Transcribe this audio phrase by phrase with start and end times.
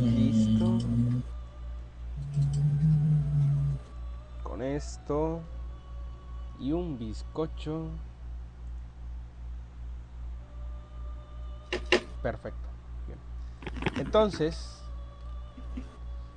[0.00, 0.78] Listo.
[4.42, 5.40] Con esto
[6.58, 7.88] y un bizcocho.
[12.22, 12.68] Perfecto.
[13.06, 13.18] Bien.
[13.96, 14.82] Entonces,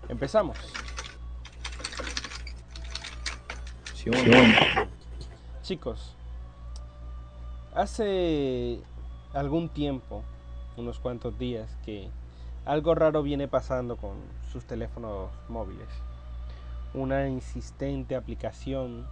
[0.07, 0.57] empezamos.
[5.62, 6.16] Chicos,
[7.75, 8.82] hace
[9.34, 10.23] algún tiempo,
[10.75, 12.09] unos cuantos días, que
[12.66, 14.18] algo raro viene pasando con
[14.52, 15.88] sus teléfonos móviles.
[16.94, 19.08] Una insistente aplicación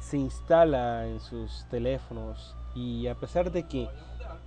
[0.00, 3.88] se instala en sus teléfonos y a pesar de que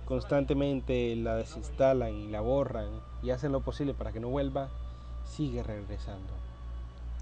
[0.06, 2.88] constantemente la desinstalan y la borran
[3.22, 4.68] y hacen lo posible para que no vuelva,
[5.24, 6.32] sigue regresando.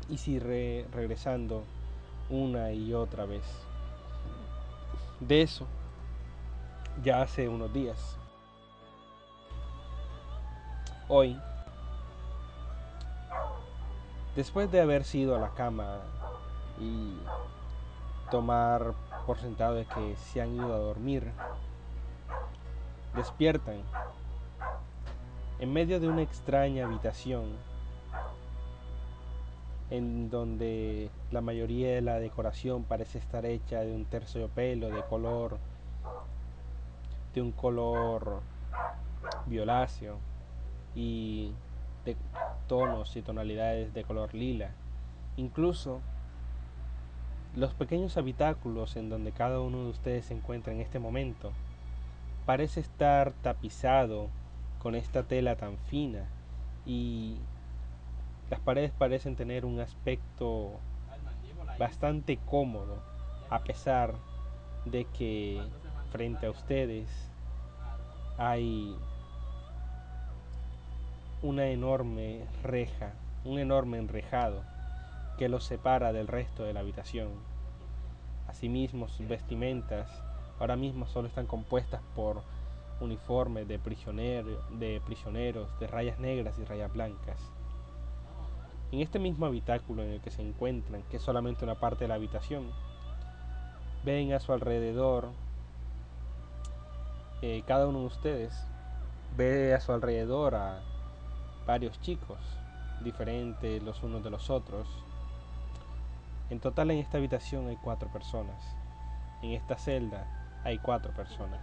[0.08, 1.64] Y sigue regresando
[2.30, 3.44] una y otra vez.
[5.20, 5.66] De eso,
[7.02, 8.18] ya hace unos días.
[11.14, 11.38] Hoy,
[14.34, 15.98] después de haber sido a la cama
[16.80, 17.18] y
[18.30, 18.94] tomar
[19.26, 21.30] por sentado de que se han ido a dormir,
[23.14, 23.82] despiertan
[25.58, 27.58] en medio de una extraña habitación
[29.90, 35.58] en donde la mayoría de la decoración parece estar hecha de un terciopelo de color
[37.34, 38.40] de un color
[39.44, 40.31] violáceo
[40.94, 41.52] y
[42.04, 42.16] de
[42.68, 44.70] tonos y tonalidades de color lila.
[45.36, 46.00] Incluso
[47.56, 51.52] los pequeños habitáculos en donde cada uno de ustedes se encuentra en este momento
[52.46, 54.28] parece estar tapizado
[54.78, 56.24] con esta tela tan fina
[56.86, 57.36] y
[58.50, 60.72] las paredes parecen tener un aspecto
[61.78, 63.02] bastante cómodo
[63.50, 64.14] a pesar
[64.84, 65.62] de que
[66.10, 67.08] frente a ustedes
[68.38, 68.96] hay
[71.42, 73.14] una enorme reja,
[73.44, 74.62] un enorme enrejado
[75.38, 77.30] que los separa del resto de la habitación.
[78.46, 80.08] Asimismo, sus vestimentas
[80.60, 82.42] ahora mismo solo están compuestas por
[83.00, 83.78] uniformes de,
[84.78, 87.40] de prisioneros de rayas negras y rayas blancas.
[88.92, 92.08] En este mismo habitáculo en el que se encuentran, que es solamente una parte de
[92.08, 92.70] la habitación,
[94.04, 95.30] ven a su alrededor,
[97.40, 98.54] eh, cada uno de ustedes
[99.36, 100.82] ve a su alrededor a
[101.66, 102.38] varios chicos,
[103.02, 104.88] diferentes los unos de los otros,
[106.50, 108.62] en total en esta habitación hay cuatro personas.
[109.42, 110.26] En esta celda
[110.64, 111.60] hay cuatro personas.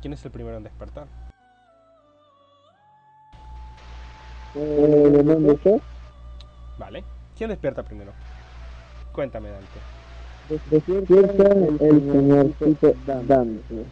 [0.00, 1.08] ¿Quién es el primero en despertar?
[4.54, 5.80] Eh,
[6.78, 7.04] vale.
[7.36, 8.12] ¿Quién despierta primero?
[9.12, 9.80] Cuéntame, Dante.
[10.70, 13.86] Despierta el señorcito Dante.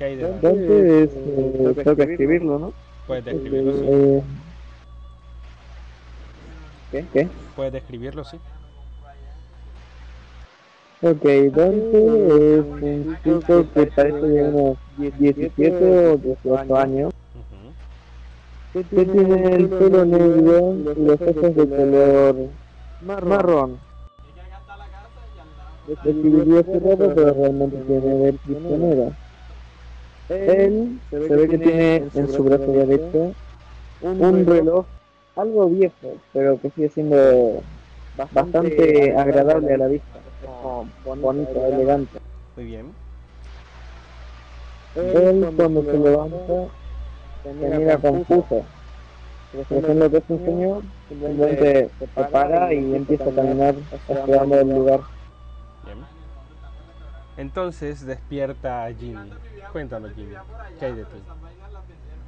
[0.00, 0.48] ¿Qué hay de Dante?
[0.48, 2.72] Dante es, eh, tengo que escribirlo, ¿no?
[3.06, 3.84] Puedes describirlo, sí.
[3.86, 4.22] Eh,
[6.90, 7.06] ¿Qué?
[7.12, 7.28] ¿Qué?
[7.54, 8.38] Puedes describirlo, sí.
[11.02, 11.22] Ok,
[11.54, 17.12] Dante es un chico que parece de unos 17 o 18 años.
[18.72, 22.36] Que tiene el pelo negro y los ojos de color
[23.02, 23.78] marrón.
[25.86, 29.12] Describiría su ropa, pero realmente tiene de prisionera.
[30.30, 33.34] Él se ve que tiene en su brazo derecho
[34.02, 34.86] un reloj
[35.34, 37.62] algo viejo, pero que sigue siendo
[38.32, 40.20] bastante agradable a la vista.
[41.20, 42.18] bonito, elegante.
[42.56, 42.86] Muy bien.
[44.94, 46.66] Él cuando se levanta
[47.42, 48.64] se mira confuso.
[49.68, 53.74] Creyendo que es un señor, simplemente se para y empieza a caminar
[54.08, 55.00] hacia el lugar.
[57.40, 59.32] Entonces despierta a Jimmy.
[59.72, 60.34] Cuéntanos, Jimmy,
[60.78, 61.22] ¿qué hay de ti?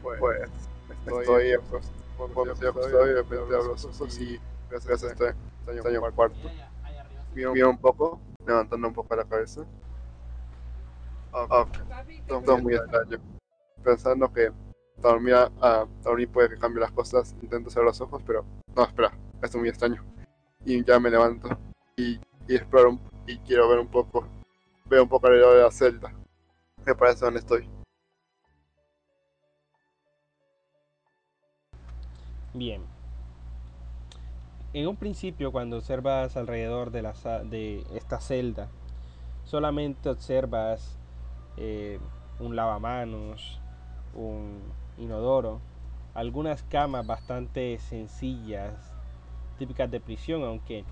[0.02, 0.18] Pues,
[1.06, 1.92] estoy, pues,
[2.32, 4.40] cuando estoy acostado y de repente abro los ojos y
[4.70, 5.34] gracias a este
[5.66, 6.38] extraño al cuarto.
[7.34, 9.66] Miro un poco, levantando un poco la cabeza.
[11.34, 11.66] Ah,
[12.26, 13.18] todo, muy extraño.
[13.84, 14.50] Pensando que
[14.96, 19.12] dormir, a, dormir puede que cambie las cosas, intento cerrar los ojos, pero no, espera,
[19.42, 20.02] esto es muy extraño.
[20.64, 21.50] Y ya me levanto
[21.96, 22.18] y,
[22.48, 24.26] y exploro y quiero ver un poco,
[24.84, 26.12] veo un poco alrededor de la celda.
[26.84, 27.68] Me parece donde estoy.
[32.54, 32.82] Bien.
[34.74, 37.12] En un principio, cuando observas alrededor de, la,
[37.44, 38.68] de esta celda,
[39.44, 40.98] solamente observas
[41.56, 41.98] eh,
[42.38, 43.60] un lavamanos,
[44.14, 44.60] un
[44.98, 45.60] inodoro,
[46.14, 48.94] algunas camas bastante sencillas,
[49.58, 50.84] típicas de prisión, aunque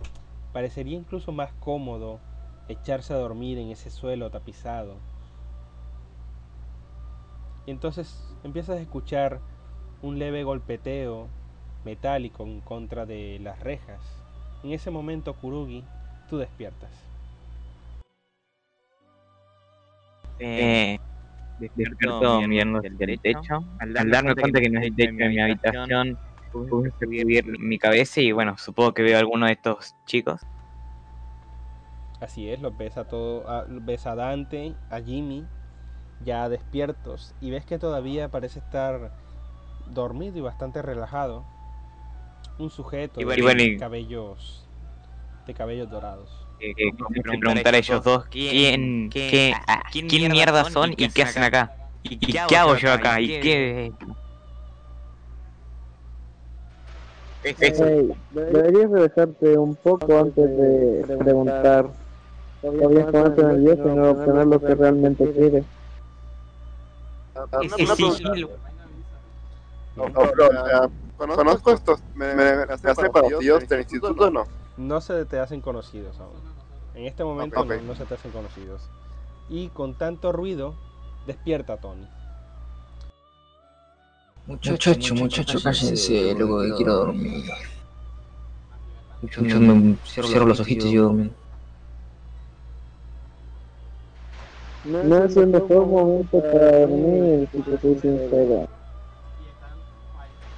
[0.52, 2.20] parecería incluso más cómodo
[2.70, 4.94] echarse a dormir en ese suelo tapizado.
[7.67, 9.40] Y entonces empiezas a escuchar
[10.02, 11.28] un leve golpeteo
[11.84, 14.00] metálico en contra de las rejas.
[14.62, 15.84] En ese momento, Kurugi,
[16.28, 16.90] tú despiertas.
[20.38, 20.99] Eh,
[21.58, 23.64] despierto mirando hacia el techo.
[23.78, 26.19] Al darme cuenta que no hay techo en mi habitación,
[26.50, 30.40] puse subir mi cabeza y bueno, supongo que veo a alguno de estos chicos.
[32.20, 35.44] Así es, los ves a todo, a- ves a Dante, a Jimmy,
[36.25, 39.11] ya despiertos, y ves que todavía parece estar
[39.87, 41.44] dormido y bastante relajado.
[42.58, 44.64] Un sujeto Y de bueno, y bueno, y- cabellos
[45.46, 46.28] de cabellos dorados.
[46.58, 51.43] Que quise preguntar a ellos dos quién, qué, a- quién mierda son y qué hacen
[51.43, 51.75] acá.
[52.02, 53.20] ¿Y y qué hago yo acá?
[53.20, 53.93] ¿Y qué...?
[57.58, 57.84] Eso.
[57.84, 61.90] Hey, deberías relajarte un poco antes de preguntar.
[62.62, 65.64] Podrías ponerte nervioso y no obtener lo que realmente quieres.
[67.34, 67.72] Ah, Es
[71.16, 74.44] conozco estos, me, me, me hace partidos del instituto o no?
[74.76, 76.36] No se te hacen conocidos aún.
[76.94, 77.82] En este momento Ok, no-.
[77.82, 78.82] No, se te hacen conocidos.
[79.48, 80.74] Y con tanto ruido,
[81.26, 82.08] despierta Tony.
[84.46, 87.44] Muchacho, muchacho, cállense, loco, que quiero dormir.
[89.22, 91.34] Yo, yo me cierro los ojitos y yo durmiendo.
[94.85, 98.69] No es el mejor momento para dormir, si te soy sincero.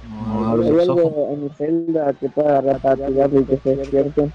[0.09, 4.31] No, ¿Hay algo en mi celda que pueda repatriarlo y que se despierte?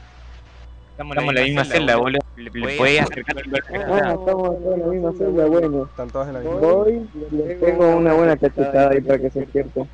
[0.90, 2.20] Estamos en la misma celda, boludo.
[2.36, 5.84] ¿Le puedes acercar el Ah, estamos en la misma celda, bueno.
[5.84, 6.56] Están todos en la misma.
[6.56, 9.86] Voy, les pego una buena cachetada ahí para que se despierte.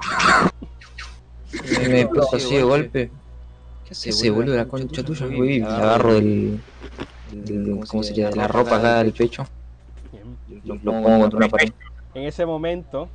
[1.80, 3.10] Me, me puso así de golpe.
[3.84, 4.56] ¿Qué hace, boludo?
[4.56, 6.60] La concha tuya, voy y le agarro del,
[7.30, 8.30] del- ¿Cómo sería?
[8.30, 9.44] De la ropa acá del pecho.
[10.12, 10.36] Bien.
[10.64, 11.72] Lo, lo pongo contra una pared.
[12.14, 13.08] En ese momento,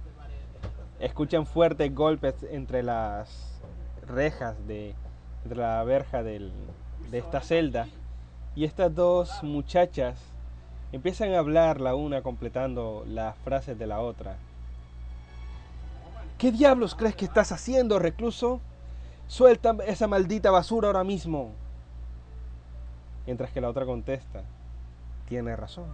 [0.99, 3.59] escuchan fuertes golpes entre las
[4.07, 4.93] rejas de
[5.43, 6.51] entre la verja del-
[7.09, 7.87] de esta celda
[8.55, 10.19] y estas dos muchachas
[10.91, 14.35] empiezan a hablar la una completando las frases de la otra.
[16.37, 18.59] ¿Qué diablos crees que estás haciendo, recluso?
[19.27, 21.53] Suelta esa maldita basura ahora mismo.
[23.25, 24.43] Mientras que la otra contesta,
[25.27, 25.85] tiene razón.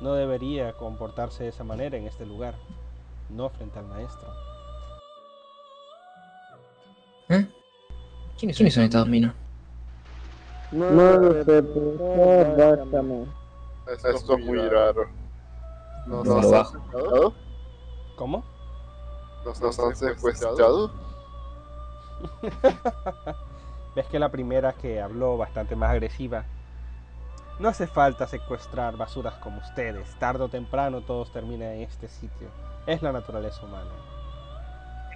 [0.00, 2.54] No debería comportarse de esa manera en este lugar,
[3.30, 4.28] no frente al maestro.
[7.28, 7.46] ¿Eh?
[8.38, 9.34] ¿Quiénes son estas dos minas?
[10.72, 13.26] No lo sé, pero.
[13.86, 15.08] Esto es muy raro.
[16.06, 17.34] ¿Nos, No nos han secuestrado?
[18.16, 18.44] ¿Cómo?
[19.44, 20.90] ¿Nos, nos han secuestrado?
[23.96, 26.44] Ves que la primera que habló bastante más agresiva.
[27.58, 30.14] No hace falta secuestrar basuras como ustedes.
[30.18, 32.48] Tarde o temprano todos terminan en este sitio.
[32.86, 33.90] Es la naturaleza humana.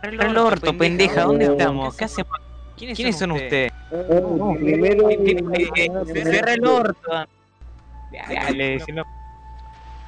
[0.02, 1.94] El orto, pendeja, ¿dónde estamos?
[1.94, 2.32] ¿Qué hacemos?
[2.74, 3.70] ¿Quiénes son ustedes?
[3.90, 5.08] Eh, primero,
[6.06, 7.10] Cierra el orto.
[8.10, 9.04] Dale, si no...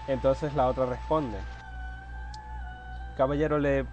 [0.09, 1.37] Entonces la otra responde.
[3.19, 3.85] Caballero, le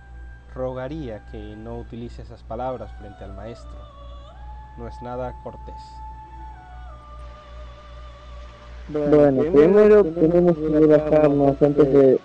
[0.55, 3.98] rogaría que no utilice esas palabras frente al maestro.
[4.79, 5.75] No es nada cortés.
[8.87, 12.19] Bueno, primero tenemos que relajarnos antes de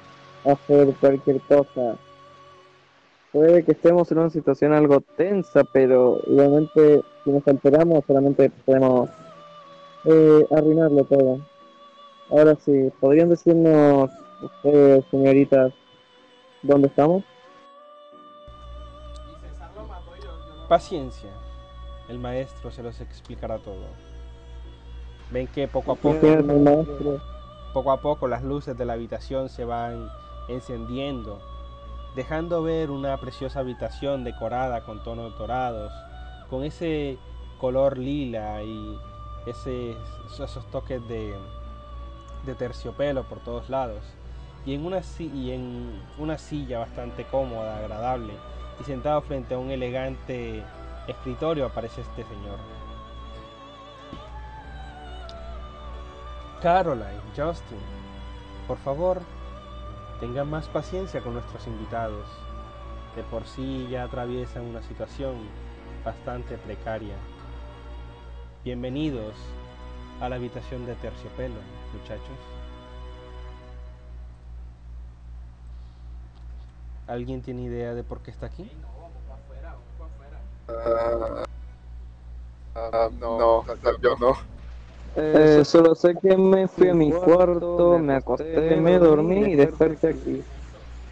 [0.44, 1.96] hacer cualquier cosa.
[3.32, 9.10] Puede que estemos en una situación algo tensa, pero igualmente si nos alteramos solamente podemos
[10.04, 11.40] eh, arruinarlo todo.
[12.30, 15.72] Ahora sí, ¿podrían decirnos ustedes, señoritas,
[16.62, 17.24] dónde estamos?
[20.68, 21.43] Paciencia.
[22.08, 23.86] El maestro se los explicará todo.
[25.30, 26.16] Ven que poco a poco,
[27.72, 30.08] poco a poco las luces de la habitación se van
[30.48, 31.40] encendiendo,
[32.14, 35.92] dejando ver una preciosa habitación decorada con tonos dorados,
[36.50, 37.18] con ese
[37.58, 38.98] color lila y
[39.46, 39.96] ese,
[40.32, 41.34] esos toques de,
[42.44, 44.02] de terciopelo por todos lados.
[44.66, 48.34] Y en, una, si- y en una silla bastante cómoda, agradable,
[48.80, 50.62] y sentado frente a un elegante
[51.06, 52.58] escritorio aparece este señor.
[56.62, 57.78] Caroline, Justin,
[58.66, 59.20] por favor,
[60.20, 62.26] tengan más paciencia con nuestros invitados.
[63.16, 65.34] De por sí ya atraviesan una situación
[66.04, 67.14] bastante precaria.
[68.64, 69.34] Bienvenidos
[70.20, 71.60] a la habitación de terciopelo,
[71.92, 72.38] muchachos.
[77.06, 78.70] ¿Alguien tiene idea de por qué está aquí?
[80.68, 81.44] Ah,
[82.74, 83.64] ah, no,
[84.00, 84.36] yo no.
[85.16, 90.08] Eh, solo sé que me fui a mi cuarto, me acosté, me dormí y desperté
[90.08, 90.44] aquí.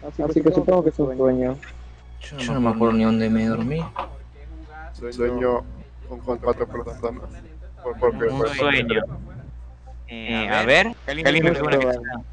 [0.01, 1.57] Así que supongo que es un sueño.
[2.19, 3.85] Yo no me acuerdo ni dónde me dormí.
[4.93, 5.63] Sueño
[6.07, 7.41] con, con cuatro personas.
[7.81, 9.01] Por, porque, Un por- sueño.
[10.07, 12.23] Eh, a ver, ¿qué alguien me pegó una?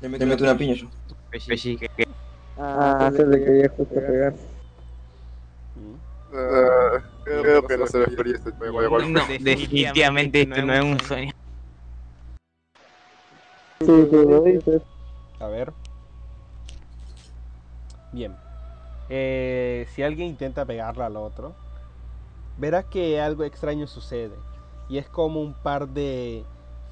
[0.00, 0.88] Le meto una piña yo.
[1.30, 1.86] Pellizque.
[2.56, 4.34] Ah, se le quería justo pegar.
[6.32, 9.00] Eh, creo que no se refería a este juego.
[9.00, 11.32] No, definitivamente esto no es un sueño.
[13.80, 14.82] Sí, tú lo dices.
[15.38, 15.72] A ver.
[18.12, 18.36] Bien.
[19.08, 21.54] Eh, si alguien intenta pegarle al otro,
[22.58, 24.36] verás que algo extraño sucede.
[24.88, 26.44] Y es como un par de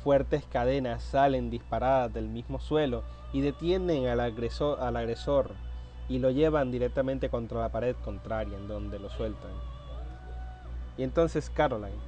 [0.02, 3.02] fuertes cadenas salen disparadas del mismo suelo
[3.32, 5.50] y detienen al agresor, al agresor
[6.08, 9.50] y lo llevan directamente contra la pared contraria en donde lo sueltan.
[10.96, 11.98] Y entonces Caroline,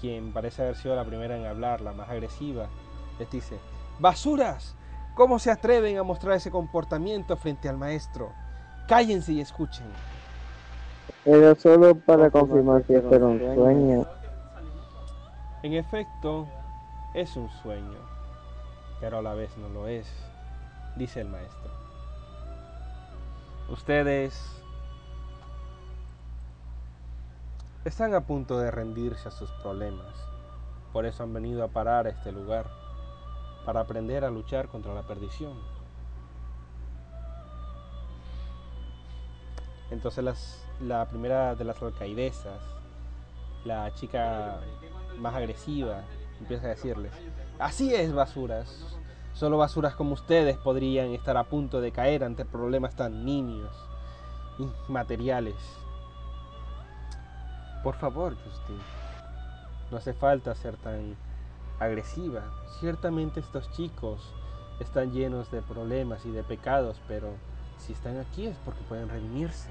[0.00, 2.68] quien parece haber sido la primera en hablar, la más agresiva,
[3.18, 3.58] les dice,
[3.98, 4.76] ¡Basuras!
[5.14, 8.32] ¿Cómo se atreven a mostrar ese comportamiento frente al maestro?
[8.88, 9.86] Cállense y escuchen.
[11.24, 14.06] Era solo para confirmar si esto era un sueño.
[15.62, 16.48] En efecto,
[17.12, 17.98] es un sueño,
[19.00, 20.06] pero a la vez no lo es,
[20.96, 21.79] dice el maestro.
[23.70, 24.60] Ustedes
[27.84, 30.14] están a punto de rendirse a sus problemas,
[30.92, 32.68] por eso han venido a parar a este lugar,
[33.64, 35.52] para aprender a luchar contra la perdición.
[39.90, 42.60] Entonces las- la primera de las alcaidesas,
[43.64, 44.58] la chica
[45.18, 46.02] más agresiva,
[46.40, 47.12] empieza a decirles,
[47.58, 48.96] así es basuras,
[49.40, 53.74] solo basuras como ustedes podrían estar a punto de caer ante problemas tan niños,
[54.86, 55.54] materiales.
[57.82, 58.76] Por favor, Justin,
[59.90, 61.16] no hace falta ser tan
[61.78, 62.42] agresiva.
[62.80, 64.20] Ciertamente estos chicos
[64.78, 67.28] están llenos de problemas y de pecados, pero
[67.78, 69.70] si están aquí es porque pueden redimirse.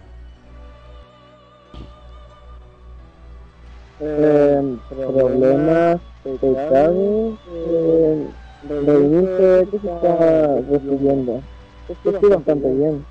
[3.99, 8.29] Eh, problemas, pecados, eh,
[8.67, 11.41] reunirse, ¿qué se está refiriendo?
[11.87, 13.05] Estoy bastante bien.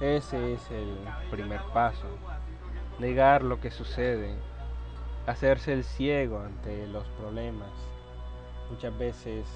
[0.00, 0.96] Ese es el
[1.30, 2.06] primer paso.
[2.98, 4.34] Negar lo que sucede.
[5.26, 7.70] Hacerse el ciego ante los problemas.
[8.70, 9.46] Muchas veces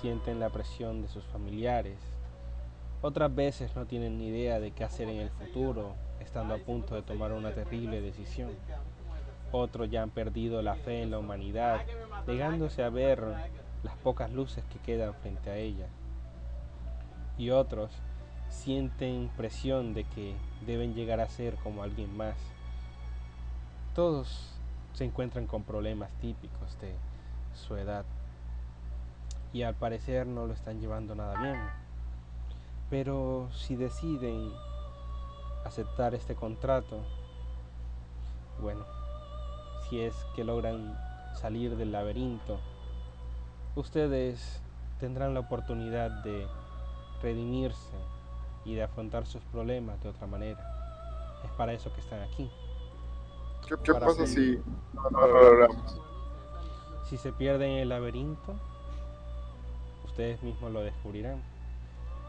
[0.00, 1.98] sienten la presión de sus familiares.
[3.00, 6.94] Otras veces no tienen ni idea de qué hacer en el futuro, estando a punto
[6.94, 8.50] de tomar una terrible decisión.
[9.52, 11.82] Otros ya han perdido la fe en la humanidad,
[12.26, 13.22] negándose a ver
[13.82, 15.86] las pocas luces que quedan frente a ella.
[17.36, 17.92] Y otros
[18.48, 20.34] sienten presión de que
[20.66, 22.36] deben llegar a ser como alguien más.
[23.94, 24.54] Todos
[24.94, 26.94] se encuentran con problemas típicos de
[27.54, 28.04] su edad
[29.52, 31.60] y al parecer no lo están llevando nada bien.
[32.88, 34.52] Pero si deciden
[35.64, 37.02] aceptar este contrato,
[38.60, 38.84] bueno,
[39.88, 40.98] si es que logran
[41.34, 42.58] salir del laberinto,
[43.76, 44.62] ustedes
[45.00, 46.46] tendrán la oportunidad de
[47.22, 47.96] redimirse
[48.64, 50.60] y de afrontar sus problemas de otra manera.
[51.44, 52.50] Es para eso que están aquí.
[53.66, 54.60] ¿Qué, pasa si
[54.92, 56.00] no lo logramos?
[57.04, 58.54] Si se pierden en el laberinto,
[60.04, 61.42] ustedes mismos lo descubrirán.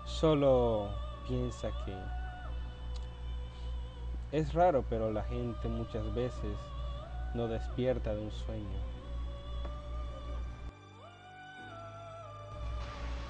[0.06, 0.90] Solo
[1.28, 1.96] piensa que
[4.32, 6.58] es raro, pero la gente muchas veces
[7.34, 8.94] no despierta de un sueño.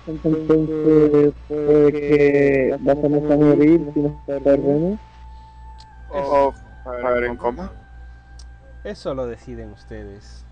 [0.06, 5.00] Entonces, puede que vayamos a morir si nos perdemos.
[6.10, 7.72] ¿O caer en coma?
[8.84, 10.46] Eso lo deciden ustedes.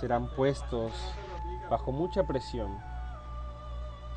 [0.00, 0.92] Serán puestos
[1.68, 2.78] bajo mucha presión.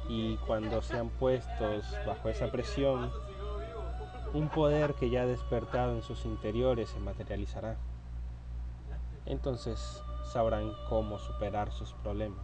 [0.07, 3.11] Y cuando sean puestos bajo esa presión,
[4.33, 7.77] un poder que ya ha despertado en sus interiores se materializará.
[9.25, 12.43] Entonces sabrán cómo superar sus problemas.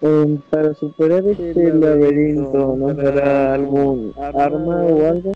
[0.00, 5.32] Eh, para superar este laberinto, ¿nos dará algún arma o algo?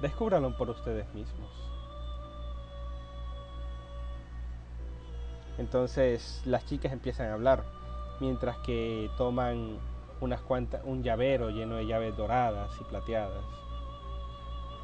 [0.00, 1.50] Descúbranlo por ustedes mismos.
[5.58, 7.64] Entonces las chicas empiezan a hablar,
[8.20, 9.78] mientras que toman
[10.20, 13.44] unas cuantas, un llavero lleno de llaves doradas y plateadas.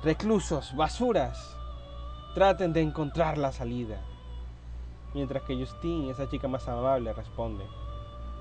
[0.03, 1.57] Reclusos, basuras,
[2.35, 4.01] traten de encontrar la salida.
[5.15, 7.65] Mientras que Justine, esa chica más amable, responde,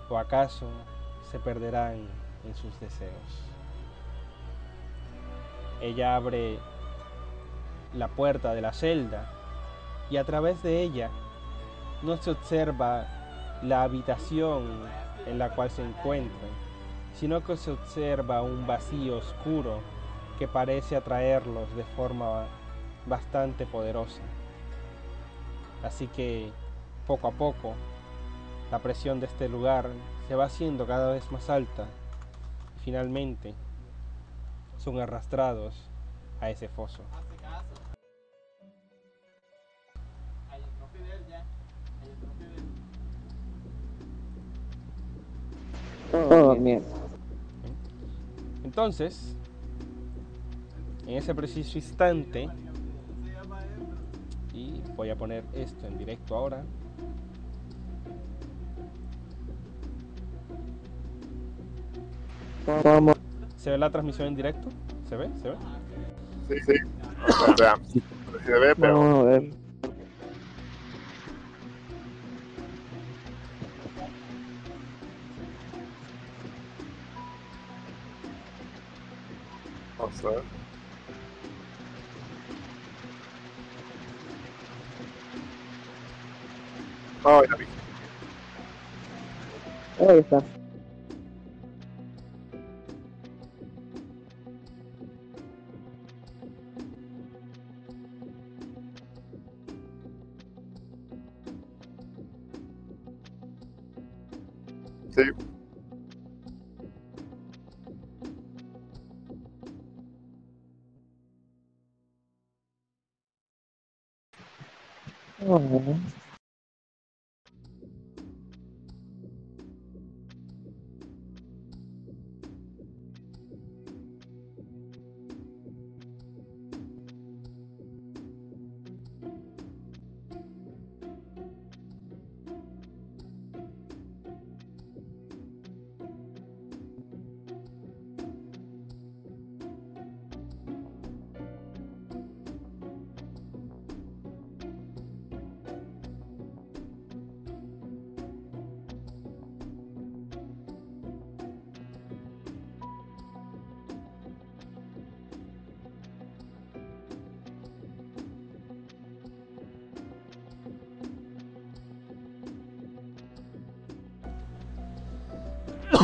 [0.09, 0.67] ¿o acaso
[1.31, 2.07] se perderán
[2.45, 3.55] en sus deseos?
[5.81, 6.59] ella abre
[7.93, 9.29] la puerta de la celda
[10.09, 11.09] y a través de ella
[12.01, 13.07] no se observa
[13.61, 14.83] la habitación
[15.25, 16.51] en la cual se encuentran,
[17.15, 19.79] sino que se observa un vacío oscuro
[20.37, 22.45] que parece atraerlos de forma
[23.05, 24.21] bastante poderosa.
[25.83, 26.51] Así que
[27.07, 27.73] poco a poco
[28.71, 29.87] la presión de este lugar
[30.27, 31.85] se va haciendo cada vez más alta
[32.75, 33.53] y finalmente
[34.77, 35.89] son arrastrados
[36.41, 37.01] a ese foso.
[46.11, 47.04] Oh, mierda.
[48.65, 49.35] Entonces,
[51.05, 52.49] en ese preciso instante,
[54.55, 56.63] y voy a poner esto en directo ahora.
[62.83, 63.15] Vamos.
[63.55, 64.69] ¿Se ve la transmisión en directo?
[65.07, 65.29] ¿Se ve?
[65.43, 65.55] ¿Se ve?
[66.49, 66.73] Sí, sí.
[67.47, 68.01] O sea, sí
[68.43, 69.64] se ve, pero a ver.
[80.21, 80.65] Vamos a ver.
[87.23, 87.65] Oh, ya vi.
[90.07, 90.64] Ahí está.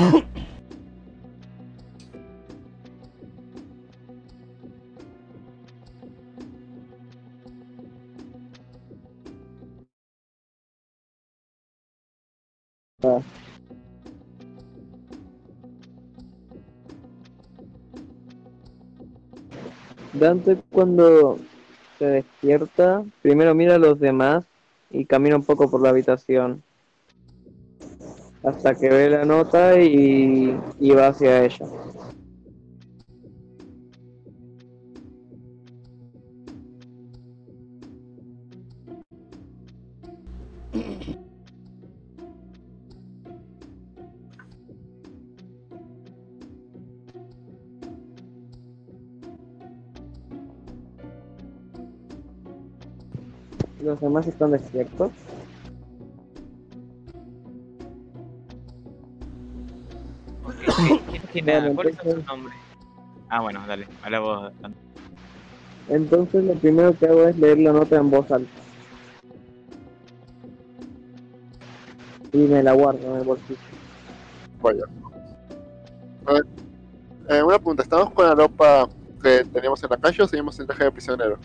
[20.14, 21.40] Dante cuando
[21.98, 24.44] se despierta, primero mira a los demás
[24.90, 26.64] y camina un poco por la habitación.
[28.44, 31.66] Hasta que ve la nota y, y va hacia ella.
[53.84, 55.12] Los demás están despiertos.
[61.34, 62.56] Bueno, ¿Cuáles son sus entonces- nombres?
[63.30, 64.52] Ah, bueno, dale, habla vos.
[65.90, 68.50] Entonces lo primero que hago es leer la nota en voz alta.
[72.34, 73.60] Y me la guardo en el bolsillo.
[74.62, 74.84] vaya.
[76.26, 76.46] A ver,
[77.30, 78.88] eh, una pregunta, ¿estamos con la ropa
[79.22, 81.38] que teníamos en la calle o seguimos en traje de prisionero?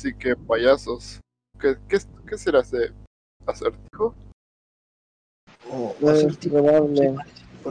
[0.00, 1.20] Así que payasos.
[1.60, 2.90] ¿Qué, qué, qué será ese
[3.44, 4.14] acertijo?
[5.70, 7.14] O No es acertijo, probable.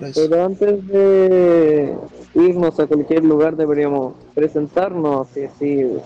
[0.04, 0.12] sí.
[0.14, 1.98] Pero antes de
[2.36, 6.02] irnos a cualquier lugar deberíamos presentarnos y decir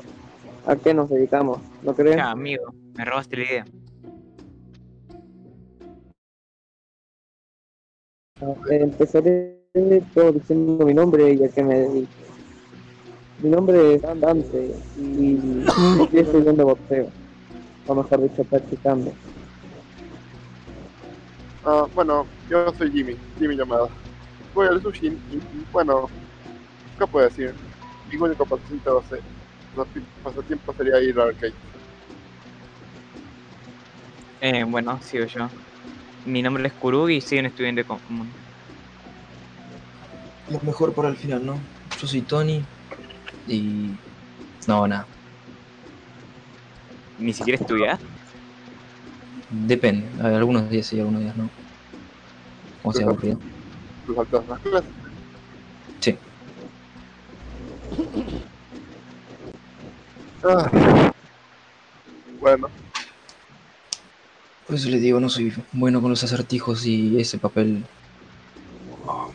[0.66, 2.16] a qué nos dedicamos, ¿no crees?
[2.16, 3.66] Ya, amigo, me robaste la idea.
[8.72, 9.60] Eh, Empezaré
[10.14, 12.12] todo diciendo mi nombre y a qué me dedico.
[13.44, 15.36] Mi nombre es Dante y
[16.02, 17.12] estoy estudiando boxeo,
[17.88, 19.14] o mejor dicho, practicando.
[21.66, 23.90] Ah, bueno, yo soy Jimmy, Jimmy llamada.
[24.54, 26.10] Voy al sushi y, y, bueno,
[26.98, 27.54] ¿qué puedo decir?
[28.10, 28.48] Mi único
[29.10, 29.24] ser-
[30.24, 31.54] pasatiempo sería ir al arcade.
[34.40, 35.50] Eh, bueno, sigo yo.
[36.24, 38.34] Mi nombre es Kurugi y soy un estudiante común.
[40.50, 41.60] Lo mejor para el final, ¿no?
[41.98, 42.66] Yo soy Tony
[43.48, 43.92] y...
[44.68, 45.08] No, nada.
[47.18, 48.00] ¿Ni siquiera estudiar?
[49.50, 50.08] Depende.
[50.22, 51.50] A ver, algunos días sí, algunos días no.
[52.82, 53.40] Como sea aburrido.
[54.06, 54.92] ¿Tú faltas las clases?
[56.02, 56.18] Sí.
[60.44, 61.12] Ah.
[62.40, 62.70] Bueno,
[64.66, 67.86] Por eso les digo, no soy bueno con los acertijos y ese papel...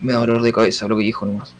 [0.00, 1.54] Me da dolor de cabeza lo que dijo nomás.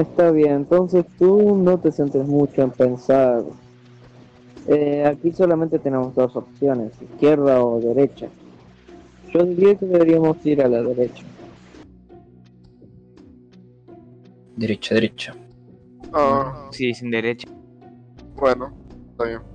[0.00, 3.42] Está bien, entonces tú no te centres mucho en pensar.
[4.68, 8.28] Eh, aquí solamente tenemos dos opciones, izquierda o derecha.
[9.32, 11.24] Yo diría que deberíamos ir a la derecha.
[14.56, 15.34] Derecha, derecha.
[16.12, 17.48] ah, Sí, sin derecho.
[18.36, 18.72] bueno,
[19.10, 19.51] está bien.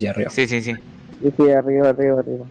[0.00, 0.30] Sí, sí, arriba.
[0.30, 0.74] Sí, sí, sí.
[1.20, 2.46] Sí, sí, arriba, arriba, arriba.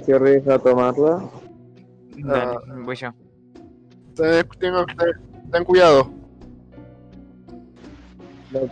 [0.00, 1.30] ¿Alguien se arriesga a tomarla?
[2.16, 2.74] Dale, Ah.
[2.84, 3.10] voy yo.
[4.14, 6.10] Ten, tengan, ten- ten cuidado.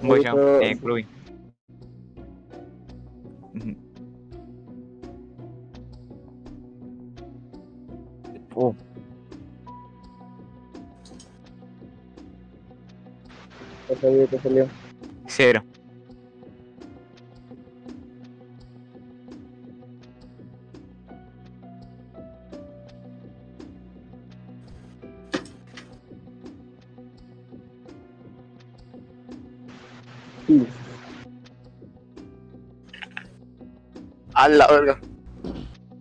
[0.02, 0.60] Voy yo.
[0.60, 0.78] Eh.
[3.54, 3.76] Ujú.
[8.54, 8.74] Oh,
[13.86, 14.66] Te salió, te salió.
[15.26, 15.62] cero.
[34.48, 34.98] La verga.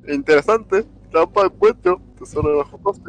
[0.07, 0.85] Interesante.
[1.11, 2.01] Trampa de encuentro.
[2.17, 3.06] Tesoro de bajo coste.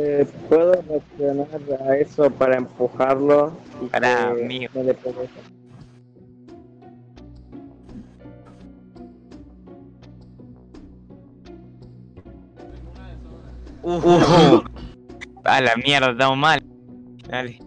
[0.00, 1.48] Eh, ¿Puedo reaccionar
[1.88, 3.52] a eso para empujarlo?
[3.82, 4.66] Y Para que mí.
[4.72, 5.28] no le pegue?
[13.82, 14.60] Uh,
[15.44, 16.60] a la mierda, estamos mal.
[17.28, 17.58] Dale.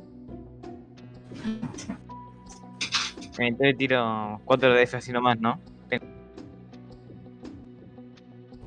[3.38, 5.60] Entonces tiro 4 de F así nomás, ¿no?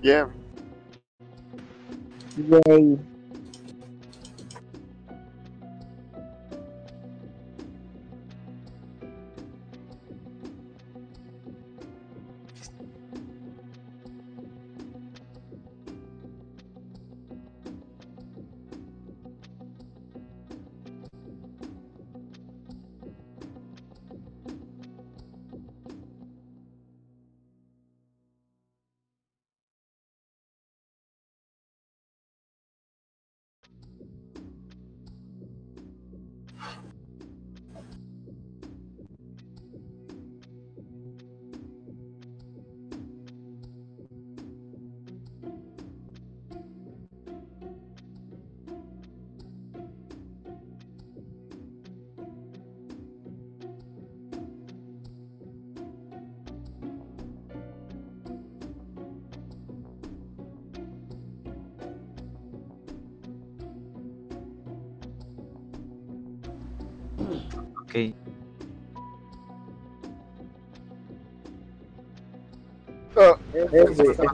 [0.02, 0.26] Bien.
[2.36, 2.98] Yay.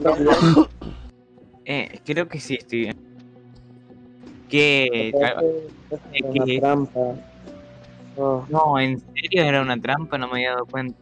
[1.63, 2.97] Eh, creo que sí, estoy bien.
[4.51, 5.13] Es
[6.23, 6.57] una ¿qué?
[6.59, 7.15] trampa.
[8.17, 10.17] Oh, No, ¿en serio era una trampa?
[10.17, 10.97] No me había dado cuenta.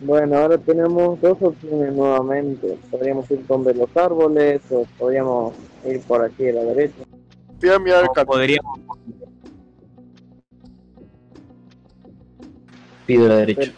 [0.00, 2.76] Bueno, ahora tenemos dos opciones nuevamente.
[2.90, 7.04] Podríamos ir donde los árboles o podríamos ir por aquí a la derecha.
[7.60, 8.80] voy a mirar el podríamos...
[13.06, 13.72] Pido la derecha.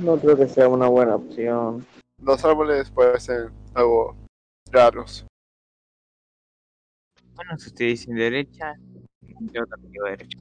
[0.00, 1.84] No creo que sea una buena opción.
[2.26, 4.16] Los árboles pueden ser algo
[4.72, 5.24] raros.
[7.36, 8.74] Bueno, si ustedes dicen derecha,
[9.52, 10.38] yo también digo derecha.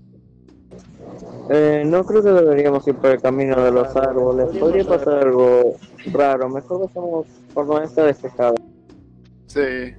[1.52, 4.48] Eh, no creo que deberíamos ir por el camino de los árboles.
[4.58, 5.78] Podría pasar algo
[6.12, 6.50] raro.
[6.50, 8.56] Mejor pasamos por donde está despejado.
[9.46, 9.94] Sí.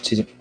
[0.00, 0.33] Sí, sí.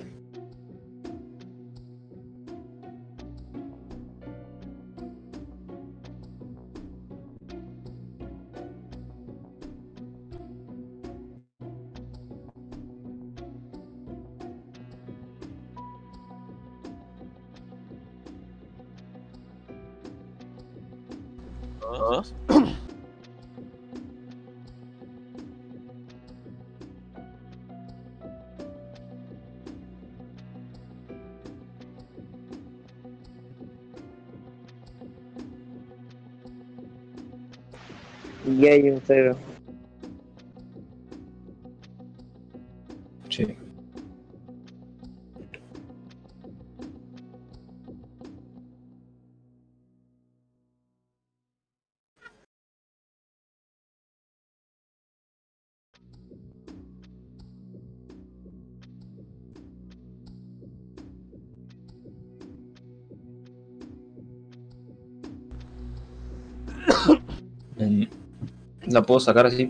[69.03, 69.69] ¿La puedo sacar así?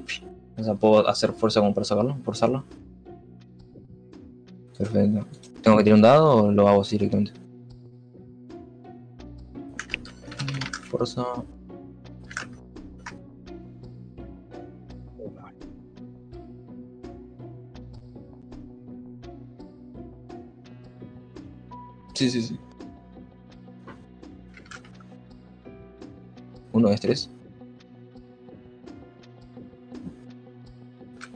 [0.56, 2.16] O sea, ¿puedo hacer fuerza como para sacarlo?
[2.24, 2.64] ¿Forzarla?
[4.78, 5.26] Perfecto.
[5.64, 7.34] ¿Tengo que tirar un dado o lo hago así directamente?
[10.84, 11.26] Fuerza.
[22.14, 22.60] Sí, sí, sí.
[26.72, 27.33] Uno es tres.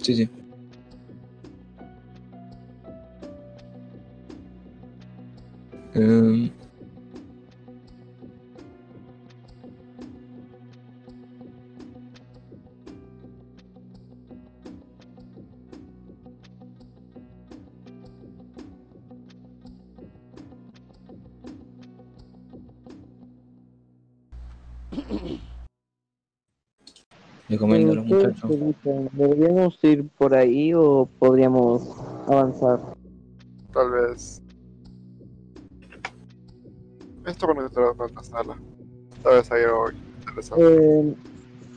[0.08, 0.30] Sí, sí.
[5.96, 6.50] Em,
[27.50, 28.52] Le comento a los ¿Ustedes muchachos.
[28.52, 29.10] qué dicen?
[29.14, 29.97] ¿Deberíamos ir
[30.28, 31.90] por ahí o podríamos
[32.28, 32.80] avanzar?
[33.74, 34.42] Tal vez.
[37.26, 38.58] Esto con nuestra otra sala.
[39.24, 39.86] Tal vez hay algo
[40.28, 40.66] interesante.
[40.66, 41.14] Eh,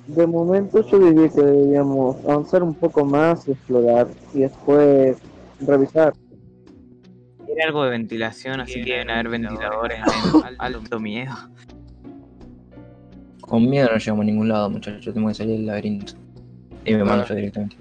[0.09, 5.17] de momento yo diría que deberíamos avanzar un poco más y explorar y después
[5.61, 6.13] revisar.
[7.47, 10.01] Era algo de ventilación, así que deben haber ventiladores.
[10.45, 11.35] Al- Alto miedo.
[13.43, 15.15] Con miedo no llegamos a ningún lado, muchachos.
[15.15, 16.15] Tengo que salir del laberinto.
[16.85, 17.77] Y me mando yo directamente.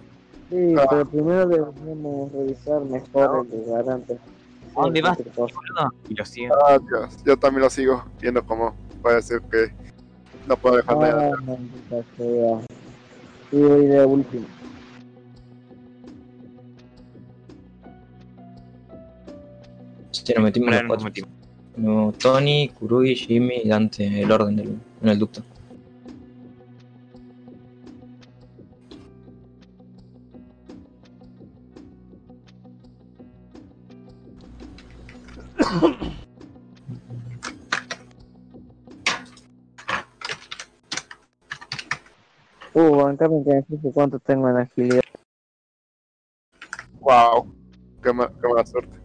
[0.49, 0.85] Sí, Ah.
[0.89, 4.17] pero primero deberíamos revisar mejor el lugar antes.
[4.17, 4.23] de
[4.75, 5.17] ¿A dónde vas?
[6.09, 6.55] Y lo sigo.
[6.67, 7.17] Ah, Dios.
[7.25, 9.71] Yo también lo sigo viendo como parece que
[10.47, 12.59] no puedo dejar de Ah, maldita sea.
[13.51, 14.45] Sí, voy de último.
[20.11, 21.05] Sí, nos metimos los nos cuatro.
[21.05, 21.29] metimos.
[21.77, 25.41] No, Tony, Kurugi, Jimmy y Dante, el orden del, en el ducto.
[42.73, 45.01] Uh, bancame que fije cuánto tengo en agilidad.
[46.99, 47.53] Wow.
[48.01, 48.97] Qué, ma- qué mala suerte.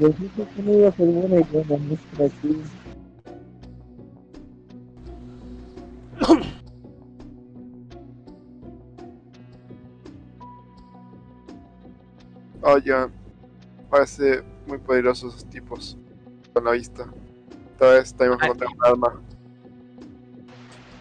[0.00, 2.56] Les dije que no iba a ser buena idea la música aquí.
[12.62, 13.10] Oigan,
[13.90, 15.98] parece muy poderosos esos tipos
[16.54, 17.04] con la vista.
[17.72, 19.20] Esta vez tenemos que encontrar un arma.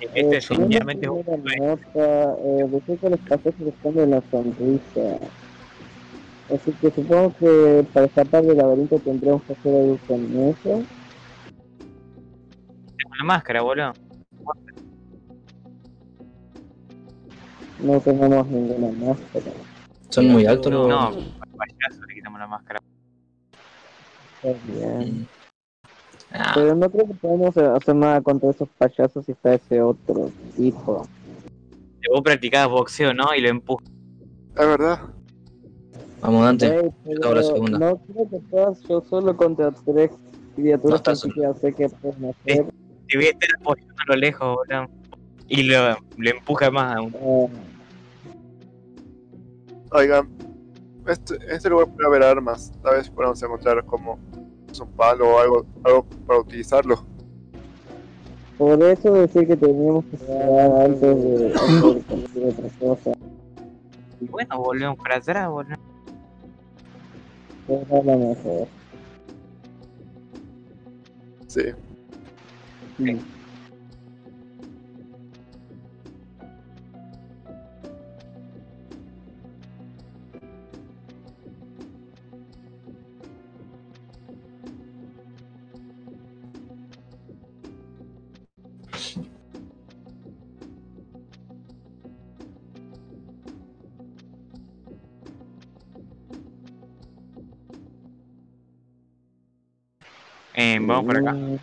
[0.01, 5.19] Este Eh, definitivamente es un nota, eh, que los pasos responden la sonrisa.
[6.53, 10.83] Así que supongo que para escapar del laberinto tendremos que hacer algo con eso.
[13.03, 13.93] con la máscara, boludo.
[17.79, 19.51] No tenemos ninguna máscara.
[20.09, 20.89] Son muy altos los.
[20.89, 22.79] No, al payaso le quitamos la máscara.
[24.41, 25.21] Está bien.
[25.21, 25.27] Mm.
[26.31, 30.31] Ah, Pero no creo que podamos hacer nada contra esos payasos si está ese otro
[30.55, 31.07] tipo.
[32.11, 33.33] Vos practicabas boxeo, ¿no?
[33.35, 33.87] Y lo empujas.
[34.55, 34.99] Es verdad.
[36.21, 36.91] Vamos, Dante.
[37.05, 37.79] La segunda.
[37.79, 41.89] No creo que puedas yo solo contra tres No criaturas estás que ya sé que
[41.89, 42.65] pueden hacer.
[43.07, 44.87] Te voy a estar apoyando a lo lejos, boludo.
[45.47, 47.15] Y lo, lo empuja más aún.
[47.15, 47.49] Eh,
[49.91, 50.29] Oigan,
[51.07, 52.71] este, este lugar puede haber armas.
[52.83, 54.19] Tal vez podamos encontrar como
[54.79, 57.03] un palo o algo, algo para utilizarlo.
[58.57, 63.11] por eso decir que teníamos que esperar antes de hacer cualquier otra cosa.
[64.21, 65.88] Y bueno, volvemos para atrás, boludo.
[67.69, 68.67] Era lo mejor.
[71.47, 71.61] Sí.
[72.97, 73.38] Sí.
[100.87, 101.33] Vamos por acá.
[101.33, 101.57] Mm,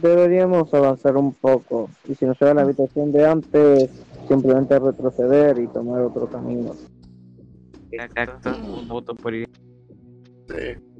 [0.00, 1.90] Deberíamos avanzar un poco.
[2.08, 3.90] Y si nos lleva a la habitación de antes,
[4.26, 6.74] simplemente retroceder y tomar otro camino.
[7.90, 8.50] Exacto.
[8.86, 9.46] Voto por ir.
[10.48, 10.91] Sí.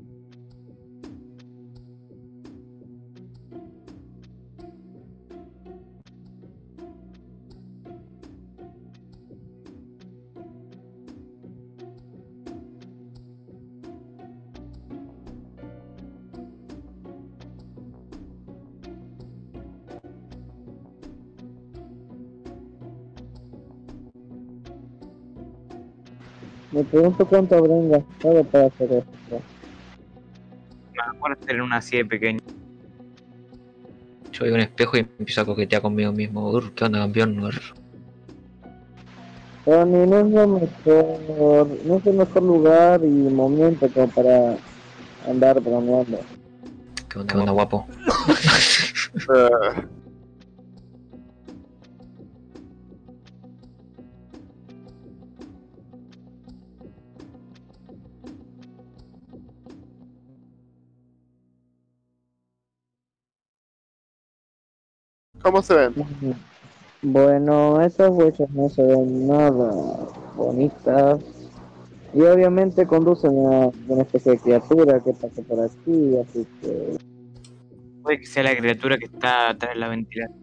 [26.92, 29.40] Pregunto cuánto habrán gastado para hacer esto.
[31.14, 32.38] Mejor tener una así de pequeña.
[34.30, 36.50] Yo veo un espejo y empiezo a coquetear conmigo mismo.
[36.50, 37.38] Ur, ¿qué onda, campeón?
[37.40, 37.54] Ur.
[39.64, 44.56] Pero ni no es lo mejor, no es el mejor lugar y momento como para
[45.26, 46.18] andar bromeando.
[47.08, 47.86] ¿Qué onda, ¿Qué onda guapo?
[65.42, 65.94] ¿Cómo se ven?
[67.02, 69.72] Bueno, esas huellas no se ven nada
[70.36, 71.20] bonitas.
[72.14, 76.96] Y obviamente conducen a una especie de criatura que pasa por aquí, así que
[78.02, 80.38] Puede que sea la criatura que está atrás de la ventilación.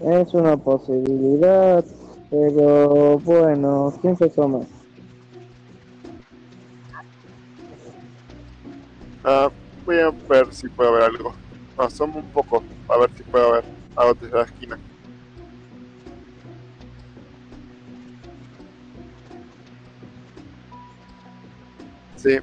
[0.00, 1.84] es una posibilidad.
[2.30, 4.60] Pero bueno, ¿quién se asoma?
[9.24, 9.50] Ah,
[9.84, 11.41] voy a ver si puedo ver algo.
[11.76, 13.64] Asomo un poco, a ver si puedo ver
[13.96, 14.80] algo desde la esquina.
[22.16, 22.38] Sí.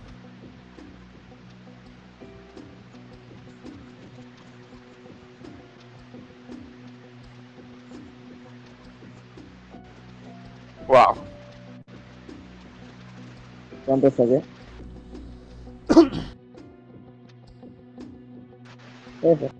[10.87, 11.29] Wow.
[13.85, 14.43] ¿Cuánto salió?
[19.29, 19.58] Eso.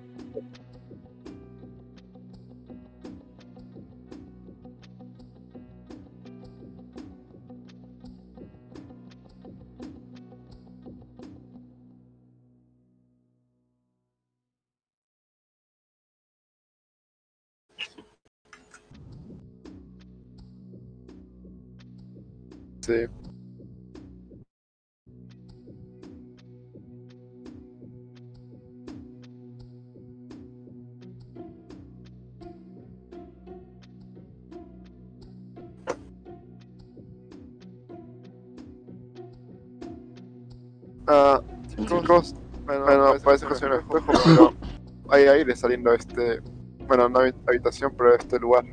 [45.60, 46.40] Saliendo de este,
[46.88, 48.66] bueno, no habi- habitación, pero de este lugar.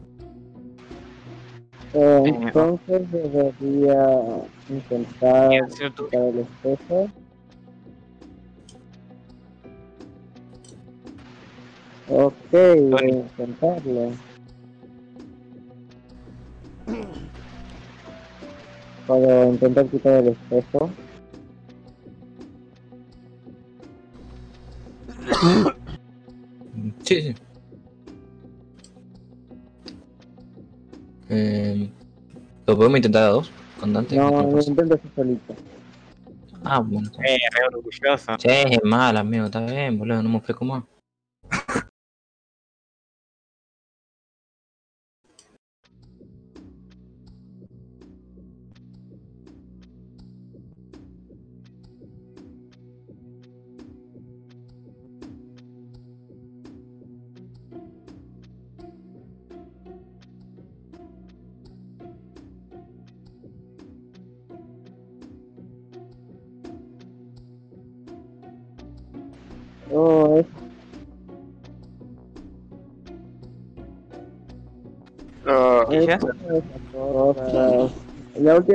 [1.94, 7.08] Eh, entonces debería intentar quitar el espejo.
[12.08, 14.12] Ok, voy a intentarlo.
[19.06, 20.90] Puedo intentar quitar el espejo.
[32.86, 33.50] Podemos intentar a dos?
[33.80, 34.16] ¿Con Dante?
[34.16, 35.56] No, ¿Qué lo intento hacer solito.
[36.64, 37.10] Ah, bueno.
[37.24, 38.32] eh, re orgulloso.
[38.38, 40.84] Sí, es mal, amigo, está bien, boludo, no me ofrezco más.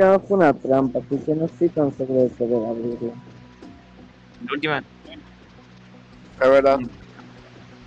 [0.02, 3.12] Última fue una trampa, así que no estoy tan seguro de poder abrirla.
[4.44, 4.78] La última.
[6.40, 6.78] es verdad.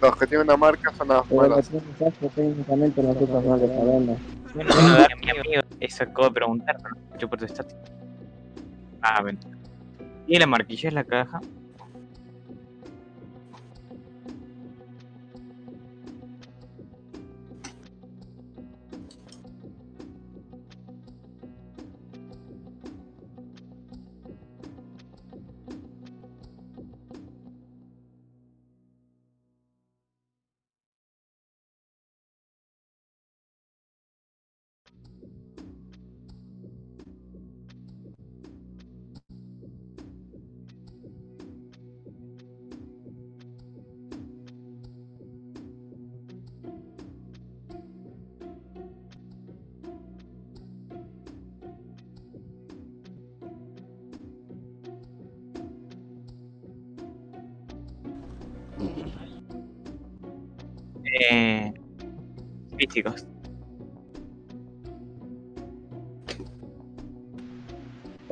[0.01, 4.19] Los que tienen una marca son las Pero es caso, técnicamente nosotros no lo sabemos.
[4.53, 4.69] Bueno,
[5.21, 5.61] mi amigo.
[5.81, 7.81] Eso acabo de preguntar, pero no escucho por tu estático.
[9.01, 9.37] Ah, ven.
[10.25, 11.41] Y la marquilla es la caja.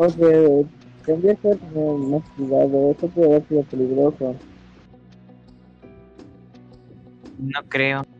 [0.03, 0.65] Oye,
[1.05, 4.35] tendría que tener más cuidado, eso puede haber sido peligroso.
[7.37, 8.12] No creo.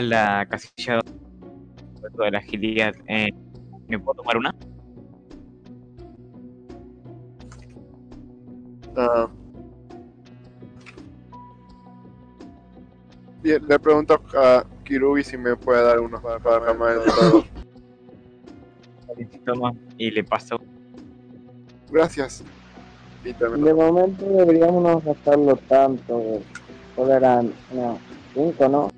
[0.00, 1.00] La casilla
[2.02, 2.92] de la agilidad.
[3.06, 3.28] Eh,
[3.88, 4.54] ¿Me puedo tomar una?
[13.42, 16.74] Bien, le pregunto a Kirubi si me puede dar uno para, para.
[19.44, 20.58] Toma y le paso.
[21.90, 22.42] Gracias.
[23.22, 26.40] De momento deberíamos no gastarlo tanto.
[26.96, 27.98] Solo eran, no,
[28.34, 28.93] cinco, ¿no?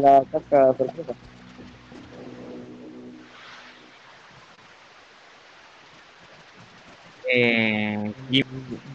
[0.00, 1.14] La casca sorpresa.
[7.24, 7.96] Eh,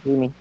[0.02, 0.34] Jimmy.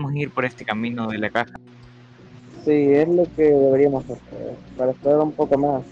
[0.00, 1.60] Deberíamos ir por este camino de la caja.
[2.64, 5.82] Sí, es lo que deberíamos hacer, para esperar un poco más.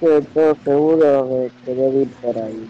[0.00, 2.68] Estoy del todo seguro de querer ir por ahí.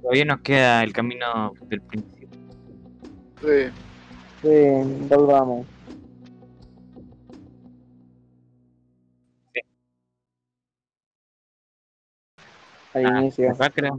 [0.00, 2.28] Todavía nos queda el camino del principio.
[3.40, 3.70] Sí,
[4.42, 4.48] Sí,
[5.08, 5.66] volvamos.
[12.94, 13.50] Al Ah, inicio.
[13.50, 13.98] acá creo.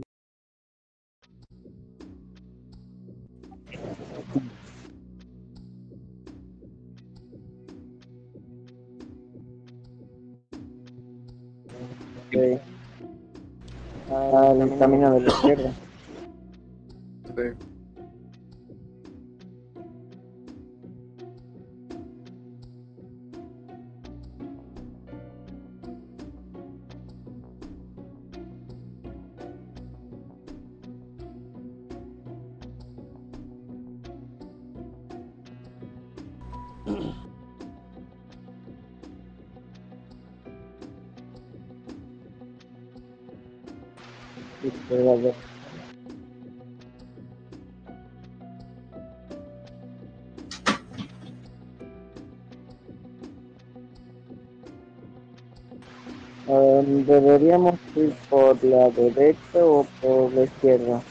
[58.96, 61.02] Por la derecha o por la izquierda.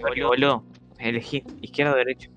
[0.00, 0.64] Boludo, boludo,
[0.98, 2.30] elegí izquierda o derecho,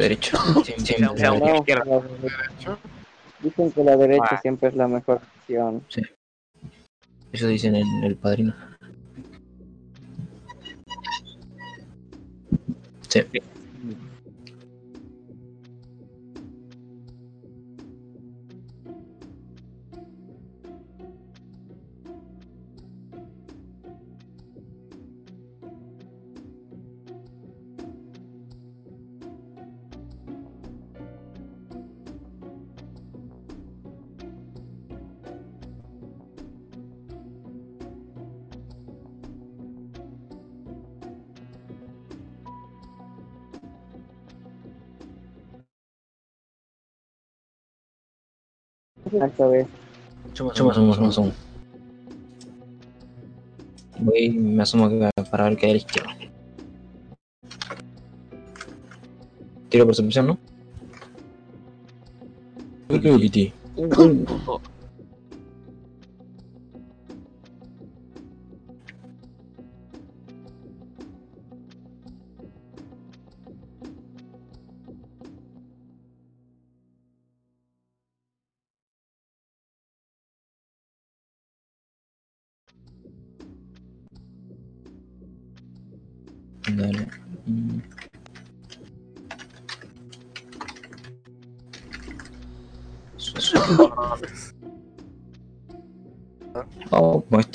[0.00, 0.36] derecho.
[0.64, 1.18] Siempre, siempre.
[1.18, 1.84] sea, Vamos izquierda.
[2.22, 2.78] Derecho.
[3.40, 4.38] Dicen que la derecha Ah.
[4.42, 5.82] siempre es la mejor opción.
[7.32, 8.54] Eso dicen en el padrino.
[13.08, 13.22] Sí.
[49.18, 51.32] Me asomo, me asomo, me asomo.
[54.00, 56.16] Voy y me asomo acá para ver qué hay a la izquierda.
[59.68, 60.38] Tiro percepción, ¿no?
[62.88, 63.52] Qué Kitty.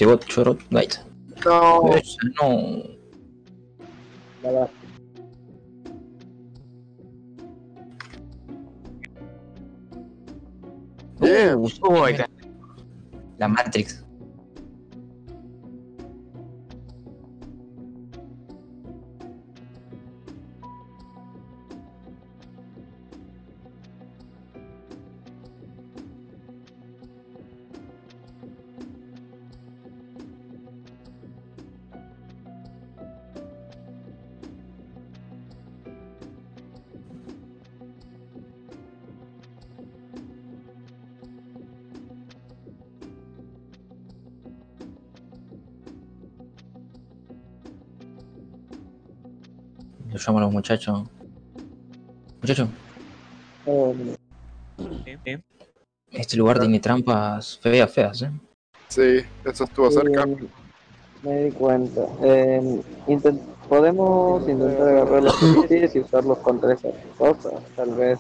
[0.04, 1.00] Con bot choro light.
[1.46, 2.84] No, Esa no.
[4.42, 4.70] La verdad.
[11.22, 11.56] Bien.
[11.56, 12.18] Uh, Uy,
[13.38, 14.03] la Matrix.
[50.44, 51.04] Los muchachos.
[52.42, 52.70] Muchachos,
[53.66, 54.18] Eh,
[56.12, 58.32] este lugar tiene trampas feas, feas, eh.
[58.90, 60.24] sí, eso estuvo cerca.
[60.24, 60.48] eh,
[61.24, 62.02] me di cuenta.
[62.22, 67.54] Eh, intent- Podemos intentar agarrar los y usarlos contra esas cosas.
[67.78, 68.20] Tal vez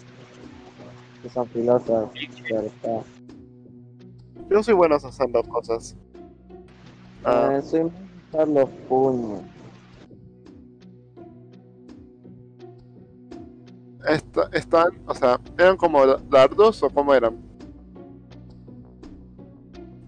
[1.34, 2.09] son filosas.
[2.47, 2.89] Pero está.
[4.49, 5.95] Yo soy bueno haciendo cosas.
[7.26, 7.91] Ah, Eh, soy
[8.32, 9.41] usar los puños.
[14.54, 17.34] Están, o sea, ¿eran como dardos o cómo eran?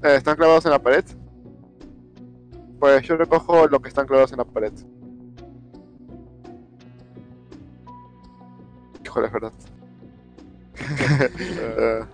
[0.03, 1.03] Eh, ¿Están clavados en la pared?
[2.79, 4.73] Pues yo recojo lo que están clavados en la pared.
[9.03, 9.53] Híjole, es verdad.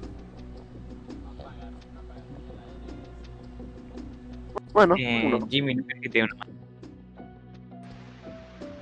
[4.74, 5.46] Bueno, Eh, uno.
[5.50, 6.52] Jimmy, ¿no crees que dé una mano?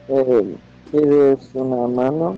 [0.09, 0.57] Eh,
[0.91, 2.37] ¿Quieres una mano?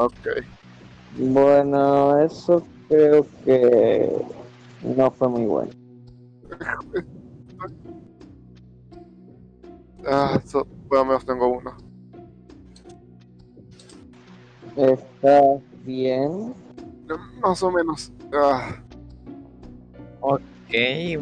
[0.00, 0.28] Ok.
[1.18, 4.10] Bueno, eso creo que
[4.82, 5.70] no fue muy bueno.
[10.06, 11.76] Ah, so, lo menos tengo uno.
[14.74, 16.54] ¿Estás bien?
[17.42, 18.10] Más o menos.
[18.32, 18.76] Ah,
[20.22, 20.40] Ok,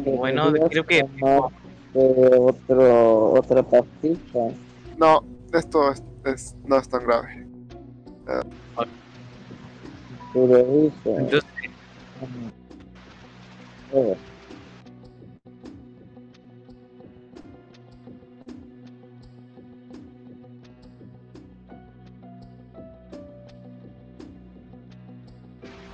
[0.05, 4.53] bueno, ¿Deberías creo que eh, otro, otra pastilla.
[4.97, 5.21] no,
[5.51, 7.48] esto es, es- no es tan grave.
[11.05, 11.43] Entonces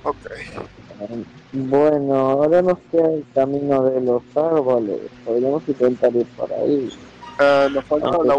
[0.04, 0.16] Ok.
[1.52, 5.00] Bueno, ahora nos queda el camino de los árboles.
[5.24, 6.90] Podríamos intentar ir por ahí.
[7.38, 8.34] Ah, nos falta Aunque la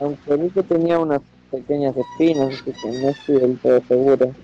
[0.00, 1.20] aunque tenía unas
[1.50, 4.34] pequeñas espinas, así que no estoy del todo seguro.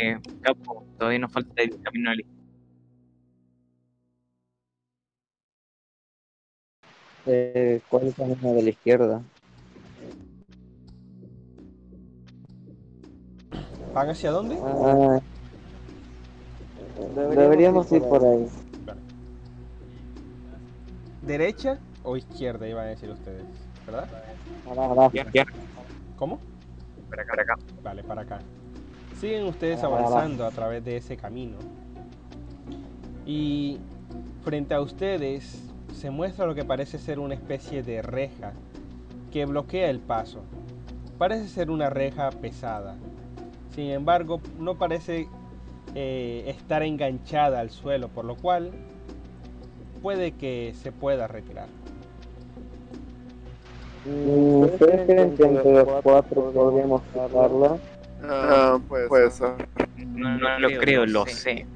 [0.00, 2.24] eh, capo, todavía nos falta el camino del
[7.28, 9.22] Eh, ¿Cuál es el camino de la izquierda?
[13.92, 14.56] ¿Van hacia dónde?
[14.62, 15.20] Ah,
[17.16, 18.46] deberíamos ir por ahí.
[21.22, 23.44] ¿Derecha o izquierda iban a decir ustedes?
[23.86, 24.08] ¿Verdad?
[24.66, 25.52] Ahora, izquierda,
[26.16, 26.38] ¿Cómo?
[27.10, 27.56] para acá, para acá.
[27.82, 28.38] Vale, para acá.
[29.20, 29.98] Siguen ustedes Ah, va.
[30.00, 31.56] avanzando a través de ese camino.
[33.24, 33.78] Y
[34.42, 35.62] frente a ustedes
[35.92, 38.52] se muestra lo que parece ser una especie de reja
[39.32, 40.42] que bloquea el paso.
[41.18, 42.96] Parece ser una reja pesada.
[43.74, 45.28] Sin embargo, no parece
[45.94, 48.72] eh, estar enganchada al suelo, por lo cual
[50.02, 51.68] puede que se pueda retirar.
[54.06, 57.80] Mm, ¿Ustedes creen que entre los cuatro podríamos sacarla?
[58.22, 59.68] Ah, puede ser.
[60.14, 61.66] No, no lo creo, lo sé.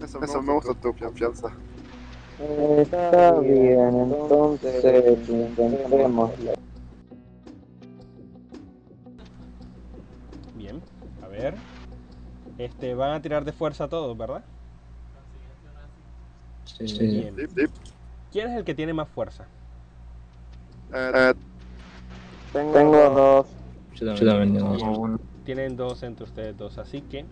[0.00, 1.52] Eso, eso me gusta tu confianza.
[2.78, 6.52] Está bien, entonces intentémoslo.
[10.54, 10.80] Bien,
[11.20, 11.56] a ver.
[12.58, 14.44] Este, van a tirar de fuerza todos, ¿verdad?
[16.64, 17.34] Sí, Bien.
[17.36, 17.91] Sí, sí.
[18.32, 19.44] ¿Quién es el que tiene más fuerza?
[20.94, 21.34] Eh,
[22.52, 23.46] Tengo dos.
[23.94, 24.52] Yo también.
[24.54, 24.88] Bien.
[24.88, 25.20] Uno.
[25.44, 27.26] Tienen dos entre ustedes dos, así que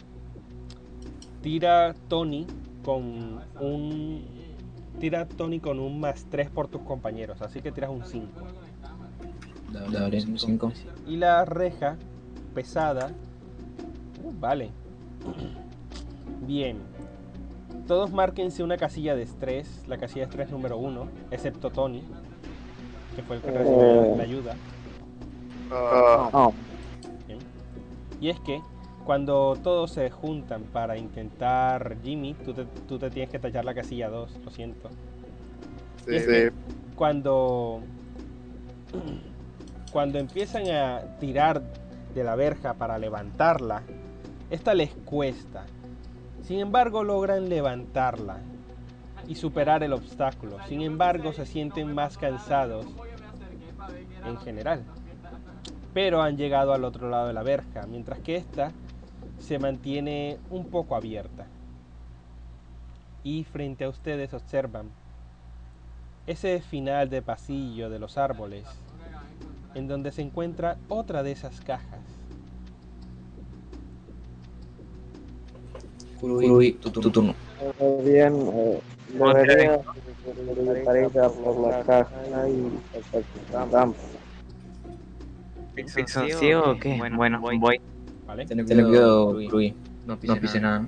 [1.43, 2.47] tira Tony
[2.85, 4.25] con un
[4.99, 8.29] tira Tony con un más 3 por tus compañeros, así que tiras un 5.
[9.73, 10.73] Dale, un 5.
[11.07, 11.97] Y la reja
[12.55, 13.11] pesada
[14.23, 14.71] uh, vale.
[16.47, 16.79] Bien.
[17.91, 22.05] Todos márquense una casilla de estrés, la casilla de estrés número 1, excepto Tony,
[23.17, 24.55] que fue el que recibió la ayuda.
[25.73, 26.53] ah, No,
[27.27, 27.41] Bien.
[28.21, 28.61] Y es que
[29.05, 33.75] cuando todos se juntan para intentar Jimmy, tú te, tú te tienes que tachar la
[33.75, 34.89] casilla 2, lo siento.
[36.07, 36.29] sí, Y es sí.
[36.31, 36.53] que
[36.95, 37.81] cuando,
[39.91, 41.61] cuando empiezan a tirar
[42.15, 43.83] de la verja para levantarla,
[44.49, 45.67] esta les cuesta.
[46.51, 48.41] Sin embargo, logran levantarla
[49.29, 50.57] y superar el obstáculo.
[50.67, 52.87] Sin embargo, se sienten más cansados
[54.27, 54.83] en general.
[55.95, 58.73] Pero han llegado al otro lado de la verja, mientras que esta
[59.39, 61.47] se mantiene un poco abierta.
[63.23, 64.91] Y frente a ustedes observan
[66.27, 68.67] ese final de pasillo de los árboles,
[69.77, 72.10] en donde se encuentra otra de esas cajas.
[76.23, 77.35] Uy, tu, tu turno.
[78.05, 78.81] Bien, eh,
[79.15, 83.93] debería ella por la caja y trampa.
[86.07, 86.99] ¿Son ciego o qué?
[86.99, 87.81] Bueno, voy.
[88.27, 88.47] ¿Vale?
[88.47, 89.75] Ten cuidado, Rui.
[90.07, 90.87] No pise nada.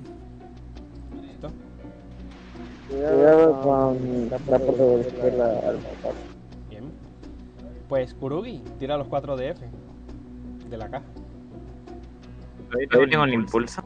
[1.21, 1.51] Listo.
[2.89, 6.13] Cuidado con la parte de la izquierda al pasar.
[6.69, 6.83] Bien.
[7.89, 9.65] Pues Kurugi, tira los 4 de F
[10.69, 11.05] de la caja.
[12.69, 13.83] ¿Todavía tengo el impulso?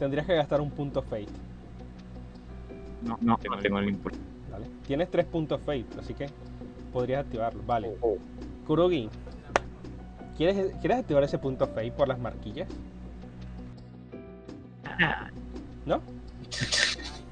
[0.00, 1.28] Tendrías que gastar un punto Fate.
[3.04, 4.18] No, no, no tengo el impulso.
[4.50, 4.66] ¿vale?
[4.86, 6.26] Tienes 3 puntos Fate, así que
[6.90, 7.62] podrías activarlo.
[7.66, 7.94] Vale.
[8.66, 9.10] Kurugi,
[10.38, 12.66] ¿quieres, ¿quieres activar ese punto Fate por las marquillas?
[15.84, 16.00] ¿No?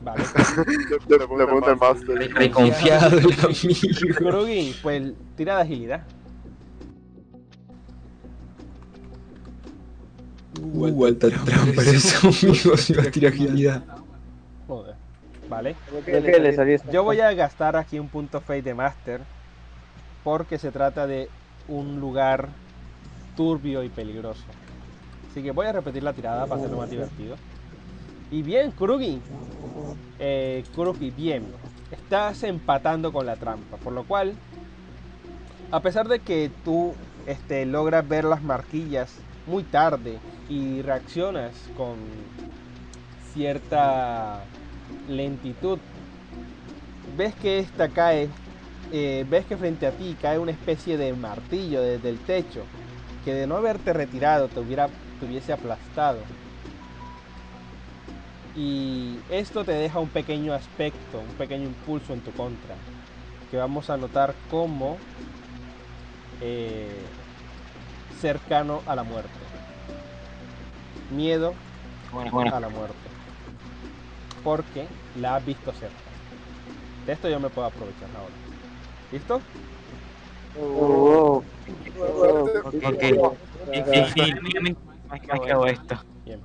[0.05, 0.25] Vale.
[1.09, 2.35] Le, le pregunta el Master.
[2.35, 4.19] Reconfiado el amigo.
[4.19, 6.07] Kurugi, pues tira de agilidad.
[10.61, 12.77] Uh, alta trampa eso, amigo.
[12.77, 13.83] Si va a tirar agilidad.
[14.67, 14.95] Joder.
[15.49, 15.77] Vale.
[16.07, 19.21] Le esta Yo voy a gastar aquí un punto Fate de Master
[20.23, 21.29] porque se trata de
[21.69, 22.49] un lugar
[23.37, 24.45] turbio y peligroso.
[25.31, 27.37] Así que voy a repetir la tirada para hacerlo más divertido.
[28.31, 29.21] Y bien, Kurugi.
[30.19, 31.47] Eh, Kurugi, bien.
[31.91, 34.35] Estás empatando con la trampa, por lo cual,
[35.71, 36.95] a pesar de que tú
[37.27, 39.15] este, logras ver las marquillas
[39.49, 40.19] muy tarde
[40.49, 41.97] y reaccionas con
[43.33, 44.45] cierta
[45.09, 45.79] lentitud,
[47.17, 48.29] ves que esta cae,
[48.93, 52.65] eh, ves que frente a ti cae una especie de martillo desde el techo,
[53.25, 54.89] que de no haberte retirado te, hubiera,
[55.19, 56.21] te hubiese aplastado.
[58.55, 62.75] Y esto te deja un pequeño aspecto, un pequeño impulso en tu contra,
[63.51, 64.99] que vamos a notar como
[66.41, 67.05] eh,
[68.21, 69.31] cercano a la muerte.
[71.11, 71.55] Miedo
[72.13, 72.55] Bueno, bueno.
[72.55, 72.97] a la muerte.
[74.45, 74.87] Porque
[75.21, 75.95] la has visto cerca.
[77.07, 78.33] De esto yo me puedo aprovechar ahora.
[79.11, 79.41] ¿Listo?
[80.61, 81.43] Oh,
[81.99, 83.19] oh, Suerte.
[83.19, 83.27] oh.
[83.29, 83.37] Ok.
[83.87, 85.97] Definitivamente más que hago esto.
[86.25, 86.41] Bien.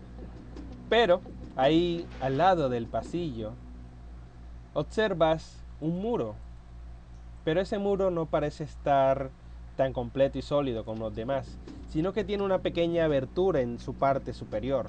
[0.89, 1.21] Pero
[1.55, 3.51] ahí al lado del pasillo
[4.74, 6.36] observas un muro.
[7.43, 9.30] Pero ese muro no parece estar
[9.76, 11.57] tan completo y sólido como los demás,
[11.89, 14.88] sino que tiene una pequeña abertura en su parte superior.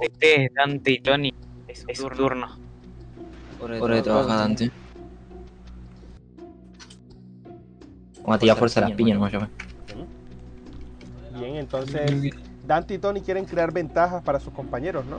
[0.00, 1.32] Este es Dante y Tony.
[1.68, 2.48] Es su turno.
[3.60, 4.70] Hora de trabajar, Dante.
[8.22, 9.48] Vamos a tirar fuerza a las piñas, fue.
[11.38, 12.34] Bien, entonces
[12.66, 15.18] Dante y Tony quieren crear ventajas para sus compañeros, ¿no?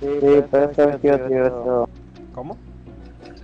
[0.00, 1.88] Sí, pero tirar esto.
[2.34, 2.56] ¿Cómo?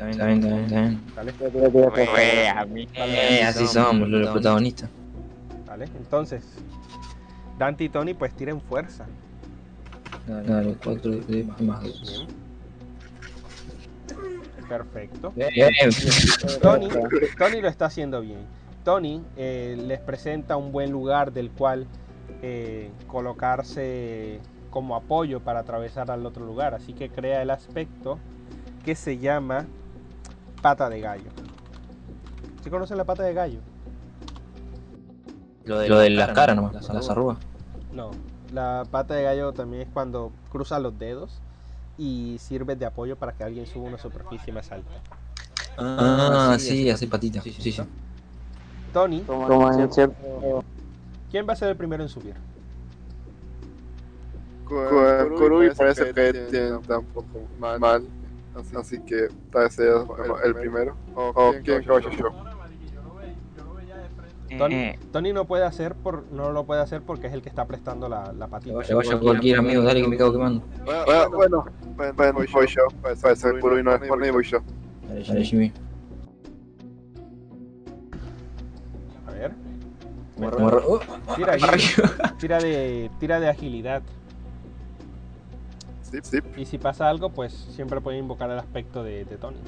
[0.09, 0.65] Está bien, está bien,
[1.09, 2.59] está bien, está bien.
[2.59, 2.89] A mí.
[2.95, 4.89] Eh, así somos, los protagonistas.
[5.67, 5.85] vale.
[5.99, 6.43] Entonces,
[7.59, 9.05] Dante y Tony pues tiren fuerza.
[10.27, 12.27] Dale, 4 de más 2.
[12.27, 12.41] Bien.
[14.69, 15.33] Perfecto.
[15.37, 15.51] Bien.
[16.63, 16.89] Tony,
[17.37, 18.39] Tony lo está haciendo bien.
[18.85, 21.87] Tony eh, les presenta un buen lugar del cual
[22.41, 24.41] eh, colocarse
[24.71, 26.75] como apoyo para atravesar al otro lugar.
[26.75, 28.19] Así que crea el aspecto
[28.85, 29.67] que se llama
[30.61, 31.31] pata de gallo.
[32.63, 33.61] ¿Sí conocen la pata de gallo?
[35.65, 37.39] Lo de las caras nomás, las arrugas.
[37.93, 38.11] No.
[38.53, 41.41] La pata de gallo también es cuando cruzas los dedos
[41.97, 44.91] y sirve de apoyo para que alguien suba a una superficie más alta.
[45.77, 47.41] Ah, sí, así patita.
[47.43, 47.83] Sí, sí, sí.
[48.93, 49.25] Tony.
[51.31, 52.35] ¿quién va a ser el primero en subir?
[54.65, 58.03] Ku- Kurugi parece que tiene tampoco mal.
[58.79, 59.89] Así que parece
[60.45, 60.97] el primero.
[61.15, 61.33] O
[61.63, 62.31] quién que vaya yo.
[64.59, 67.49] Tony, Eh, Tony no puede hacer por, no lo puede hacer porque es el que
[67.49, 68.75] está prestando la, la patita.
[68.75, 70.65] Vaya, vaya cualquier amigo, dale que me cago quemando.
[70.85, 71.05] Bueno,
[71.37, 71.65] bueno,
[71.97, 72.83] bueno, voy yo.
[73.01, 74.59] Parece que Kurugi no es por mí, voy yo.
[75.09, 75.73] Dale, dale, Jimmy.
[79.27, 79.53] A ver.
[80.37, 81.01] Morro-
[81.37, 81.57] Tira,
[82.39, 84.03] tira de tira de agilidad.
[86.57, 89.59] Y si pasa algo, pues siempre puede invocar el aspecto de, de Tony.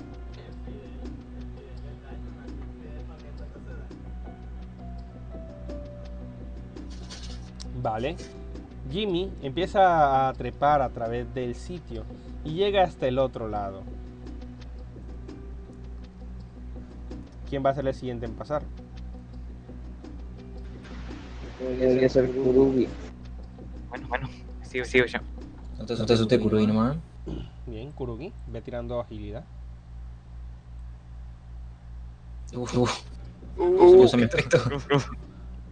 [7.83, 8.17] Vale.
[8.91, 12.05] Jimmy empieza a trepar a través del sitio
[12.45, 13.83] y llega hasta el otro lado.
[17.49, 18.63] ¿Quién va a ser el siguiente en pasar?
[21.61, 22.89] Debería ser Kurugi.
[23.89, 24.29] bueno, bueno.
[24.63, 25.19] Sigo, sigo yo.
[25.83, 26.97] No te asustes, usted, Kurugi, nomás.
[27.67, 29.43] Bien, Kurugi, ve tirando agilidad.
[32.55, 33.01] Uf, uf.
[33.59, 34.59] Uh, Usa mi aspecto.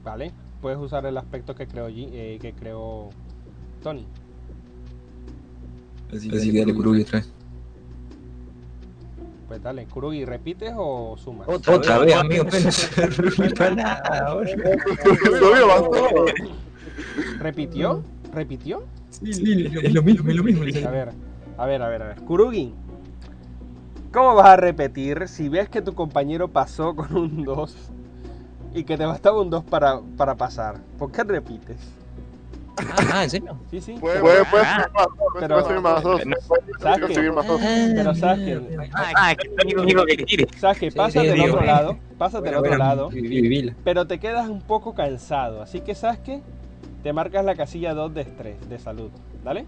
[0.02, 3.10] Vale, puedes usar el aspecto que creó, eh, que creó
[3.84, 4.04] Tony.
[6.12, 7.30] Así que dale Kurugi otra vez.
[9.46, 11.46] Pues dale, Kurugi, ¿repites o sumas?
[11.46, 12.68] Otra vez, amigo, pero
[13.70, 14.34] no nada.
[17.38, 18.02] ¿Repitió?
[18.32, 18.82] ¿Repitió?
[19.24, 20.62] Sí, es lo mismo, es lo mismo.
[20.62, 21.10] A ver,
[21.58, 22.20] a ver, a ver, a ver.
[22.22, 22.74] Kurugi,
[24.12, 27.76] ¿cómo vas a repetir si ves que tu compañero pasó con un 2
[28.74, 30.76] y que te bastaba un 2 para, para pasar?
[30.98, 31.76] ¿Por qué repites?
[33.12, 33.58] Ah, ¿en serio?
[33.70, 33.96] Sí, sí.
[34.00, 35.06] Puede, puede, puede Ah, subir más,
[35.38, 36.22] pero- puede subir más dos.
[36.22, 37.14] ¿Sabes Puede qué?
[37.14, 37.60] subir más dos.
[37.94, 40.46] Pero sabes que, Ah, que Tony lo único que quiere.
[40.56, 43.10] sabes que sí, del otro lado, pasas del otro lado,
[43.84, 45.60] pero te quedas un poco cansado.
[45.60, 46.40] Así que, ¿sabes qué?
[47.02, 49.10] Te marcas la casilla 2 de estrés, de salud.
[49.42, 49.64] ¿Dale?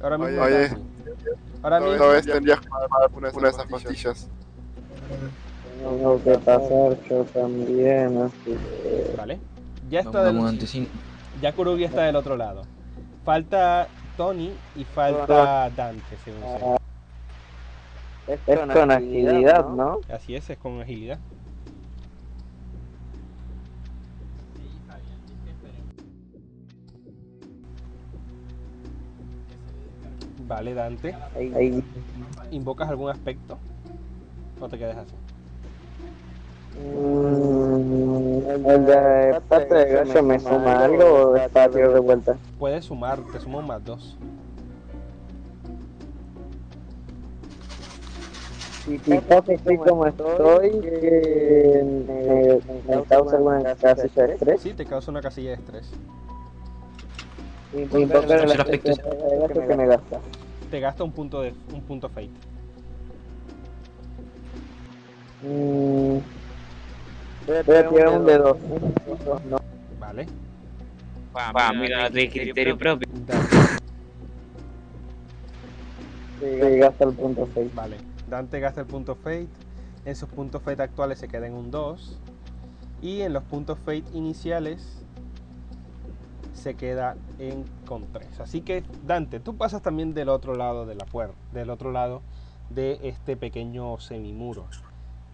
[0.00, 0.42] Ahora mismo.
[0.42, 0.70] Oye.
[1.62, 2.08] Ahora mismo.
[2.08, 4.28] vez tendrías que tomar una de esas pastillas.
[5.82, 9.14] Tengo que pasar yo también, así que...
[9.16, 9.40] Vale.
[9.90, 10.88] Ya está del,
[11.42, 12.62] ya Kurugi está del otro lado.
[13.24, 16.40] Falta Tony y falta Dante, según
[18.26, 18.42] sé.
[18.46, 19.98] Es con agilidad, ¿no?
[20.10, 21.18] Así es, es con agilidad.
[30.46, 31.16] Vale, Dante.
[31.34, 31.84] Ahí.
[32.50, 33.58] ¿Invocas algún aspecto?
[34.60, 35.14] ¿O te quedas así?
[36.78, 42.36] Mm, ¿El de parte de gallo me suma algo o es patio de vuelta?
[42.58, 44.18] Puedes sumar, te sumo un más dos.
[48.84, 54.60] Si así como estoy, que me, me causa alguna casilla de estrés.
[54.60, 55.90] Sí, te causa una casilla de estrés.
[57.74, 59.28] Y invocar el Tercer aspecto aspecto.
[59.28, 60.20] de gasto que me gasta.
[60.70, 62.30] Te gasta un punto de un punto fate.
[65.42, 66.18] Mm,
[67.46, 68.56] voy a tirar un de dos.
[69.48, 69.58] No,
[70.00, 70.26] Vale.
[71.36, 73.08] Va, mira, no tenés criterio propio.
[76.48, 77.74] Dante, gasta el punto 6.
[77.74, 77.96] vale.
[78.28, 79.48] Dante gasta el punto fate.
[80.04, 82.20] En sus puntos fate actuales se queda en un 2.
[83.02, 85.03] Y en los puntos fate iniciales
[86.64, 88.40] se queda en con 3.
[88.40, 92.22] Así que Dante, tú pasas también del otro lado de la puerta, del otro lado
[92.70, 94.64] de este pequeño semimuro.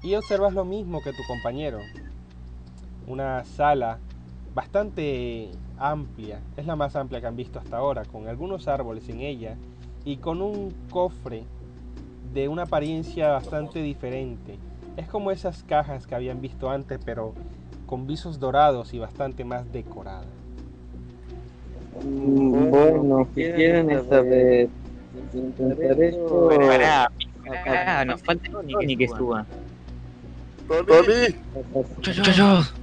[0.02, 1.78] Y observas lo mismo que tu compañero.
[3.06, 3.98] Una sala
[4.54, 9.20] bastante amplia, es la más amplia que han visto hasta ahora, con algunos árboles en
[9.20, 9.56] ella
[10.04, 11.44] y con un cofre
[12.34, 14.58] de una apariencia bastante diferente.
[14.96, 17.34] Es como esas cajas que habían visto antes, pero
[17.86, 20.39] con visos dorados y bastante más decorada.
[22.02, 24.68] Mm, Bueno, si quieren esta vez
[25.34, 26.40] intentar esto.
[26.44, 27.10] Bueno, pará,
[27.64, 29.46] pará, nos falta Tony que suba.
[30.68, 31.34] Tony,
[31.96, 32.74] Muchachos,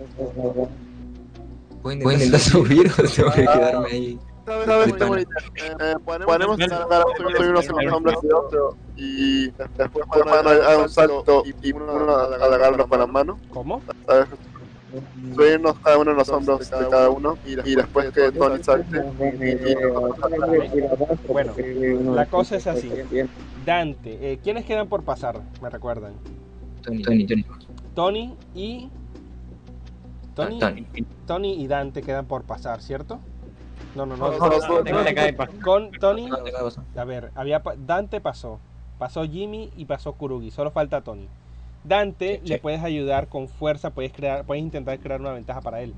[1.81, 4.19] ¿pueden intentar subir o tengo que quedarme ahí?
[4.45, 5.35] ¿sabes qué bonita?
[5.55, 5.95] Eh,
[6.25, 10.05] Ponemos a a subir unos sombras de otro y después
[10.43, 13.37] dar un salto y uno agarrarnos con las manos.
[13.49, 13.81] ¿Cómo?
[15.35, 19.03] Subirnos cada uno en los hombros de cada uno y después que Tony salte
[21.31, 21.53] Bueno,
[22.13, 22.91] la cosa es así.
[23.65, 25.41] Dante, eh, ¿quiénes quedan por pasar?
[25.61, 26.13] Me recuerdan.
[26.83, 27.45] Tony, Tony, Tony.
[27.93, 28.89] Tony y.
[30.35, 30.59] Tony,
[31.25, 31.53] Tony.
[31.61, 33.19] Y Dante quedan por pasar, ¿cierto?
[33.95, 34.31] No, no, no.
[35.63, 36.29] Con Tony,
[36.95, 38.59] a ver, había pa- Dante pasó,
[38.99, 41.27] pasó Jimmy y pasó Kurugi, solo falta Tony.
[41.87, 45.81] Dante Sí, le puedes ayudar con fuerza, puedes crear, puedes intentar crear una ventaja para
[45.81, 45.93] él.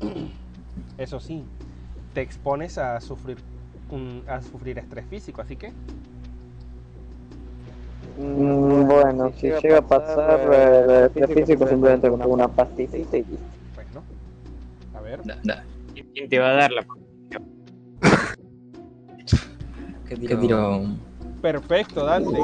[0.98, 1.44] Eso sí,
[2.14, 3.38] te expones a sufrir
[3.90, 5.72] un- a sufrir estrés físico, así que
[8.18, 13.04] Mm, Bueno, si llega a pasar eh, el físico simplemente con una pastita y
[13.74, 14.04] bueno.
[14.94, 15.22] A ver.
[15.24, 15.64] Da, da.
[16.14, 16.86] ¿Quién te va a dar la
[20.06, 20.82] ¿Qué tiro?
[21.40, 22.38] Perfecto, Dante.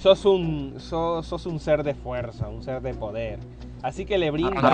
[0.00, 3.38] Sos, un, sos, un ser de fuerza, un ser de poder.
[3.82, 4.64] Así que le brindas,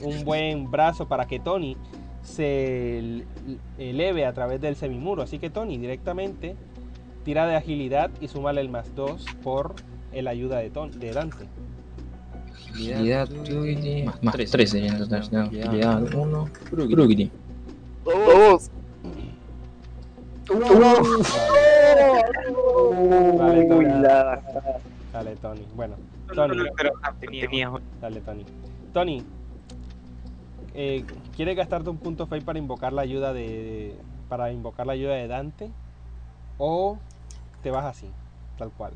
[0.00, 1.76] un buen brazo para que Tony
[2.22, 3.24] se
[3.78, 5.22] eleve a través del semimuro.
[5.22, 6.56] Así que Tony directamente
[7.24, 9.74] tira de agilidad y súmale el más 2 por
[10.12, 11.46] la ayuda de, Tony, de Dante.
[12.72, 13.28] Agilidad,
[14.22, 15.22] más 3 sería en total.
[15.36, 16.48] Agilidad 1,
[23.38, 23.88] Dale, Tony.
[25.12, 25.66] Dale, Tony.
[25.74, 25.96] Bueno,
[26.34, 26.56] Tony.
[28.00, 28.44] Dale, Tony.
[28.92, 29.24] Tony,
[30.74, 31.04] eh,
[31.36, 33.96] ¿quieres gastarte un punto fake para invocar la ayuda de
[34.28, 35.70] para invocar la ayuda de Dante
[36.58, 36.98] o
[37.62, 38.10] te vas así,
[38.58, 38.92] tal cual?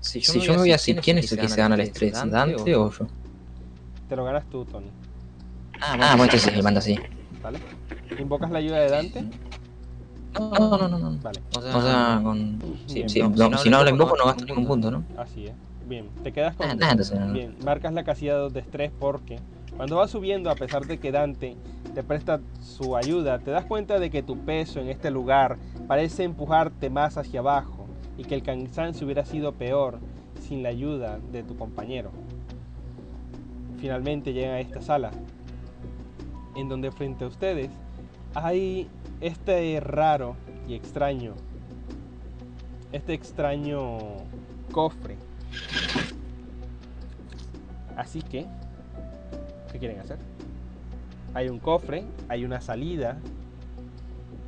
[0.00, 1.74] Si yo, si me, yo voy me voy así, ¿quién es el que se gana
[1.76, 2.12] el estrés?
[2.12, 3.06] ¿Dante, ¿Dante o yo?
[4.08, 4.90] Te lo ganas tú, Tony.
[5.80, 6.98] Ah, bueno, ah, entonces me manda así.
[7.42, 7.58] ¿Vale?
[8.18, 9.24] Invocas la ayuda de Dante
[10.38, 10.98] no, no, no, no.
[10.98, 11.18] no.
[11.22, 11.40] Vale.
[11.56, 12.60] O sea, con.
[12.86, 15.04] Sí, Bien, sí, no, no, si no hablo en grupo no gasto ningún punto, ¿no?
[15.16, 15.52] Así es.
[15.86, 16.66] Bien, te quedas con...
[16.78, 17.32] No.
[17.32, 19.38] Bien, marcas la casilla de estrés porque
[19.76, 21.56] cuando vas subiendo, a pesar de que Dante
[21.94, 26.24] te presta su ayuda, te das cuenta de que tu peso en este lugar parece
[26.24, 29.98] empujarte más hacia abajo y que el cansancio hubiera sido peor
[30.40, 32.10] sin la ayuda de tu compañero.
[33.78, 35.10] Finalmente llegan a esta sala,
[36.54, 37.70] en donde frente a ustedes
[38.34, 38.88] hay
[39.20, 40.36] este raro
[40.68, 41.34] y extraño,
[42.92, 43.98] este extraño
[44.72, 45.16] cofre.
[47.96, 48.46] Así que,
[49.72, 50.18] ¿qué quieren hacer?
[51.34, 53.18] Hay un cofre, hay una salida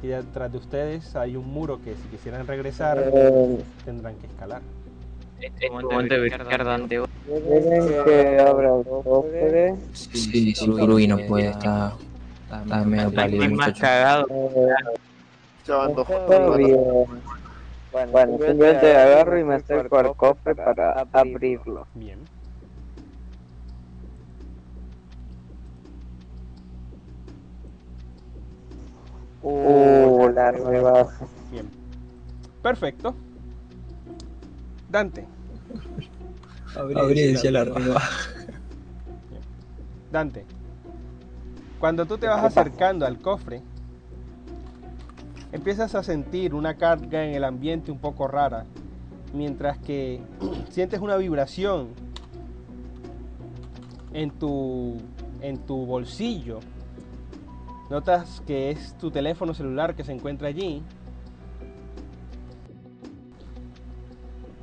[0.03, 3.03] y detrás de ustedes hay un muro que si quisieran regresar
[3.85, 4.63] tendrán que escalar.
[5.41, 7.01] Este momento de verificar Dante.
[7.27, 9.75] ¿Quieren que abra el cofre?
[9.93, 11.95] Sí, sí, sí, Kurugi no puede, está.
[12.47, 13.81] Está medio pálido muchacho.
[13.81, 14.27] cagado.
[16.57, 16.77] Bien.
[17.93, 21.87] Bueno, simplemente agarro y me acerco al cofre para abrirlo.
[21.95, 22.21] Bien.
[29.43, 31.27] Uh, la rebaja.
[31.51, 31.69] Bien.
[32.63, 33.15] Perfecto.
[34.89, 35.27] Dante,
[36.77, 38.03] Abriencia la arriba.
[40.13, 40.45] Dante.
[41.79, 43.63] Cuando tú te vas acercando al cofre,
[45.53, 48.65] empiezas a sentir una carga en el ambiente un poco rara,
[49.35, 50.21] mientras que
[50.71, 51.89] sientes una vibración
[54.13, 54.97] en tu
[55.43, 56.61] en tu bolsillo.
[57.91, 60.83] Notas que es tu teléfono celular que se encuentra allí.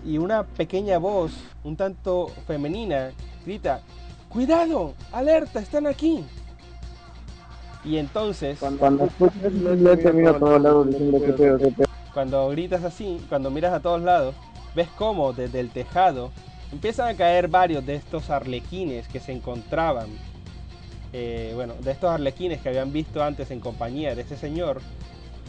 [0.04, 1.32] Y una pequeña voz,
[1.64, 3.12] un tanto femenina,
[3.46, 3.82] grita,
[4.28, 4.96] ¡Cuidado!
[5.12, 5.60] ¡Alerta!
[5.60, 6.26] ¡Están aquí!
[7.86, 11.88] Y entonces, Cuando escuchas le termino a todos lados diciendo que pedo, que pedo.
[12.14, 14.36] cuando gritas así, cuando miras a todos lados,
[14.74, 16.32] ves cómo desde el tejado
[16.72, 20.08] empiezan a caer varios de estos arlequines que se encontraban,
[21.12, 24.82] eh, bueno, de estos arlequines que habían visto antes en compañía de ese señor,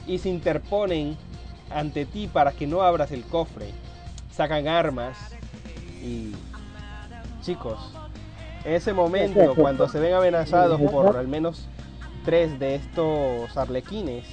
[0.07, 1.17] y se interponen
[1.71, 3.67] ante ti para que no abras el cofre.
[4.33, 5.17] Sacan armas
[6.03, 6.33] y...
[7.43, 7.79] Chicos,
[8.65, 11.67] en ese momento, cuando se ven amenazados por al menos
[12.25, 14.25] tres de estos arlequines,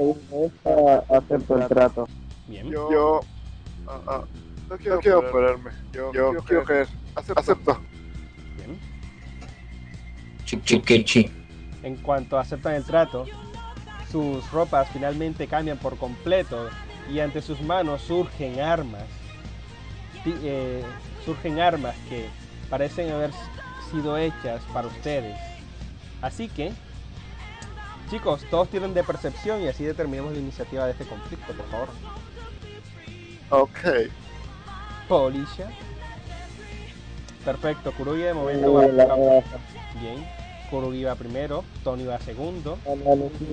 [0.47, 2.09] esta, acepto el trato.
[2.47, 2.69] Bien.
[2.69, 3.21] yo, yo
[3.87, 4.25] ah, ah,
[4.69, 5.71] no quiero, no quiero operarme.
[5.93, 6.89] Yo, yo quiero creer.
[7.15, 7.41] Acepto.
[7.41, 7.81] Acepto.
[8.57, 8.79] Bien.
[10.45, 11.31] Chiquichi.
[11.83, 13.27] En cuanto aceptan el trato,
[14.11, 16.69] sus ropas finalmente cambian por completo
[17.12, 19.05] y ante sus manos surgen armas.
[20.27, 20.83] Eh,
[21.25, 22.27] surgen armas que
[22.71, 23.31] parecen haber
[23.95, 25.38] sido hechas para ustedes.
[26.20, 26.72] Así que,
[28.11, 31.88] chicos, todos tienen de percepción y así determinamos la iniciativa de este conflicto, por favor.
[33.51, 34.11] Ok.
[35.09, 35.70] Policia.
[37.45, 38.86] Perfecto, Kurugi de momento va,
[40.01, 40.26] bien.
[40.70, 42.78] Kurugi va primero, Tony va segundo,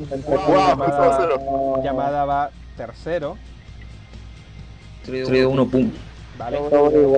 [0.09, 1.83] llamada-.
[1.83, 3.37] Llamada va tercero,
[5.03, 5.91] 3 de 1, pum.
[6.37, 6.57] ¿vale?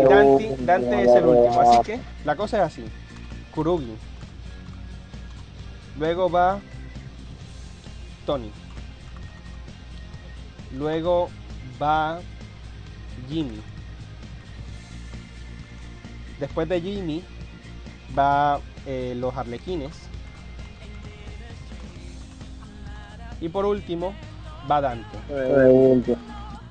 [0.09, 2.85] Dante, Dante es el último, así que la cosa es así.
[3.53, 3.95] Kurugi.
[5.97, 6.59] Luego va
[8.25, 8.51] Tony.
[10.71, 11.29] Luego
[11.81, 12.19] va
[13.29, 13.59] Jimmy.
[16.39, 17.23] Después de Jimmy
[18.17, 19.91] va eh, los arlequines.
[23.39, 24.13] Y por último
[24.69, 25.17] va Dante.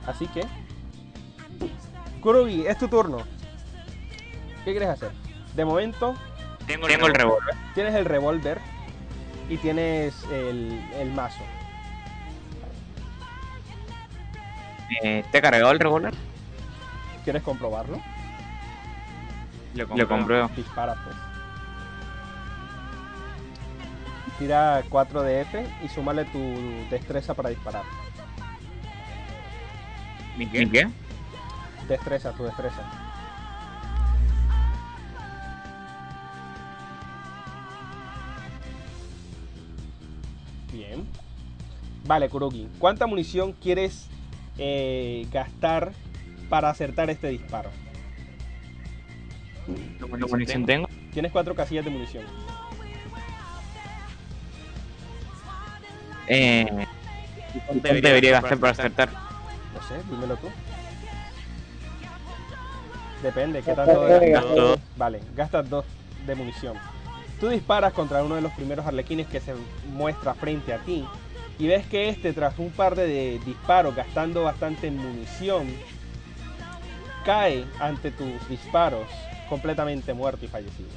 [0.06, 0.42] Así que.
[2.20, 3.18] Kurugi, es tu turno.
[4.64, 5.10] ¿Qué quieres hacer?
[5.54, 6.14] De momento,
[6.66, 7.54] Tengo, tengo el revólver.
[7.74, 8.58] tienes el revólver
[9.48, 11.42] y tienes el, el mazo.
[15.02, 16.14] Eh, ¿Te ha cargado el revólver?
[17.24, 18.00] ¿Quieres comprobarlo?
[19.74, 20.48] Lo compruebo.
[20.54, 21.16] Dispara, pues.
[24.38, 26.38] Tira 4 de F y súmale tu
[26.90, 27.84] destreza para disparar.
[30.36, 30.88] ¿Mi qué?
[31.88, 33.01] Destreza, tu destreza.
[40.72, 41.06] Bien.
[42.06, 42.68] Vale, Kurugi.
[42.78, 44.08] ¿Cuánta munición quieres
[44.58, 45.92] eh, gastar
[46.48, 47.70] para acertar este disparo?
[49.66, 50.88] ¿Qué munición tengo?
[51.12, 52.24] Tienes cuatro casillas de munición.
[56.26, 56.66] Eh,
[57.66, 59.10] ¿Cuánto debería gastar para acertar?
[59.10, 60.48] No sé, dímelo tú.
[63.22, 64.56] Depende, ¿qué tanto Gastar gastas?
[64.56, 64.80] dos.
[64.96, 65.84] Vale, gastas dos
[66.26, 66.76] de munición.
[67.42, 69.52] Tú disparas contra uno de los primeros arlequines que se
[69.94, 71.04] muestra frente a ti
[71.58, 75.66] y ves que este, tras un par de, disparos gastando bastante munición,
[77.24, 79.08] cae ante tus disparos
[79.48, 80.88] completamente muerto y fallecido.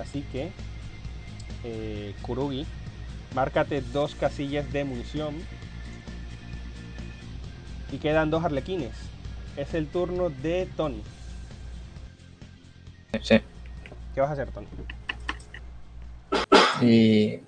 [0.00, 0.52] Así que,
[1.64, 2.66] eh, Kurugi,
[3.34, 5.34] márcate dos casillas de munición
[7.90, 8.92] y quedan dos arlequines.
[9.56, 11.02] Es el turno de Tony.
[13.20, 13.40] Sí.
[14.14, 14.66] ¿Qué vas a hacer, Tony?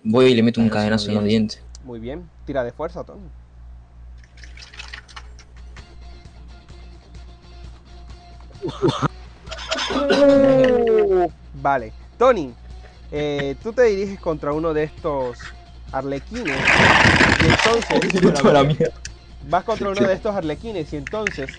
[0.02, 1.62] Voy y le meto un cadenazo en los dientes.
[1.84, 3.28] Muy bien, tira de fuerza, Tony.
[11.54, 12.52] Vale, Tony,
[13.10, 15.38] eh, tú te diriges contra uno de estos
[15.92, 16.58] arlequines
[17.42, 18.90] y entonces
[19.48, 21.50] vas contra uno de estos arlequines y entonces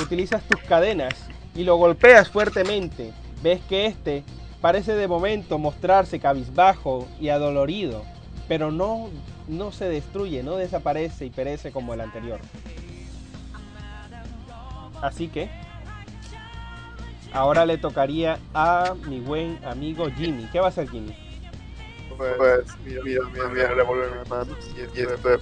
[0.00, 1.14] utilizas tus cadenas
[1.54, 3.12] y lo golpeas fuertemente.
[3.42, 4.24] Ves que este
[4.60, 8.04] parece de momento mostrarse cabizbajo y adolorido,
[8.48, 9.08] pero no,
[9.46, 12.40] no se destruye, no desaparece y perece como el anterior.
[15.00, 15.48] Así que
[17.32, 20.48] ahora le tocaría a mi buen amigo Jimmy.
[20.50, 21.14] ¿Qué va a hacer Jimmy?
[22.16, 25.40] Pues, mira, mira, mira, mira, revolver mis manos y, y esto es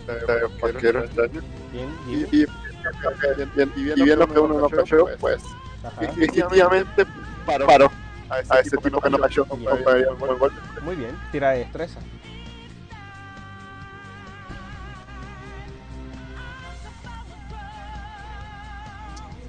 [0.60, 1.40] cualquier extraño.
[1.72, 5.42] Bien, Y, y, y, y viendo que uno no cayó, pues.
[7.46, 7.90] Instintivamente paró
[8.28, 10.56] a ese tipo que no cayó con golpe.
[10.82, 12.00] Muy bien, tira de destreza.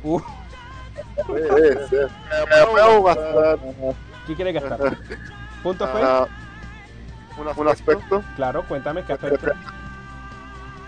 [0.03, 0.19] Uh,
[1.35, 1.95] Eh, sí.
[1.95, 3.59] Me puedo gastar
[4.27, 4.97] ¿qué quiere gastar?
[5.63, 6.01] ¿Punto fue?
[6.03, 6.27] ah,
[7.37, 9.47] un, un aspecto Claro, cuéntame qué aspecto.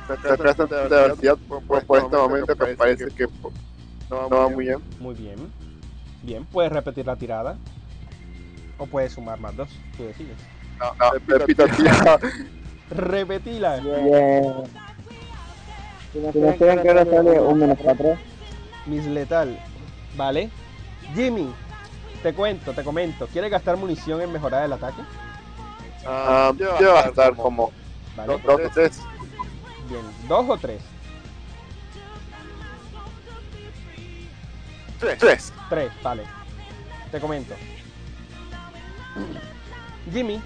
[0.08, 3.28] de bastante diversidad pues, por este momento que parece que
[4.10, 4.80] no va muy bien.
[5.00, 5.52] Muy bien.
[6.24, 7.58] Bien, puedes repetir la tirada.
[8.78, 10.38] O puedes sumar más dos, tú decides.
[10.80, 12.20] No, no, repito, tía.
[12.90, 13.78] Repetila.
[13.78, 14.64] Bien.
[16.14, 16.20] Si
[16.58, 18.18] que ahora sale un menos 4.
[18.86, 19.60] Miss Letal.
[20.16, 20.50] Vale.
[21.14, 21.54] Jimmy,
[22.24, 23.28] te cuento, te comento.
[23.28, 25.02] ¿Quieres gastar munición en mejorar el ataque?
[26.06, 27.72] Ah, yo voy a gastar como
[28.16, 28.34] Vale.
[28.34, 29.02] dos, dos o tres.
[29.90, 30.02] Bien.
[30.28, 30.82] ¿Dos o tres?
[35.00, 35.18] Tres.
[35.18, 35.54] Tres.
[35.70, 36.24] Tres, vale.
[37.12, 37.56] Te comento.
[40.12, 40.42] Jimmy,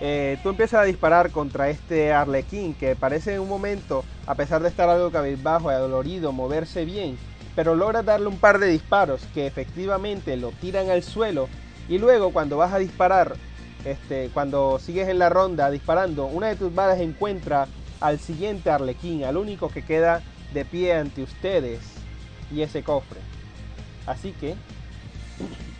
[0.00, 4.62] eh, tú empiezas a disparar contra este arlequín que parece en un momento, a pesar
[4.62, 7.18] de estar algo cabizbajo y adolorido, moverse bien,
[7.56, 11.48] pero logras darle un par de disparos que efectivamente lo tiran al suelo
[11.88, 13.34] y luego cuando vas a disparar,
[13.84, 17.66] este, cuando sigues en la ronda disparando, una de tus balas encuentra
[18.00, 21.80] al siguiente arlequín, al único que queda de pie ante ustedes
[22.52, 23.27] y ese cofre.
[24.08, 24.56] Así que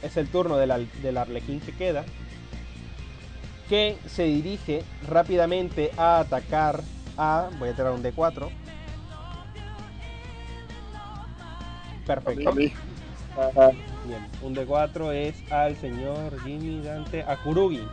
[0.02, 2.04] es el turno del, arlequín que queda,
[3.70, 6.82] que se dirige rápidamente a atacar
[7.16, 7.48] a...
[7.58, 8.50] Voy a tirar un D4.
[12.06, 12.52] Perfecto.
[12.52, 12.72] Bien,
[14.42, 17.86] un D4 es al señor Jimmy Dante Akurugi.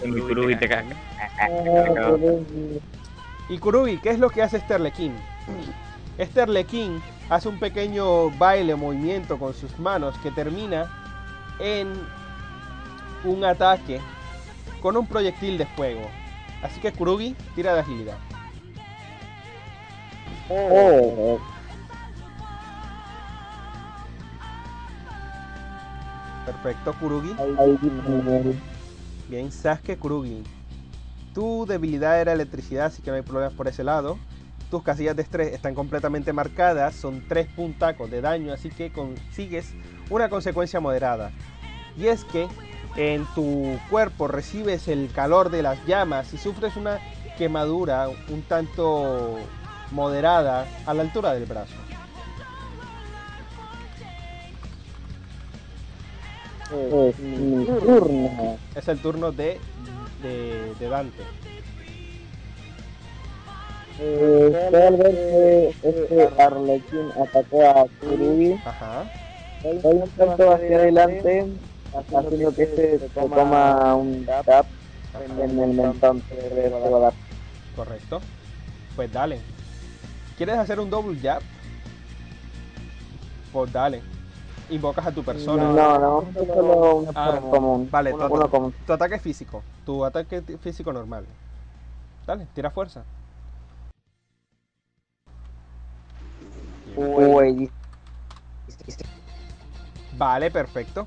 [0.00, 0.96] Kurugi te caga.
[3.48, 5.14] Y Kurugi, ¿qué es lo que hace este arlequín?
[6.20, 10.86] Este arlequín hace un pequeño baile, movimiento con sus manos que termina
[11.58, 11.90] en
[13.24, 14.02] un ataque
[14.82, 16.02] con un proyectil de fuego.
[16.62, 18.18] Así que Kurugi, tira de agilidad.
[20.50, 21.38] Oh,
[26.44, 27.34] Perfecto, Kurugi.
[29.30, 30.42] Bien, Sasuke Kurugi.
[31.32, 34.18] Tu debilidad era electricidad, así que no hay problemas por ese lado.
[34.70, 39.74] Tus casillas de estrés están completamente marcadas, son tres puntacos de daño, así que consigues
[40.10, 41.32] una consecuencia moderada.
[41.96, 42.46] Y es que
[42.96, 47.00] en tu cuerpo recibes el calor de las llamas y sufres una
[47.36, 49.38] quemadura un tanto
[49.90, 51.74] moderada a la altura del brazo.
[56.70, 58.56] Es mi turno.
[58.76, 59.58] Es el turno de,
[60.22, 61.24] de, de Dante.
[64.02, 67.84] Eh, al ver que este Arlequín atacó a
[68.70, 69.04] Ajá.
[69.62, 71.46] da un salto hacia adelante,
[71.94, 74.64] haciendo que este se toma un tap
[75.38, 77.12] en el mentón que va a dar.
[77.76, 78.20] Correcto.
[78.96, 79.40] Pues dale.
[80.38, 81.42] ¿Quieres hacer un double jab?
[83.52, 84.00] Pues dale.
[84.70, 85.64] Invocas a tu persona.
[85.64, 86.24] No, no,
[86.54, 87.88] solo un Ah, común.
[87.90, 88.72] vale, tu, común.
[88.86, 89.62] tu ataque físico.
[89.84, 91.26] Tu ataque físico normal.
[92.26, 93.02] Dale, tira fuerza.
[96.96, 97.70] Uy,
[100.16, 101.06] Vale, perfecto.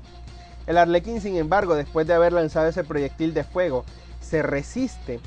[0.66, 3.84] El Arlequín, sin embargo, después de haber lanzado ese proyectil de fuego,
[4.20, 5.20] se resiste.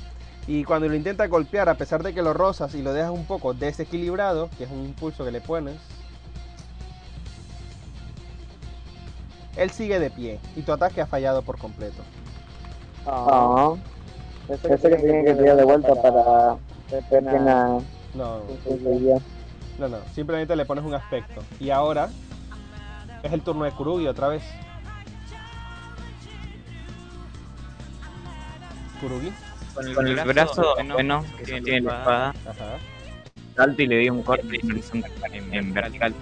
[0.47, 3.25] Y cuando lo intenta golpear, a pesar de que lo rozas y lo dejas un
[3.25, 5.75] poco desequilibrado, que es un impulso que le pones,
[9.57, 12.01] él sigue de pie y tu ataque ha fallado por completo.
[13.05, 13.73] Ah,
[14.49, 16.57] ese que tiene que tirar de vuelta para
[17.09, 17.79] pena
[18.13, 18.41] No.
[19.77, 19.97] No, no.
[20.13, 21.43] Simplemente le pones un aspecto.
[21.59, 22.09] Y ahora
[23.23, 24.43] es el turno de Kurugi otra vez.
[28.99, 29.31] Kurugi.
[29.93, 32.79] Con el brazo bueno que tiene la espada, Ajá.
[33.55, 36.13] salto y le doy un corte en horizontal, en, en vertical.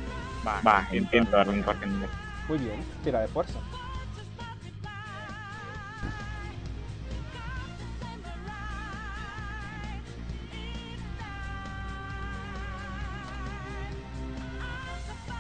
[0.46, 2.26] Va, intento darle un corte en vertical.
[2.50, 2.84] Muy bien.
[3.04, 3.60] Tira de fuerza.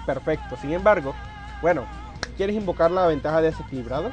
[0.05, 0.55] Perfecto.
[0.57, 1.13] Sin embargo,
[1.61, 1.85] bueno,
[2.37, 4.11] ¿quieres invocar la ventaja de desequilibrado?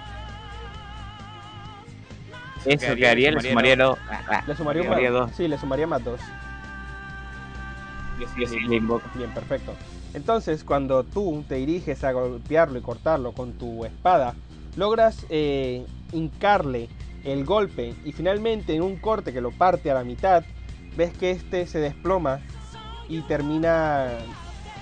[2.64, 3.98] Eso que haría, le sumaría dos.
[4.08, 5.30] Ah, Le sumaría, más- dos.
[5.36, 6.20] Sí, le sumaría más dos.
[8.20, 9.02] Yo sí, yo sí le invoco.
[9.14, 9.74] Bien, perfecto.
[10.14, 14.34] Entonces, cuando tú te diriges a golpearlo y cortarlo con tu espada,
[14.76, 16.88] logras eh, hincarle
[17.24, 20.44] el golpe y finalmente en un corte que lo parte a la mitad,
[20.96, 22.40] ves que este se desploma
[23.08, 24.08] y termina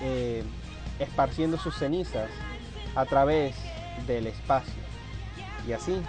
[0.01, 0.43] eh,
[1.01, 2.29] esparciendo sus cenizas
[2.95, 3.55] a través
[4.07, 4.81] del espacio.
[5.67, 6.01] Y así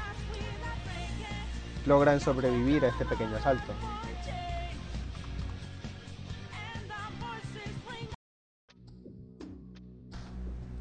[1.86, 3.72] logran sobrevivir a este pequeño asalto.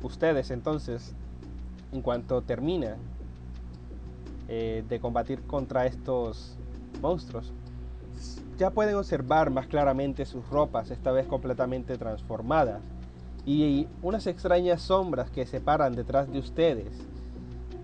[0.03, 1.13] Ustedes entonces,
[1.91, 2.97] en cuanto termina
[4.47, 6.57] eh, de combatir contra estos
[7.01, 7.53] monstruos,
[8.57, 12.81] ya pueden observar más claramente sus ropas, esta vez completamente transformadas,
[13.45, 16.93] y unas extrañas sombras que se paran detrás de ustedes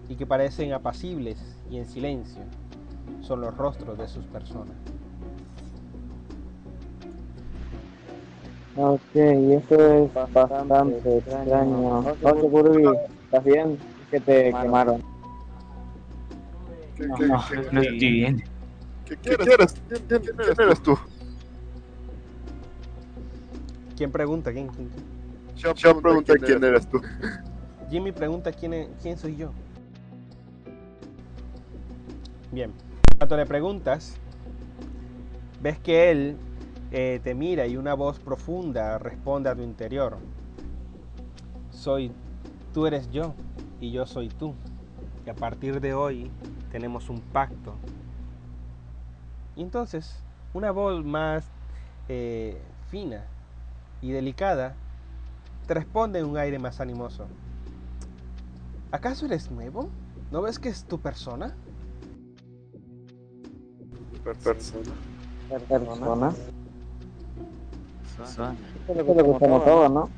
[0.10, 1.38] y que parecen apacibles
[1.70, 2.42] y en silencio.
[3.22, 4.76] Son los rostros de sus personas.
[8.76, 9.76] Ok, eso
[10.06, 12.04] es bastante extraño.
[12.22, 13.78] José Kurugi, ¿estás bien?
[14.12, 15.02] Que te quemaron.
[16.96, 18.44] ¿Qué, No, qué- no, qué- no estoy bien.
[19.06, 19.74] qué- qué eres?
[19.90, 20.96] ¿Quién, quién- quién eres tú?
[23.98, 24.54] ¿Quién pregunta?
[24.54, 25.17] ¿Quién, quién- quién?
[25.58, 27.02] Yo, yo pregunté quién eres tú.
[27.90, 29.52] Jimmy pregunta quién, es- quién soy yo.
[32.52, 32.72] Bien,
[33.18, 34.16] cuando le preguntas,
[35.62, 36.38] ves que él
[36.92, 40.18] eh, te mira y una voz profunda responde a tu interior.
[41.72, 42.12] Soy,
[42.74, 43.34] tú eres yo
[43.80, 44.54] y yo soy tú.
[45.26, 46.32] Y a partir de hoy
[46.72, 47.76] tenemos un pacto.
[49.56, 50.22] Y entonces,
[50.54, 51.50] una voz más
[52.08, 53.26] eh, fina
[54.02, 54.76] y delicada
[55.68, 57.26] te responde en un aire más animoso.
[58.92, 59.90] ¿Acaso eres nuevo?
[60.32, 61.54] ¿No ves que es tu persona?
[64.24, 64.90] Persona.
[65.50, 66.34] Persona.
[68.26, 68.58] Son-
[69.02, 69.02] Eso
[69.36, 70.10] es lo.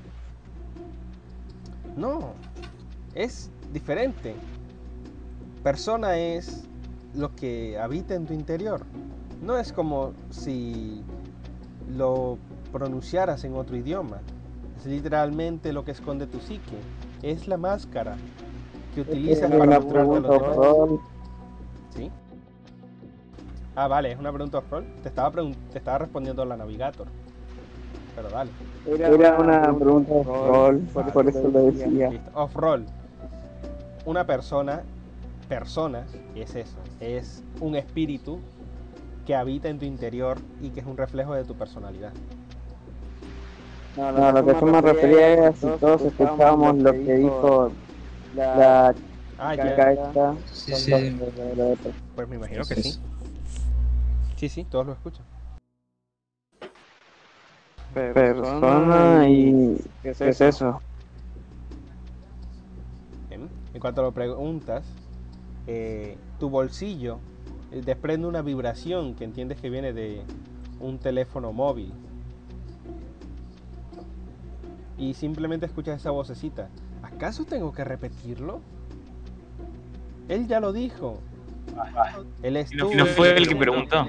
[1.97, 2.33] No,
[3.15, 4.35] es diferente.
[5.63, 6.63] Persona es
[7.15, 8.85] lo que habita en tu interior.
[9.43, 11.03] No es como si
[11.95, 12.37] lo
[12.71, 14.21] pronunciaras en otro idioma.
[14.79, 16.77] Es literalmente lo que esconde tu psique.
[17.21, 18.15] Es la máscara
[18.95, 20.55] que utilizas para una mostrarte a los demás.
[20.55, 20.99] rol.
[21.95, 22.11] ¿Sí?
[23.75, 24.85] Ah, vale, es una pregunta off-roll.
[25.03, 27.07] Te estaba, pregun- te estaba respondiendo la Navigator.
[28.15, 28.51] Pero dale.
[28.87, 32.09] Era una pregunta rol, por, por eso lo decía.
[32.09, 32.31] Listo.
[32.33, 32.85] Off-roll.
[34.05, 34.81] Una persona,
[35.47, 36.77] personas, es eso.
[36.99, 38.39] Es un espíritu
[39.25, 42.11] que habita en tu interior y que es un reflejo de tu personalidad.
[43.99, 47.71] No, lo que yo me refería era si todos escuchábamos lo que dijo
[48.35, 48.93] la
[49.37, 50.35] Ah, chica esta.
[50.51, 51.17] Sí, sí.
[52.15, 52.99] Pues me imagino que Sí,
[54.35, 54.49] sí.
[54.49, 54.63] sí.
[54.65, 55.25] Todos lo escuchan.
[57.93, 59.77] Persona y...
[60.03, 60.81] ¿Qué es eso?
[63.29, 63.49] Bien.
[63.73, 64.85] En cuanto lo preguntas,
[65.67, 67.19] eh, tu bolsillo
[67.71, 70.21] eh, desprende una vibración que entiendes que viene de
[70.79, 71.93] un teléfono móvil
[74.99, 76.69] y simplemente escuchas esa vocecita.
[77.01, 78.59] ¿Acaso tengo que repetirlo?
[80.27, 81.21] Él ya lo dijo.
[82.43, 84.05] Él es No, fue el que preguntó.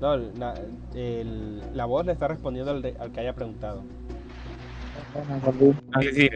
[0.00, 0.54] No, la,
[0.94, 3.82] el- la voz le está respondiendo al, de- al que haya preguntado.
[5.14, 6.28] Ah, sí, sí.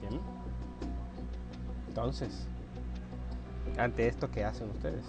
[0.00, 0.20] Bien.
[1.88, 2.46] Entonces,
[3.76, 5.04] ante esto, ¿qué hacen ustedes?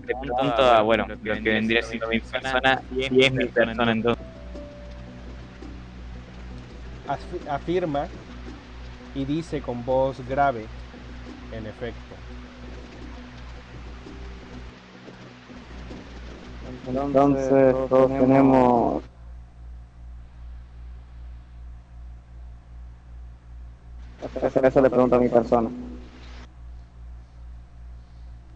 [0.00, 4.26] Le pregunto a, bueno, lo que vendría siendo mi persona, si es mi persona entonces.
[7.06, 8.08] Afi- afirma
[9.14, 10.68] y dice con voz grave,
[11.50, 12.16] en efecto.
[16.94, 19.02] Entonces todos tenemos
[24.42, 25.70] Eso, eso le pregunto a mi persona.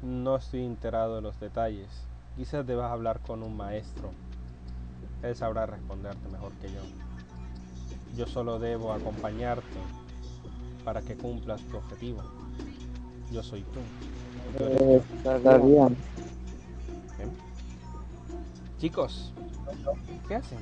[0.06, 1.88] No estoy enterado de los detalles.
[2.36, 4.12] Quizás debas hablar con un maestro.
[5.24, 6.80] Él sabrá responderte mejor que yo.
[8.16, 9.66] Yo solo debo acompañarte
[10.84, 12.22] para que cumplas tu objetivo.
[13.32, 13.80] Yo soy tú.
[14.60, 14.66] Yo.
[14.68, 15.96] Eh, Está bien.
[17.16, 17.30] Bien.
[18.78, 19.32] Chicos,
[20.28, 20.60] ¿qué hacen?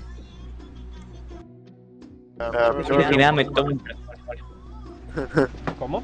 [5.78, 6.02] ¿Cómo?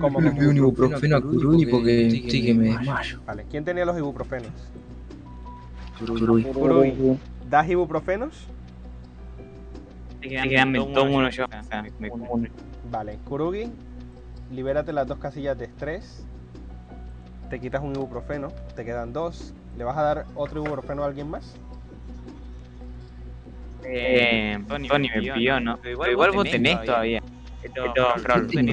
[0.00, 3.20] ¿Cómo, Le pido un ibuprofeno a Kurui porque sí que me desmayo.
[3.24, 4.50] Vale, ¿quién tenía los ibuprofenos?
[5.98, 6.44] Kurui.
[6.44, 7.18] Kurui.
[7.48, 8.48] ¿Das ibuprofenos?
[10.20, 11.44] Así que me tomo uno yo.
[11.44, 12.10] o sea, me-
[12.90, 13.70] Vale, Kurugi,
[14.50, 16.26] libérate las dos casillas de estrés.
[17.48, 19.54] Te quitas un ibuprofeno, te quedan dos.
[19.78, 21.56] ¿Le vas a dar otro ibuprofeno a alguien más?
[23.84, 25.78] Eh, Tony me pidió, ¿no?
[25.78, 27.22] Pero igual vos tenés todavía.
[27.62, 27.82] Esto,
[28.18, 28.72] Fran, tú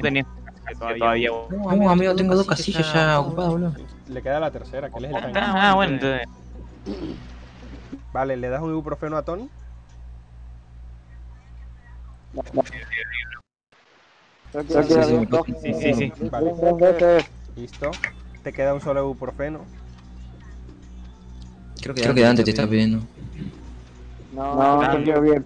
[0.78, 1.30] todavía.
[1.50, 3.74] No, amigo, tengo dos casillas ya ocupadas, boludo.
[4.08, 5.38] Le queda la tercera, que él es el tanque.
[5.42, 6.26] Ah, bueno, entonces.
[8.12, 9.48] Vale, ¿le das un ibuprofeno a Tony?
[14.52, 15.02] Creo que
[15.60, 16.28] Sí, sí, Sí.
[16.30, 16.54] Vale,
[17.56, 17.90] listo.
[18.42, 19.60] Te queda un solo ibuprofeno.
[21.80, 23.02] Creo que Dante te está pidiendo.
[24.32, 25.42] No, no, yo vi el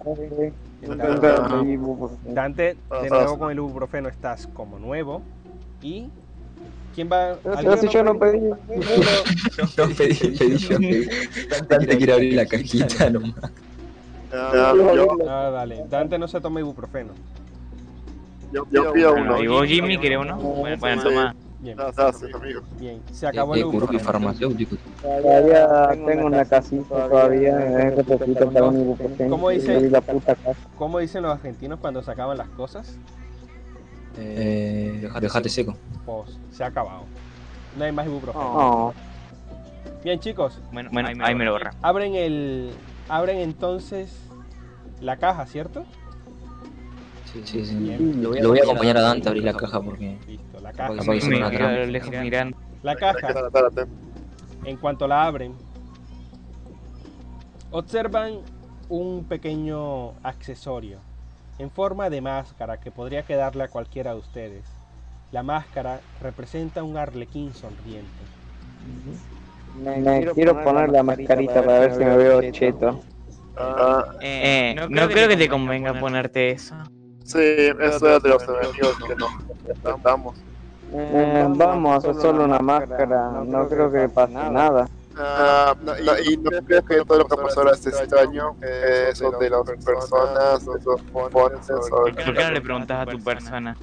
[0.81, 1.77] Dante,
[2.25, 5.21] Dante, Ah, de ah, nuevo con el ibuprofeno estás como nuevo.
[5.81, 6.07] ¿Y
[6.95, 7.37] quién va?
[7.55, 8.39] ¿Alguien si yo a no pedí.
[8.39, 8.57] No,
[9.97, 10.77] pedí, pedí yo.
[11.67, 13.51] Dante quiere abrir la cajita nomás.
[14.31, 15.85] Ah, yo, Ah, vale.
[15.89, 17.13] Dante no se toma ibuprofeno.
[18.51, 19.41] yo, pido uno.
[19.43, 20.37] ¿y vos, Jimmy, querés uno?
[20.37, 21.35] Bueno, bueno, toma.
[21.61, 22.61] Bien, amigo.
[22.79, 23.01] bien.
[23.11, 24.03] Se acabó el Eh, Kurui ibuprofeno.
[24.03, 24.77] farmacéutico.
[25.01, 29.29] Todavía tengo una casita todavía, es poquito para un ibuprofeno.
[29.29, 29.77] ¿Cómo dice?
[29.79, 30.57] Y la puta casa.
[30.77, 32.97] ¿Cómo dicen los argentinos cuando se acaban las cosas?
[34.17, 35.75] Eh, dejate seco.
[36.05, 37.01] Pues se ha acabado.
[37.77, 38.43] No hay más ibuprofeno.
[38.43, 38.93] No,
[40.03, 41.73] Bien, chicos, Bueno, bueno, ahí me lo borra.
[41.81, 42.71] abren el.
[43.09, 44.13] Abren entonces
[45.01, 45.83] la caja, ¿cierto?
[47.33, 47.75] Sí, sí, sí.
[47.75, 48.21] Bien.
[48.23, 50.17] Lo voy a acompañar a Dante a abrir la caja porque.
[50.27, 50.93] Listo, la caja.
[50.93, 52.57] que Me una lejos mirando.
[52.81, 53.33] La que caja,
[54.63, 55.53] en cuanto la abren,
[57.71, 58.39] observan
[58.89, 60.99] un pequeño accesorio
[61.59, 64.63] en forma de máscara que podría quedarle a cualquiera de ustedes.
[65.31, 68.09] La máscara representa un arlequín sonriente.
[69.75, 73.03] me quiero poner la mascarita para ver si me veo cheto.
[73.57, 76.75] Ah, Eh, no creo que te convenga ponerte eso.
[77.23, 79.31] sí, eso es de los enemigos que nos
[79.67, 80.48] enfrentamos.
[80.91, 84.87] Eh, vamos a hacer solo una máscara, no creo que pase nada.
[85.15, 88.55] Ah, no, y no creo que todo lo que pasó ahora es extraño.
[88.61, 93.11] Eh, eso de las personas, de los pones, o ¿Por qué no le preguntas a
[93.11, 93.75] tu persona?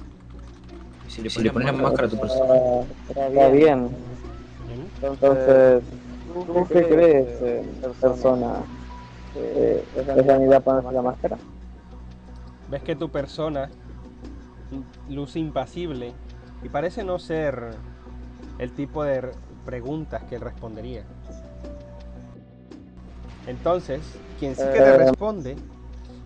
[1.07, 2.53] Si le, si le pones la máscara a tu persona.
[3.09, 3.89] Está bien.
[5.01, 5.83] Entonces,
[6.33, 7.63] ¿tú qué crees, eh,
[8.01, 8.55] persona?
[9.35, 11.37] Eh, ¿Es la idea ponerse la máscara?
[12.69, 13.69] Ves que tu persona
[15.07, 16.13] luce impasible
[16.63, 17.71] y parece no ser
[18.59, 19.31] el tipo de re-
[19.65, 21.03] preguntas que él respondería.
[23.45, 24.01] Entonces,
[24.39, 24.97] quien sí que te Eh.
[24.97, 25.55] responde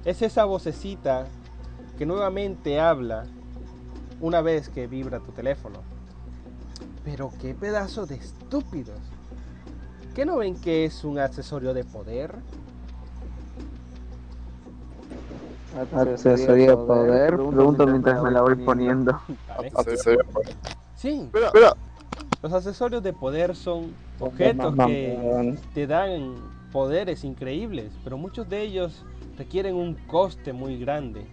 [0.06, 1.26] es esa vocecita
[1.98, 3.26] que nuevamente habla
[4.20, 5.80] una vez que vibra tu teléfono.
[7.04, 9.00] Pero qué pedazo de estúpidos.
[10.16, 12.36] ¿Qué no ven que es un accesorio de poder?
[15.94, 19.20] Accesorio de poder, pregunto mientras me la voy poniendo.
[19.76, 20.26] Accesorio.
[20.96, 21.74] Sí, Espera, espera.
[22.44, 26.36] Los accesorios de poder son objetos que te dan
[26.72, 29.06] poderes increíbles, pero muchos de ellos
[29.38, 31.26] requieren un coste muy grande.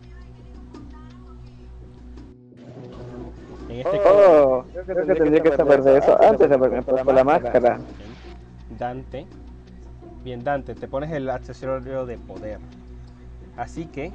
[3.69, 7.13] En este caso, Oh, creo que tendría que saber de eso antes de haberme puesto
[7.13, 7.79] la máscara.
[8.79, 9.27] Dante.
[10.25, 12.59] Bien, Dante, te pones el accesorio de poder.
[13.59, 14.13] Así que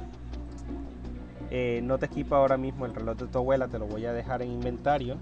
[1.50, 4.12] eh, no te equipa ahora mismo el reloj de tu abuela, te lo voy a
[4.12, 5.18] dejar en inventario.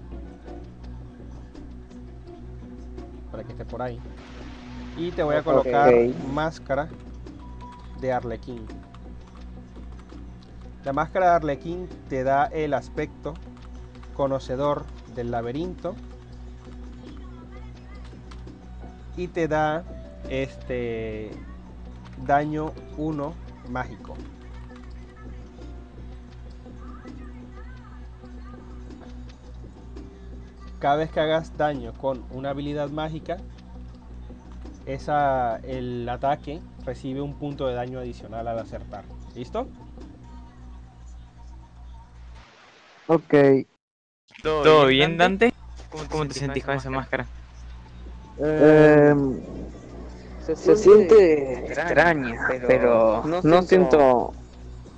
[3.29, 3.99] Para que esté por ahí.
[4.97, 5.93] Y te voy a colocar
[6.31, 6.87] máscara
[7.99, 8.65] de Arlequín.
[10.85, 13.33] La máscara de Arlequín te da el aspecto
[14.13, 14.85] conocedor
[15.15, 15.95] del laberinto
[19.17, 19.83] y te da
[20.29, 21.31] este
[22.25, 23.33] daño 1
[23.69, 24.15] mágico.
[30.79, 33.37] Cada vez que hagas daño con una habilidad mágica,
[34.85, 39.05] esa, el ataque recibe un punto de daño adicional al acertar.
[39.33, 39.67] ¿Listo?
[43.07, 43.33] Ok.
[44.41, 45.53] ¿Todo bien, Dante?
[45.89, 47.25] ¿Cómo, cómo te sentís con esa máscara?
[48.39, 49.39] Em,
[50.45, 54.33] se siente extraña, pero no siento.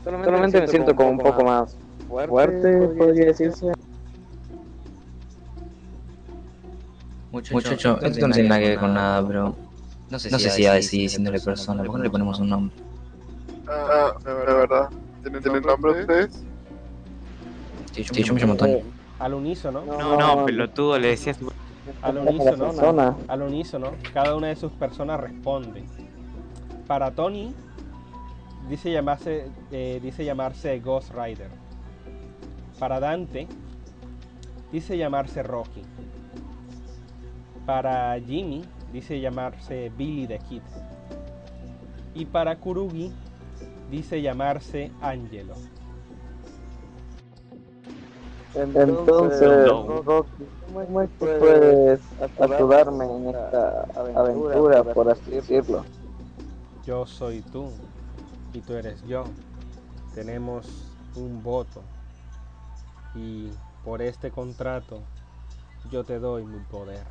[0.03, 1.75] Solamente me siento como un poco más
[2.07, 3.71] fuerte, podría decirse.
[7.31, 9.55] Muchacho, esto no tiene nada que ver con nada, pero.
[10.09, 12.75] No sé si ya decidí diciéndole persona, ¿por qué no le ponemos un nombre?
[13.67, 14.89] Ah, de verdad.
[15.23, 16.43] ¿Tienen, ¿tienen nombre ustedes?
[17.91, 18.83] Sí, yo me llamo Tony.
[19.17, 21.39] Al unísono, No, no, pelotudo, le decías.
[22.01, 25.83] Al unísono, al unísono, cada una de sus personas responde.
[26.87, 27.53] Para Tony
[28.69, 31.49] dice llamarse, eh, dice llamarse Ghost Rider.
[32.79, 33.47] Para Dante
[34.71, 35.83] dice llamarse Rocky.
[37.65, 40.61] Para Jimmy dice llamarse Billy the Kid.
[42.13, 43.11] Y para Kurugi
[43.91, 45.55] dice llamarse Angelo.
[48.55, 49.67] Entonces,
[50.05, 51.99] Rocky, ¿cómo es que puedes
[52.39, 55.83] ayudarme en esta aventura, por así decirlo?
[56.85, 57.69] Yo soy tú
[58.53, 59.25] y tú eres yo.
[60.13, 60.67] Tenemos
[61.15, 61.81] un voto
[63.13, 63.51] y
[63.83, 64.99] por este contrato
[65.91, 67.03] yo te doy mi poder.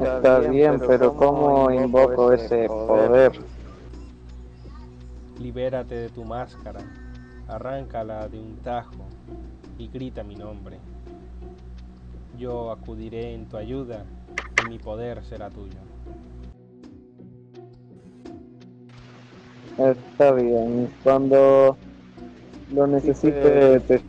[0.00, 3.32] Está bien, pero ¿cómo invoco ese poder?
[5.38, 6.80] Libérate de tu máscara,
[7.48, 9.04] arráncala de un tajo
[9.78, 10.78] y grita mi nombre.
[12.38, 14.04] Yo acudiré en tu ayuda
[14.64, 15.78] y mi poder será tuyo.
[19.78, 21.76] Está bien, cuando
[22.72, 24.02] lo necesite, te...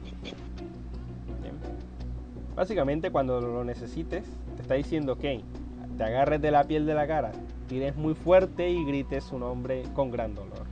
[2.56, 4.26] Básicamente cuando lo necesites,
[4.56, 5.42] te está diciendo que
[5.98, 7.32] te agarres de la piel de la cara,
[7.68, 10.69] tires muy fuerte y grites su nombre con gran dolor.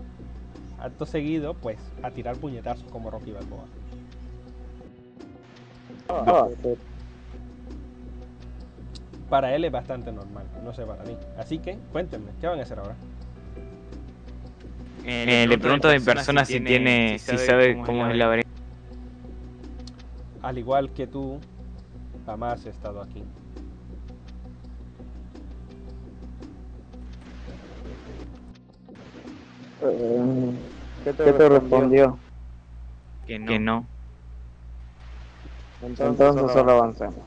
[0.79, 3.65] Acto seguido, pues, a tirar puñetazos como Rocky Balboa.
[6.09, 6.47] Ah,
[9.29, 11.17] Para él es bastante normal, no sé para mí.
[11.37, 12.95] Así que, cuéntenme, ¿qué van a hacer ahora?
[15.03, 18.49] Eh, le pregunto a mi persona si tiene, si sabe cómo es el laberinto.
[20.41, 21.39] Al igual que tú,
[22.25, 23.23] jamás he estado aquí.
[29.81, 30.51] Eh,
[31.03, 32.17] ¿Qué te respondió?
[33.25, 33.87] Que no.
[35.81, 37.25] Entonces solo avancemos.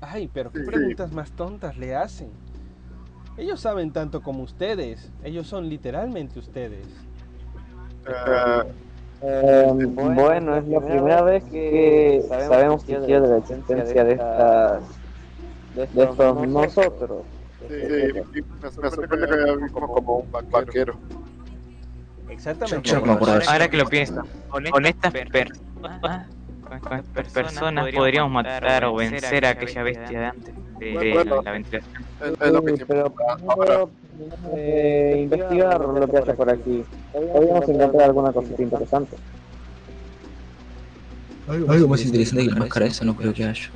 [0.00, 2.30] Ay, pero qué preguntas más tontas le hacen.
[3.36, 5.10] Ellos saben tanto como ustedes.
[5.24, 6.86] Ellos son literalmente ustedes.
[8.06, 8.64] Ah,
[9.26, 15.00] Eh, bueno, es la primera vez que sabemos siquiera de la existencia de estas
[15.74, 16.16] de estos
[16.48, 17.24] nosotros.
[17.68, 17.74] sí,
[18.32, 20.94] sí, me sorprende que haya visto como un vaquero.
[22.28, 22.90] Exactamente.
[22.90, 23.50] Yo no eso.
[23.50, 24.22] Ahora que lo pienso,
[24.70, 31.24] con estas estas personas podríamos matar o vencer a aquella bestia de antes de, de
[31.24, 32.04] la ventilación.
[32.20, 33.04] Siempre
[33.58, 33.90] pero
[34.56, 36.84] eh, investigar lo que haya por aquí.
[37.12, 39.16] Podríamos encontrar alguna cosita interesante.
[41.46, 43.70] Algo más interesante que la máscara esa no creo que haya.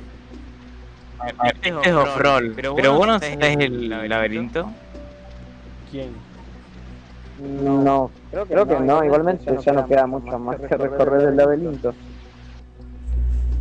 [1.61, 4.71] Es off-roll, pero vos no sabés el laberinto.
[5.91, 6.09] ¿Quién?
[7.41, 9.03] No, creo que no.
[9.03, 11.93] Igualmente ya no queda mucho más que recorrer el laberinto.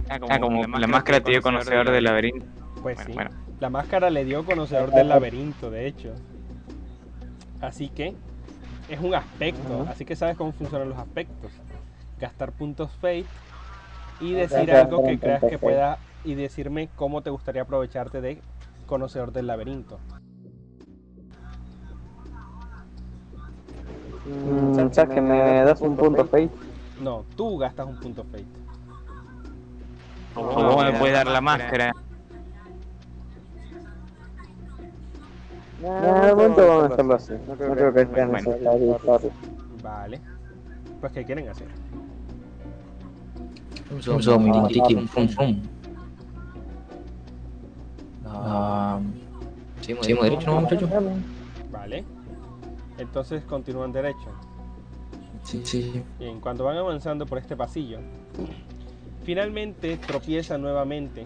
[0.09, 2.47] Ah, como la máscara te dio conocedor del laberinto.
[2.83, 3.13] Pues Bueno, sí.
[3.13, 3.31] bueno.
[3.61, 6.15] La máscara le dio conocedor del laberinto, de hecho.
[7.61, 8.15] Así que
[8.89, 9.87] es un aspecto.
[9.89, 11.53] Así que sabes cómo funcionan los aspectos.
[12.21, 13.27] Gastar puntos fate
[14.21, 18.41] y decir algo que creas que pueda y decirme cómo te gustaría aprovecharte de
[18.87, 19.99] conocedor del laberinto.
[24.29, 26.51] Mm, ¿Sabes que me das un punto fate?
[27.01, 28.45] No, tú gastas un punto fate.
[30.35, 31.93] O vos me puedes dar la máscara.
[35.81, 37.33] Nah, de momento vamos a hacerlo así.
[37.47, 38.33] No creo que sea Bueno.
[38.33, 39.33] necesario usarlo.
[39.83, 40.21] Vale.
[41.01, 41.69] Pues, ¿qué quieren hacer?
[43.91, 45.63] Uso mi tiki fum fum.
[48.27, 49.01] Ah,
[49.81, 50.91] Seguimos derecho, ¿no, muchachos?
[51.71, 52.05] Vale.
[52.99, 54.31] Entonces continúan derecho.
[55.45, 56.03] Sí, sí.
[56.19, 58.01] Bien, cuando van avanzando por este pasillo,
[59.23, 61.25] finalmente tropiezan nuevamente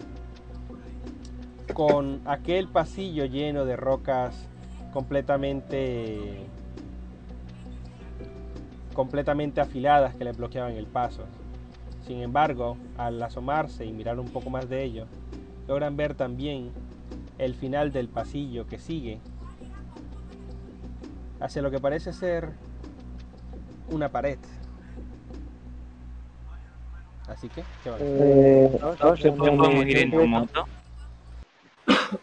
[1.73, 4.47] con aquel pasillo lleno de rocas
[4.93, 6.47] completamente
[8.93, 11.23] completamente afiladas que le bloqueaban el paso.
[12.05, 15.07] Sin embargo, al asomarse y mirar un poco más de ello,
[15.67, 16.71] logran ver también
[17.39, 19.19] el final del pasillo que sigue
[21.43, 22.53] hacia lo que parece ser
[23.89, 24.39] una pared.
[27.27, 28.17] Así que, ¿qué van a hacer?
[28.21, 28.79] Eh,
[29.35, 30.65] ¿No podemos ir en tu moto?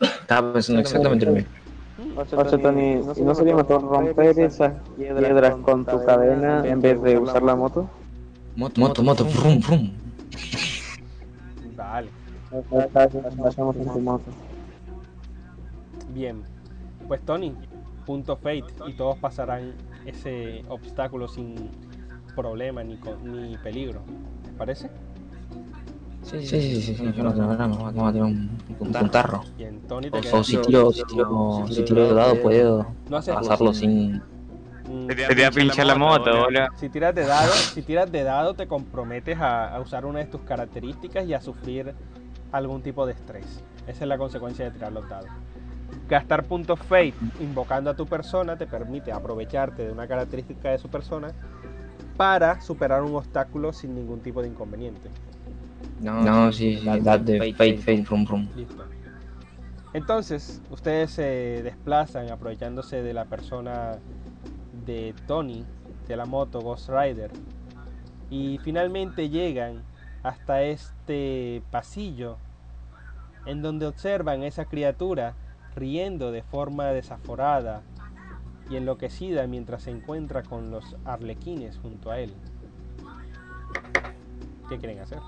[0.01, 1.51] Estaba pensando exactamente lo mismo.
[2.17, 7.19] Oye, Tony, ¿y no sería mejor romper esas piedras con tu cadena en vez de
[7.19, 7.91] usar la moto?
[8.57, 9.91] Moto, moto, moto, frum, frum.
[11.77, 12.09] Vale,
[12.71, 14.25] Vayamos en tu moto.
[16.15, 16.43] bien.
[17.07, 17.55] Pues Tony,
[18.11, 19.73] punto fate y todos pasarán
[20.05, 21.55] ese obstáculo sin
[22.35, 24.03] problema ni, co- ni peligro.
[24.45, 24.91] ¿Les parece?
[26.25, 29.45] Sí, sí, sí, sí, sí, yo no tengo drama, vamos a tirar un, un puntarro.
[29.57, 34.21] Bien, Tony te O, si tiro, si tiro, si tiro dado puedo pasarlo sin...
[35.07, 36.67] Te voy a pinchar la moto, boludo.
[36.81, 40.25] Si tiras de dado, si tiras de dado te comprometes a, a usar una de
[40.25, 41.95] tus características y a sufrir
[42.51, 43.63] algún tipo de estrés.
[43.87, 45.31] Esa es la consecuencia de tirar los dados.
[46.09, 50.89] Gastar puntos fate invocando a tu persona te permite aprovecharte de una característica de su
[50.89, 51.33] persona
[52.17, 55.09] para superar un obstáculo sin ningún tipo de inconveniente.
[56.01, 58.49] No, sí, sí, that de fate, fate, frum.
[58.57, 58.85] Listo.
[59.93, 63.99] Entonces, ustedes se desplazan aprovechándose de la persona
[64.87, 65.65] de Tony,
[66.07, 67.31] de la moto Ghost Rider,
[68.31, 69.83] y finalmente llegan
[70.23, 72.37] hasta este pasillo
[73.47, 75.35] en donde observan esa criatura
[75.81, 77.81] riendo de forma desaforada
[78.69, 82.33] y enloquecida mientras se encuentra con los arlequines junto a él.
[84.69, 85.19] ¿Qué quieren hacer?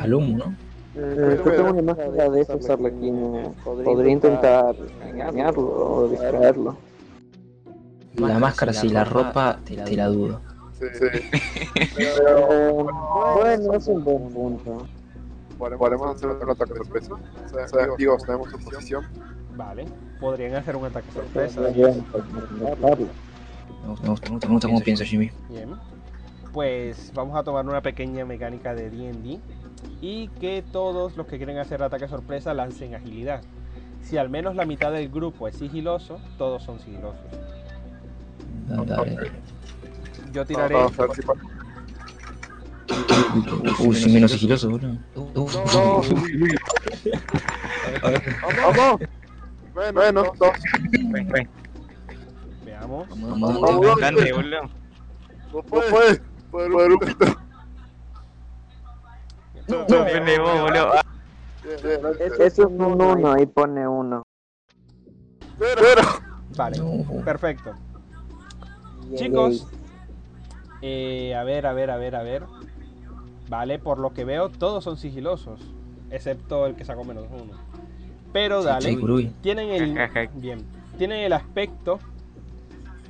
[0.00, 0.54] Alum, ¿no?
[0.94, 3.48] Eh, yo tengo una máscara de esos arlequines.
[3.64, 6.76] Podría intentar engañarlo o distraerlo.
[8.16, 10.40] La máscara sí, la ropa te, te la dudo.
[10.78, 11.80] Sí, sí.
[11.96, 12.86] Pero,
[13.36, 14.86] bueno, es un buen punto.
[15.58, 17.14] Podemos hacer otro ataque de sorpresa.
[17.14, 19.04] O sea, o sea, digo, tenemos su posición.
[19.56, 19.86] Vale,
[20.20, 21.60] podrían hacer un ataque sorpresa.
[21.60, 22.18] Me gusta,
[22.62, 22.70] me
[23.88, 25.30] gusta, me gusta, me gusta cómo piensa Jimmy.
[25.48, 25.74] Bien.
[26.52, 29.40] Pues vamos a tomar una pequeña mecánica de D&D
[30.00, 33.42] y que todos los que quieren hacer ataque sorpresa lancen agilidad.
[34.02, 37.20] Si al menos la mitad del grupo es sigiloso, todos son sigilosos.
[38.68, 39.30] Dale.
[40.32, 40.74] Yo tiraré
[41.14, 41.34] si pa-
[43.80, 44.96] Uy, soy menos sigiloso, boludo.
[48.62, 49.00] ¡Vamos!
[49.92, 50.52] Bueno, dos.
[50.90, 51.48] Ven, ven.
[52.64, 53.08] veamos.
[53.08, 53.86] Vamos, vamos, Vamos, vamos.
[53.86, 54.62] Bastante, boludo.
[55.52, 56.22] No puedes.
[56.50, 57.00] Poder, vos, boludo.
[62.20, 64.22] Eso es un uno, ahí pone uno.
[65.58, 66.02] Pero,
[66.56, 66.80] Vale,
[67.24, 67.74] perfecto.
[69.14, 69.66] Chicos,
[70.82, 72.42] eh, a ver, a ver, a ver, a ver.
[73.48, 75.60] Vale, por lo que veo, todos son sigilosos,
[76.10, 77.52] excepto el que sacó menos uno.
[78.32, 78.98] Pero dale.
[79.40, 80.64] Tienen el bien.
[80.98, 81.98] Tienen el aspecto.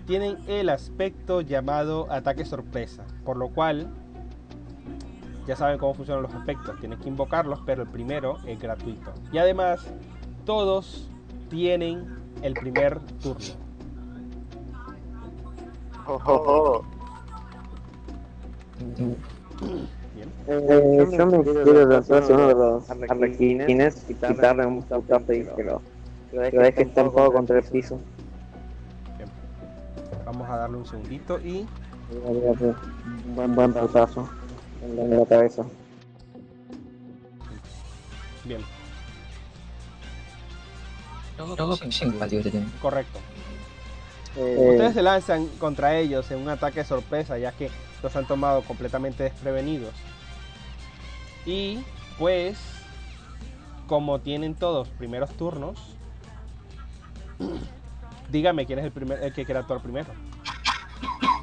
[0.06, 3.04] Tienen el aspecto llamado ataque sorpresa.
[3.24, 3.88] Por lo cual.
[5.46, 6.78] Ya saben cómo funcionan los aspectos.
[6.80, 9.12] Tienen que invocarlos, pero el primero es gratuito.
[9.32, 9.86] Y además,
[10.44, 11.08] todos
[11.48, 13.54] tienen el primer turno.
[16.06, 16.84] oh, oh, oh.
[20.46, 20.62] Bien.
[20.68, 25.64] Eh, yo me quiero lanzar hacia uno de los arlequines, quitarle un putazo y que
[25.64, 25.82] lo
[26.32, 27.98] que ves que está un poco contra el piso.
[30.24, 31.66] Vamos a darle un segundito y.
[32.24, 34.28] Un buen, buen putazo
[34.82, 35.64] en la, cabeza.
[38.44, 38.60] Bien,
[42.50, 42.66] tema.
[42.80, 43.18] correcto.
[44.36, 47.70] Eh, Ustedes se lanzan contra ellos en un ataque de sorpresa, ya que
[48.02, 49.92] los han tomado completamente desprevenidos.
[51.46, 51.78] Y
[52.18, 52.58] pues,
[53.86, 55.96] como tienen todos primeros turnos,
[58.30, 60.08] dígame quién es el, primer, el que quiere actuar primero.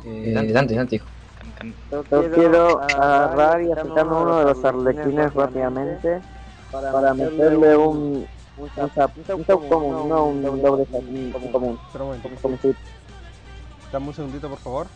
[0.05, 1.07] Eh, Dante, Dante, hijo.
[1.89, 6.21] Yo quiero agarrar y acercarme a uno de los arlequines rápidamente
[6.71, 8.27] para meterle un
[8.57, 8.69] un
[9.35, 11.80] un común, no un doble común.
[11.88, 12.30] Espera un momento.
[12.41, 12.75] Como si
[13.91, 14.88] Dame un segundito, por favor.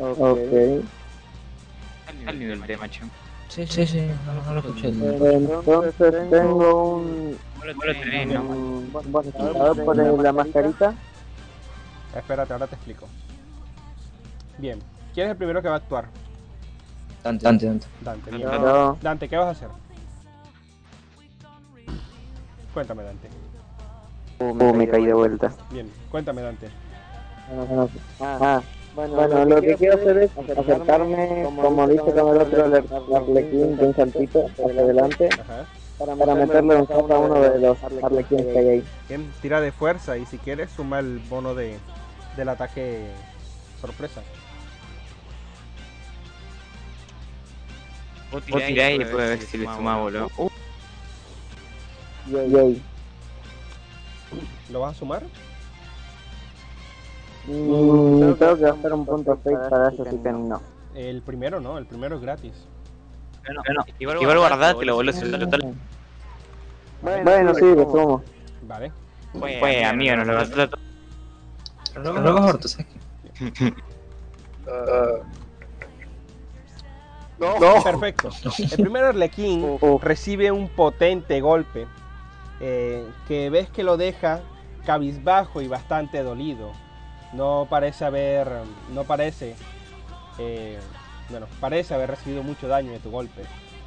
[0.00, 0.84] Ok.
[2.26, 3.04] Al nivel de macho.
[3.48, 4.88] Sí, sí, sí, no, no lo escuché.
[4.88, 5.94] Entonces
[6.30, 7.38] tengo un,
[8.38, 10.94] un bonusizador por la mascarita.
[12.14, 13.06] Espérate, ahora te explico.
[14.58, 14.80] Bien.
[15.14, 16.08] ¿Quién es el primero que va a actuar?
[17.22, 17.86] Dante, Dante, Dante.
[18.00, 18.38] Dante.
[18.38, 19.68] Yo, Dante, ¿qué vas a hacer?
[22.74, 23.28] Cuéntame, Dante.
[24.40, 25.52] uh, me caí de vuelta.
[25.70, 26.68] Bien, cuéntame, Dante.
[28.20, 28.60] Ah,
[28.96, 32.64] bueno, lo que quiero hacer es acercarme, como dice con el otro
[33.14, 35.66] arlequín, de un saltito hacia adelante, Ajá.
[35.98, 38.84] para meterle un zap a uno de los arlequines que hay ahí.
[39.08, 41.78] Bien, tira de fuerza y si quieres suma el bono de,
[42.36, 43.06] del ataque
[43.80, 44.22] sorpresa.
[48.32, 49.66] Vos tirá y después ver si le.
[49.66, 50.50] Uh,
[52.28, 52.82] Y ahí.
[54.70, 55.22] ¿Lo vas a sumar?
[57.46, 60.60] Mm, tengo que gastar un punto 6 para eso, así que no.
[60.94, 62.66] El primero no, el primero es gratis.
[63.48, 65.38] no, no, igual, igual guardátelo, boludo.
[65.38, 65.74] Total.
[67.02, 68.22] Bueno, sí, lo sumo.
[68.62, 68.92] Vale.
[69.38, 70.80] Pues, amigo, nos lo gastó todo.
[72.02, 73.72] Los locos hortos, ¿sabes qué?
[74.68, 75.20] Ah,
[77.38, 78.30] no, Perfecto.
[78.58, 81.86] El primer Arlequín recibe un potente golpe
[82.60, 84.40] eh, que ves que lo deja
[84.84, 86.72] cabizbajo y bastante dolido.
[87.32, 88.48] No parece haber,
[88.92, 89.56] no parece,
[90.38, 90.78] eh,
[91.28, 93.42] bueno, parece haber recibido mucho daño de tu golpe,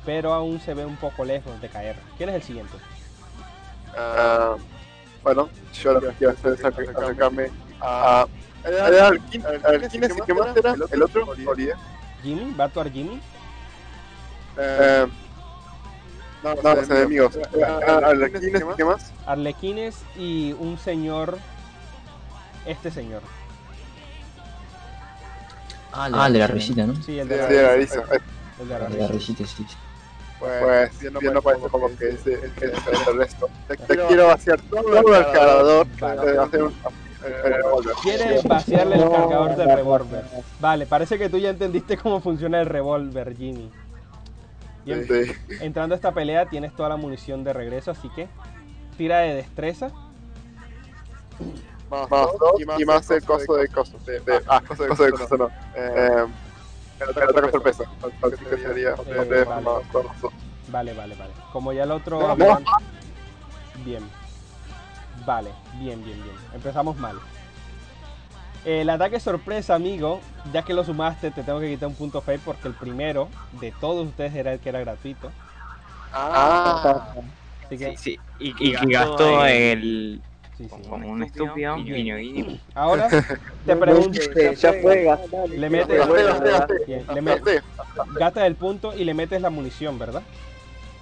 [0.06, 1.96] pero aún se ve un poco lejos de caer.
[2.18, 2.74] ¿Quién es el siguiente?
[3.98, 4.56] Ah,
[5.24, 7.50] bueno, yo lo que quiero hacer es acer- acercarme
[7.82, 8.26] a.
[8.66, 9.44] Era el quién
[10.04, 10.76] es el que más era?
[10.92, 11.28] ¿El otro?
[12.22, 13.20] Jimmy, ¿va a actuar Jimmy?
[14.58, 15.08] Eh,
[16.44, 17.40] no, no, los enemigos.
[17.66, 19.14] Ah, ¿El quién es el que más?
[19.26, 21.38] Arlequines y un señor,
[22.66, 23.22] este señor.
[25.92, 26.96] Ah, el de la risita, ¿no?
[27.02, 28.00] Sí, el de sí, Arisa.
[28.12, 28.20] Eh,
[28.62, 29.14] el de la El de la risa.
[29.14, 29.66] risita, sí.
[29.68, 29.76] sí.
[30.40, 33.50] Pues, bien no parece como que es es el resto.
[33.68, 35.88] Te, te quiero vaciar todo el cargador.
[38.02, 40.24] Quiere vaciarle el cargador del revólver.
[40.62, 43.70] Vale, parece que tú ya entendiste cómo funciona el revólver, Jimmy.
[44.86, 45.32] Sí.
[45.60, 48.28] entrando a esta pelea tienes toda la munición de regreso, así que
[48.98, 49.92] tira de destreza.
[51.90, 53.98] Más dos y más el costo de costo.
[54.06, 55.50] de- de- Ah, costo de costo no.
[55.76, 56.26] Eh,
[57.00, 57.84] el ataque sorpresa.
[58.24, 58.90] Así que sería.
[59.08, 59.86] Eh, más vale.
[60.68, 61.34] Vale, vale, vale.
[61.52, 62.36] Como ya el otro...
[62.36, 62.60] No,
[63.86, 64.08] Bien.
[65.26, 66.36] Vale, bien, bien, bien.
[66.54, 67.18] Empezamos mal.
[68.66, 70.20] El ataque sorpresa, amigo,
[70.54, 73.72] ya que lo sumaste, te tengo que quitar un punto fe porque el primero de
[73.72, 75.32] todos ustedes era el que era gratuito.
[76.14, 77.04] Ah,
[77.66, 78.20] Así que, Sí, sí.
[78.40, 80.22] Y, y, y gastó el.
[80.60, 80.90] Sí, sí.
[80.90, 81.76] Como un estúpido.
[81.78, 82.60] Guiño, guiño.
[82.76, 83.08] Ahora
[83.66, 84.20] te pregunto,
[84.60, 85.50] Ya fue gastar.
[85.50, 87.62] le metes, le
[88.20, 90.22] gastas el punto y le metes la munición, ¿verdad?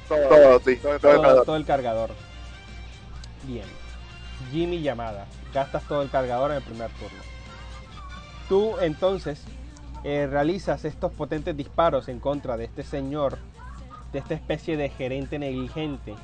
[0.08, 0.76] todo, sí.
[0.78, 1.46] Todo el Todo, cargador.
[1.46, 2.10] todo el cargador.
[3.46, 3.66] Bien.
[4.52, 5.26] Jimmy llamada.
[5.54, 7.18] Gastas todo el cargador en el primer turno.
[8.48, 9.44] Tú entonces
[10.04, 13.40] eh, realizas estos potentes disparos en contra de este señor,
[14.14, 16.16] de esta especie de gerente negligente,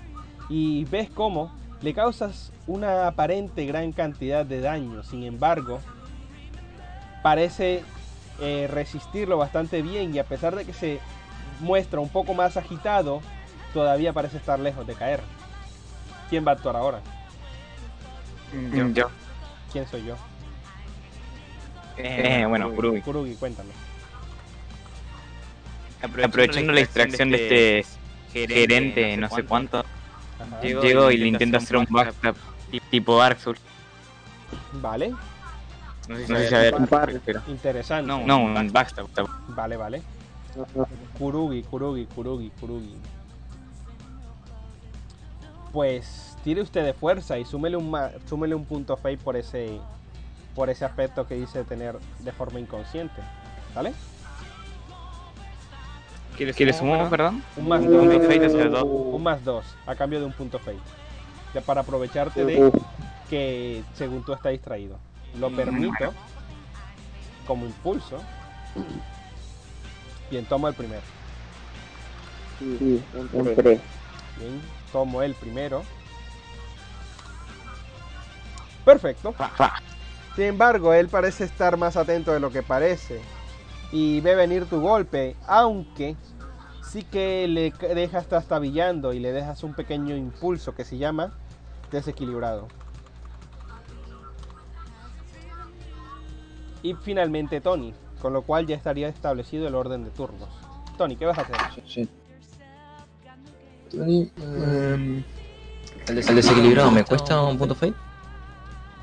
[0.48, 1.52] y ves cómo
[1.84, 5.04] le causas una aparente gran cantidad de daño.
[5.04, 5.82] Sin embargo,
[7.22, 7.84] parece
[8.40, 11.00] eh, resistirlo bastante bien y a pesar de que se
[11.60, 13.22] muestra un poco más agitado,
[13.74, 15.20] todavía parece estar lejos de caer.
[16.30, 17.02] ¿Quién va a actuar ahora?
[18.74, 18.88] Yo.
[18.90, 19.10] Yo.
[19.72, 20.16] ¿Quién soy yo?
[21.98, 23.02] Eh, bueno, Kurugi.
[23.02, 23.72] Kurugi, cuéntame.
[26.02, 27.86] Aprovechando la distracción de este
[28.32, 29.86] gerente, no sé cuánto,
[30.40, 30.62] Ajá.
[30.62, 32.36] llego y le intento hacer un backstab
[32.90, 33.60] tipo Dark Souls.
[34.74, 35.14] Vale,
[36.08, 37.42] No sé si se ve, pero.
[37.48, 38.08] interesante.
[38.08, 39.08] No, no, un backstab.
[39.50, 40.02] Vale, vale.
[41.18, 42.96] Kurugi, Kurugi, Kurugi, Kurugi.
[45.72, 47.98] Pues tire usted de fuerza y súmele un,
[48.30, 49.80] súmele un punto fate por ese,
[50.54, 53.22] por ese aspecto que dice tener de forma inconsciente.
[53.74, 53.94] ¿Vale?
[56.38, 57.44] ¿Qué le sumamos, perdón?
[57.56, 58.10] Un más Un
[58.72, 58.84] dos.
[58.84, 60.80] Un más dos, a cambio de un punto fate.
[61.54, 62.72] Ya para aprovecharte de
[63.30, 64.98] que según tú estás distraído.
[65.40, 66.14] Lo permito
[67.48, 68.18] como impulso.
[70.30, 71.02] Bien, tomo el primero.
[72.60, 73.80] Sí, un 3.
[74.40, 74.62] Bien.
[74.92, 75.84] tomo el primero.
[78.84, 79.34] Perfecto.
[80.36, 83.22] Sin embargo, él parece estar más atento de lo que parece.
[83.94, 86.16] Y ve venir tu golpe, aunque
[86.82, 91.32] sí que le dejas trastabillando y le dejas un pequeño impulso que se llama
[91.92, 92.68] desequilibrado.
[96.82, 100.50] Y finalmente Tony, con lo cual ya estaría establecido el orden de turnos.
[100.98, 101.84] Tony, ¿qué vas a hacer?
[101.88, 102.10] Sí.
[103.92, 105.24] Tony, em,
[106.08, 107.94] el desequilibrado me cuesta un punto fate.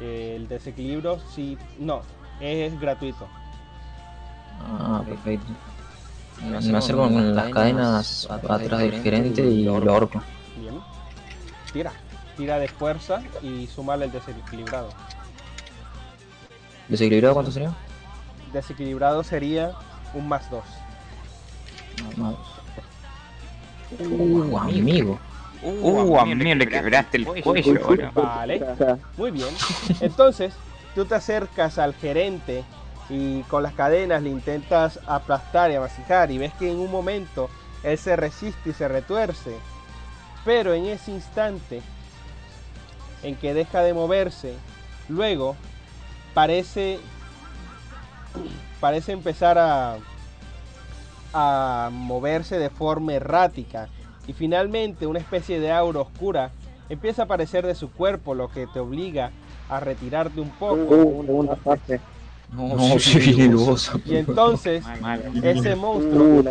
[0.01, 2.03] El desequilibrio, sí, no,
[2.41, 3.29] es gratuito.
[4.69, 5.47] Ah, perfecto.
[6.43, 10.23] Me acerco con las cadenas atrás del gerente y lo ahorco.
[10.59, 10.75] Bien.
[11.73, 11.93] Tira.
[12.37, 14.89] Tira de fuerza y sumale el desequilibrado.
[16.89, 17.73] ¿Desequilibrado cuánto sería?
[18.53, 19.73] Desequilibrado sería
[20.15, 20.65] un más 2.
[22.17, 22.35] Más
[23.99, 25.19] Uh, amigo.
[25.63, 28.11] Uh, a mí le quebraste el cuello ahora.
[28.15, 28.65] Vale.
[29.17, 29.49] Muy bien.
[30.01, 30.55] Entonces,
[30.95, 32.65] tú te acercas al gerente
[33.11, 37.51] y con las cadenas le intentas aplastar y amasijar y ves que en un momento
[37.83, 39.57] él se resiste y se retuerce.
[40.45, 41.83] Pero en ese instante
[43.23, 44.55] en que deja de moverse,
[45.09, 45.57] luego
[46.33, 47.01] parece
[48.81, 49.99] parece empezar a
[51.93, 53.89] moverse de forma errática
[54.27, 56.51] y finalmente una especie de aura oscura
[56.89, 59.31] empieza a aparecer de su cuerpo, lo que te obliga
[59.69, 60.77] a retirarte un poco.
[60.77, 62.01] una fase.
[62.53, 62.97] No, no
[64.05, 64.83] Y entonces
[65.43, 66.43] ese monstruo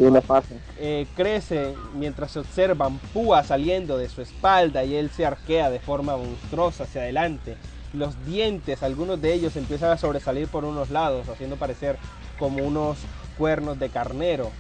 [0.78, 5.80] eh, crece mientras se observan púas saliendo de su espalda y él se arquea de
[5.80, 7.58] forma monstruosa hacia adelante.
[7.92, 11.98] Los dientes, algunos de ellos empiezan a sobresalir por unos lados, haciendo parecer
[12.38, 12.98] como unos
[13.38, 14.52] cuernos de carnero.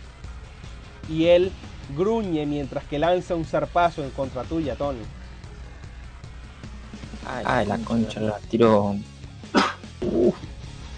[1.07, 1.51] Y él
[1.95, 4.99] gruñe mientras que lanza un zarpazo en contra tuya, Tony.
[7.45, 8.95] Ay, la concha, la tiro.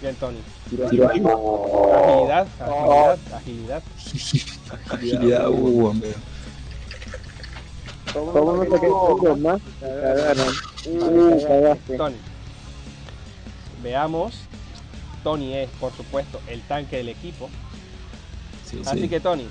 [0.02, 0.40] Bien, Tony.
[0.68, 3.82] Tiro, tiro Agilidad, agilidad, agilidad.
[4.90, 6.12] Agilidad, uh, hombre.
[8.12, 9.60] ¿Cómo no saqué puntos más?
[10.84, 11.96] Uh, cagaste.
[11.96, 12.16] Tony.
[13.80, 14.34] Veamos.
[15.22, 17.48] Tony es, por supuesto, el tanque del equipo.
[18.68, 19.08] Sí, Así sí.
[19.08, 19.46] que, Tony,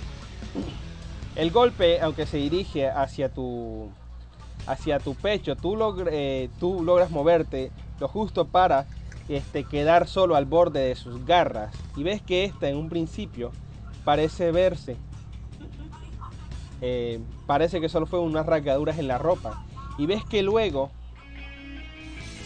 [1.38, 3.88] el golpe, aunque se dirige hacia tu
[4.68, 7.72] hacia tu pecho, tú, logr- eh, tú logras moverte
[8.02, 8.86] lo justo para
[9.35, 11.73] este, quedar solo al borde de sus garras.
[11.95, 13.51] Y ves que esta en un principio
[14.03, 14.97] parece verse.
[16.81, 19.63] eh, parece que solo fue unas rasgaduras en la ropa.
[19.97, 20.89] Y ves que luego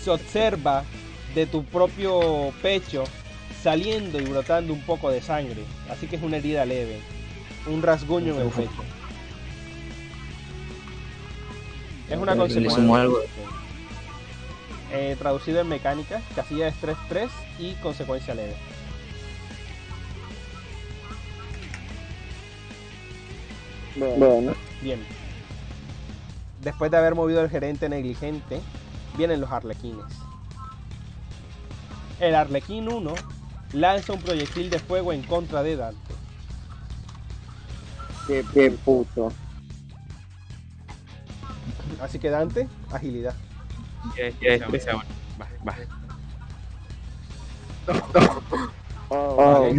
[0.04, 0.84] se observa
[1.34, 3.04] de tu propio pecho
[3.64, 5.64] saliendo y brotando un poco de sangre.
[5.90, 7.00] Así que es una herida leve.
[7.68, 8.84] Un rasguño en el pecho.
[12.10, 12.84] Es una consecuencia.
[14.98, 18.56] Eh, traducido en mecánica, casilla de estrés 3 y consecuencia leve.
[23.98, 25.04] Bueno, Bien.
[26.62, 28.62] Después de haber movido el gerente negligente,
[29.18, 30.06] vienen los arlequines.
[32.22, 33.14] El arlequín 1
[33.74, 36.14] lanza un proyectil de fuego en contra de Dante.
[38.28, 39.30] qué, qué puto.
[42.00, 43.36] Así que Dante, agilidad.
[44.42, 44.68] Ya, ya.
[45.40, 45.76] Va, va.
[49.10, 49.72] Oh.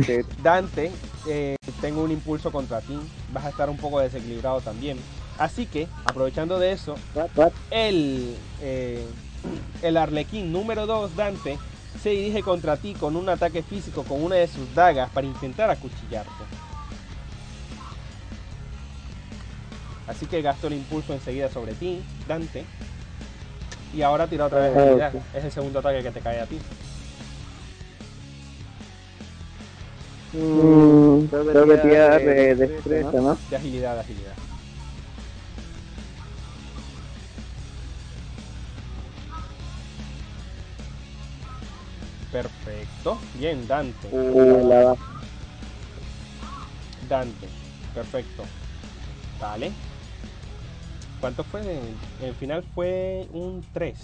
[0.42, 0.92] Dante,
[1.26, 2.98] eh, tengo un impulso contra ti.
[3.32, 4.98] Vas a estar un poco desequilibrado también.
[5.38, 7.52] Así que, aprovechando de eso, What, what?
[7.70, 9.04] el, eh,
[9.82, 11.58] el arlequín número 2, Dante,
[12.00, 15.70] se dirige contra ti con un ataque físico con una de sus dagas para intentar
[15.70, 16.30] acuchillarte.
[20.06, 22.64] Así que gasto el impulso enseguida sobre ti, Dante.
[23.92, 25.14] Y ahora tira otra vez Ah, agilidad.
[25.14, 25.22] ok.
[25.34, 26.60] Es el segundo ataque que te cae a ti.
[30.32, 33.38] Mm, tengo que de destreza, ¿no?
[33.48, 34.34] De agilidad, de agilidad.
[42.30, 43.18] Perfecto.
[43.34, 44.08] Bien, Dante.
[44.12, 44.94] Uh.
[47.08, 47.48] Dante.
[47.94, 48.42] Perfecto.
[49.40, 49.72] Vale.
[51.20, 51.62] ¿Cuánto fue?
[52.20, 53.98] El final fue un 3.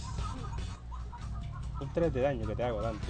[1.80, 3.06] Un 3 de daño que te hago, Dante.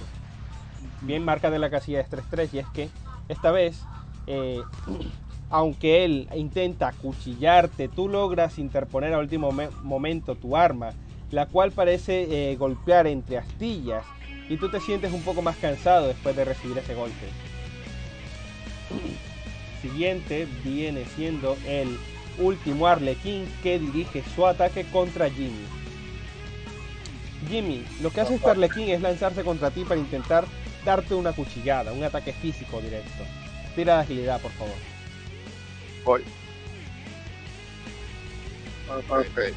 [1.01, 2.89] Bien marca de la casilla de estrés 3 y es que
[3.29, 3.81] esta vez,
[4.27, 4.63] eh,
[5.49, 10.91] aunque él intenta acuchillarte, tú logras interponer a último me- momento tu arma,
[11.31, 14.05] la cual parece eh, golpear entre astillas
[14.49, 17.27] y tú te sientes un poco más cansado después de recibir ese golpe.
[19.81, 21.97] Siguiente viene siendo el
[22.37, 25.65] último Arlequín que dirige su ataque contra Jimmy.
[27.49, 30.45] Jimmy, lo que hace este Arlequín es lanzarse contra ti para intentar
[30.85, 33.23] darte una cuchillada, un ataque físico directo.
[33.75, 34.75] Tira de agilidad, por favor.
[36.03, 36.23] Voy.
[39.09, 39.55] Ok.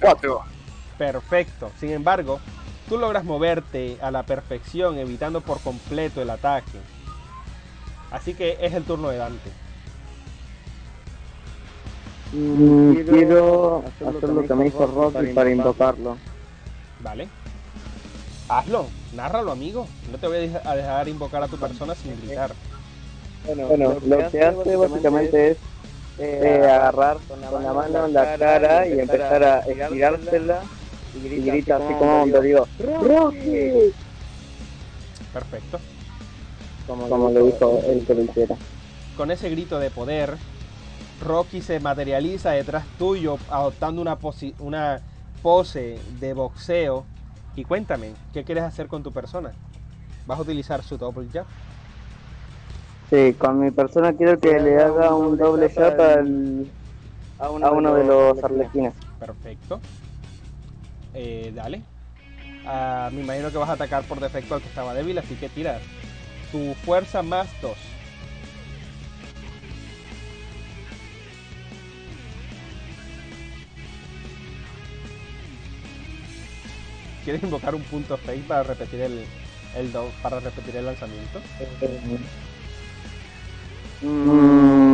[0.00, 0.44] Cuatro.
[0.96, 1.72] Perfecto.
[1.78, 2.40] Sin embargo,
[2.88, 6.78] tú logras moverte a la perfección, evitando por completo el ataque.
[8.10, 9.50] Así que es el turno de Dante.
[12.32, 16.16] Mm, quiero hacer lo que me hizo Rocky para invocarlo.
[17.00, 17.28] Vale.
[18.48, 19.86] Hazlo, nárralo, amigo.
[20.10, 22.52] No te voy a deja- a dejar invocar a tu persona sin gritar.
[23.46, 24.38] Bueno, lo que hace
[24.76, 25.58] básicamente es
[26.18, 30.60] eh, agarrar con la mano en la cara y empezar a estirársela
[31.14, 33.92] y grita así como cuando digo ¡Rocky!
[35.32, 35.80] Perfecto.
[36.86, 38.56] Como lo dijo él que lo hiciera.
[39.16, 40.36] Con ese grito de poder,
[41.24, 45.00] Rocky se materializa detrás tuyo, adoptando una, posi- una
[45.42, 47.04] pose de boxeo.
[47.56, 49.52] Y cuéntame, ¿qué quieres hacer con tu persona?
[50.26, 51.46] ¿Vas a utilizar su double jab?
[53.10, 56.66] Sí, con mi persona quiero que le haga un doble jab al,
[57.38, 58.94] a uno de los arlequines.
[59.18, 59.80] Perfecto.
[61.14, 61.82] Eh, dale.
[62.66, 65.48] Ah, me imagino que vas a atacar por defecto al que estaba débil, así que
[65.48, 65.80] tira.
[66.52, 67.76] Tu fuerza más 2.
[77.24, 79.24] ¿Quieres invocar un punto fake para repetir el,
[79.76, 81.40] el do- para repetir el lanzamiento?
[84.24, 84.93] Mm.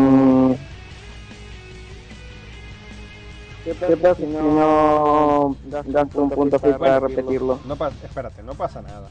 [3.65, 7.61] ¿Qué pasa si no das un punto para repetirlo?
[7.67, 9.09] No pa- espérate, no pasa nada.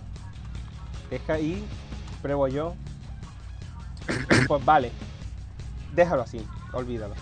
[1.10, 1.64] Deja ahí,
[2.22, 2.74] pruebo yo.
[4.48, 4.92] Pues vale,
[5.94, 6.42] déjalo así,
[6.74, 7.14] olvídalo.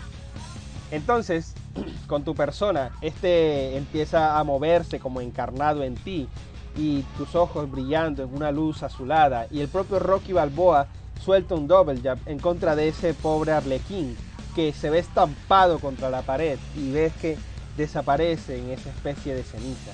[0.91, 1.54] Entonces,
[2.08, 6.30] con tu persona, este empieza a moverse como encarnado en ti
[6.78, 10.88] y tus ojos brillando en una luz azulada y el propio Rocky Balboa
[11.22, 14.16] suelta un double jab en contra de ese pobre arlequín
[14.58, 17.38] que se ve estampado contra la pared y ves que
[17.78, 19.94] desaparece en esa especie de cenizas.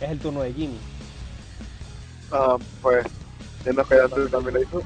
[0.00, 0.78] Es el turno de Jimmy.
[2.32, 3.06] Ah, pues,
[3.62, 4.82] viendo que antes también lo hizo.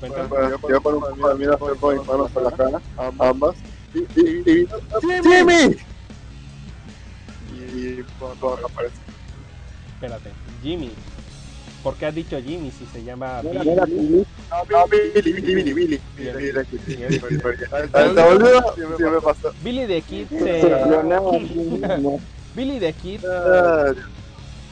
[0.00, 0.28] Cuéntame.
[0.68, 2.80] Yo con un poco de mira con mis manos por la cara,
[3.20, 3.54] ambas.
[3.94, 4.68] Y, y, y,
[5.22, 5.76] ¡Jimmy!
[7.72, 8.96] Y todo aparece.
[9.94, 10.32] Espérate.
[10.60, 10.90] Jimmy.
[11.86, 13.58] ¿Por qué has dicho Jimmy si se llama Billy?
[13.60, 14.26] Billy.
[14.50, 16.00] Ah, Billy, Billy, Billy, Billy.
[19.62, 20.62] Billy, the Kid Se.
[22.56, 23.92] Billy the Kid Ah,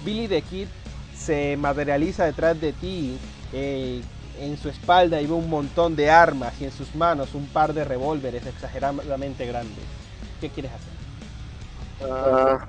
[0.05, 0.67] Billy the Kid
[1.17, 3.17] se materializa detrás de ti.
[3.53, 4.03] eh,
[4.41, 7.73] en su espalda y ve un montón de armas y en sus manos un par
[7.75, 9.85] de revólveres exageradamente grandes.
[10.41, 12.11] ¿Qué quieres hacer?
[12.11, 12.67] Ah,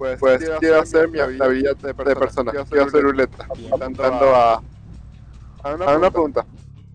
[0.00, 2.52] pues, pues quiero hacer mi habilidad de persona.
[2.52, 3.44] Quiero hacer ruleta.
[3.44, 4.62] Apuntando a,
[5.62, 6.46] a una pregunta.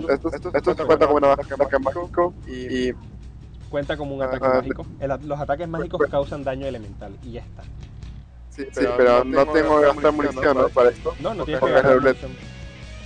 [0.09, 2.93] Esto, esto, esto se cuenta como una ataque mágico y, y
[3.69, 4.87] Cuenta como un ataque mágico.
[4.99, 7.61] El- los ataques mágicos causan daño elemental y ya está.
[8.49, 10.69] sí, pero no tengo que gastar munición ¿no?
[10.69, 11.15] para esto.
[11.19, 12.31] No, no tienes que gastar munición.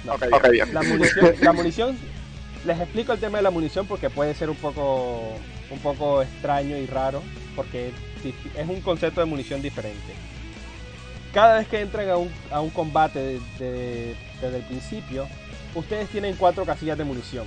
[0.06, 0.50] No.
[0.50, 0.74] Bien.
[0.74, 1.98] La munición, la munición,
[2.65, 5.34] les explico el tema de la munición porque puede ser un poco,
[5.72, 7.22] un poco extraño y raro,
[7.56, 7.91] porque
[8.56, 10.14] es un concepto de munición diferente.
[11.34, 12.10] Cada vez que entran
[12.52, 15.27] a un, combate de- de- desde el principio,
[15.76, 17.45] ustedes tienen cuatro casillas de munición.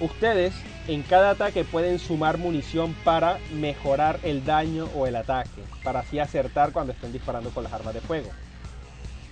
[0.00, 0.52] Ustedes
[0.88, 6.18] en cada ataque pueden sumar munición para mejorar el daño o el ataque, para así
[6.18, 8.30] acertar cuando estén disparando con las armas de fuego.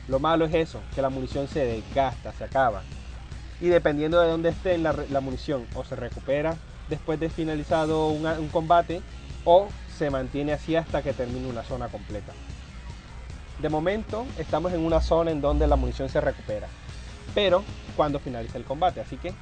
[0.07, 2.83] Lo malo es eso, que la munición se desgasta, se acaba.
[3.61, 6.57] Y dependiendo de dónde esté la, munición, o se recupera
[6.89, 9.03] después de finalizado un combate,
[9.45, 12.33] o se mantiene así hasta que termine una zona completa.
[13.61, 16.69] De momento, estamos en una zona en donde la munición se recupera,
[17.35, 17.63] pero
[17.97, 19.35] cuando finaliza el combate, así que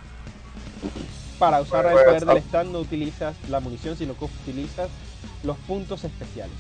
[1.39, 2.41] para usar el poder del ah.
[2.41, 4.89] stand no utilizas la munición, sino que utilizas
[5.45, 6.57] los puntos especiales.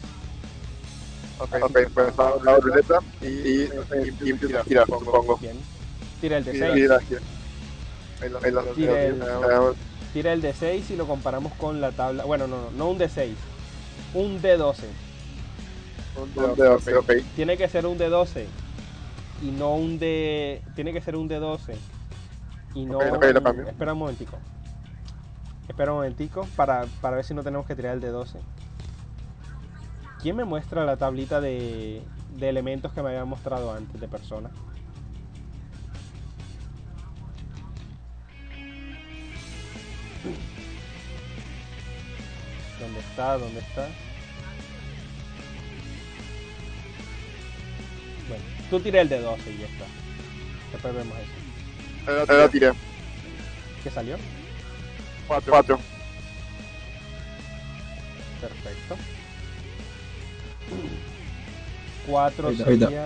[1.41, 1.57] Ok,
[1.95, 5.37] pues la ruleta y, y, y, y empiezo a girar, supongo.
[5.39, 5.59] Bien.
[6.21, 7.21] Tira el de Gira, 6.
[8.19, 8.45] Gira, gira.
[8.45, 9.75] Ahí lo- ahí lo- Tira el-
[10.13, 12.25] Tira el D6 y lo comparamos con la tabla.
[12.25, 13.35] Bueno, no, no, no un D6.
[14.15, 14.85] Un D12.
[16.17, 17.13] un dedo, ok, ok.
[17.37, 18.47] Tiene que ser un D12.
[19.43, 20.63] Y no un D.
[20.75, 21.77] Tiene que ser un D12.
[22.75, 22.99] Y no.
[22.99, 23.69] Ok, ok, lo cambio.
[23.69, 24.39] Espera un momentico.
[25.69, 28.39] Espera un momentico para, para ver si no tenemos que tirar el D12.
[30.23, 32.03] ¿Quién me muestra la tablita de,
[32.37, 34.51] de elementos que me había mostrado antes de persona?
[42.81, 43.39] ¿Dónde está?
[43.39, 43.89] ¿Dónde está?
[48.29, 49.85] Bueno, tú tiré el de 12 y ya está.
[50.73, 52.33] Después vemos eso.
[52.33, 52.73] Ahí la tiré.
[53.83, 54.17] ¿Qué salió?
[55.27, 55.51] Cuatro.
[55.53, 55.81] Cuatro.
[58.41, 58.97] Perfecto.
[62.07, 62.87] 4 Ahí está, ahí está.
[62.87, 63.05] sería.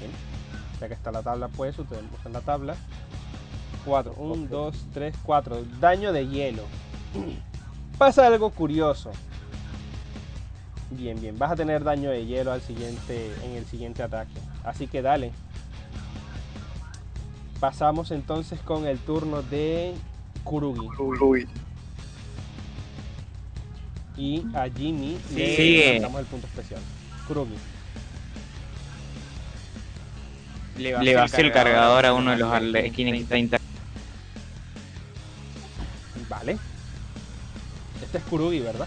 [0.00, 0.12] Bien.
[0.80, 2.76] Ya que está la tabla, pues ustedes usan la tabla.
[3.84, 4.14] 4.
[4.16, 5.64] 1, 2, 3, 4.
[5.80, 6.64] Daño de hielo.
[8.04, 9.12] Pasa algo curioso.
[10.90, 11.38] Bien, bien.
[11.38, 14.34] Vas a tener daño de hielo al siguiente, en el siguiente ataque.
[14.62, 15.32] Así que dale.
[17.60, 19.94] Pasamos entonces con el turno de
[20.44, 20.86] Kurugi.
[20.98, 21.48] Uy.
[24.18, 26.00] Y a Jimmy le Sigue.
[26.00, 26.82] damos el punto especial.
[27.26, 27.56] Kurugi.
[30.76, 33.60] Le vació el cargador a uno de los arlequines que está inter-
[36.28, 36.58] Vale.
[38.14, 38.86] Este es Kurugi, ¿verdad?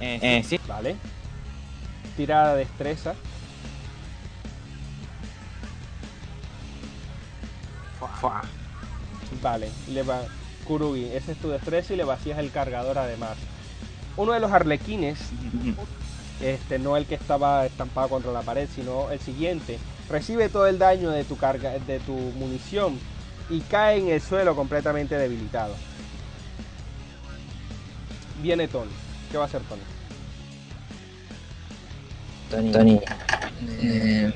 [0.00, 0.58] Eh, sí.
[0.66, 0.96] Vale.
[2.16, 3.14] Tirada de destreza.
[9.42, 9.70] Vale.
[9.90, 10.22] Le va.
[10.64, 13.36] Kurugi, ese es tu destreza y le vacías el cargador además.
[14.16, 15.18] Uno de los arlequines,
[16.40, 19.78] este, no el que estaba estampado contra la pared, sino el siguiente,
[20.08, 22.98] recibe todo el daño de tu carga, de tu munición
[23.50, 25.74] y cae en el suelo completamente debilitado.
[28.44, 28.90] Viene Tony.
[29.30, 29.80] ¿Qué va a hacer Tony?
[32.50, 32.72] Tony.
[32.72, 33.00] Tony.
[33.80, 34.34] Eh,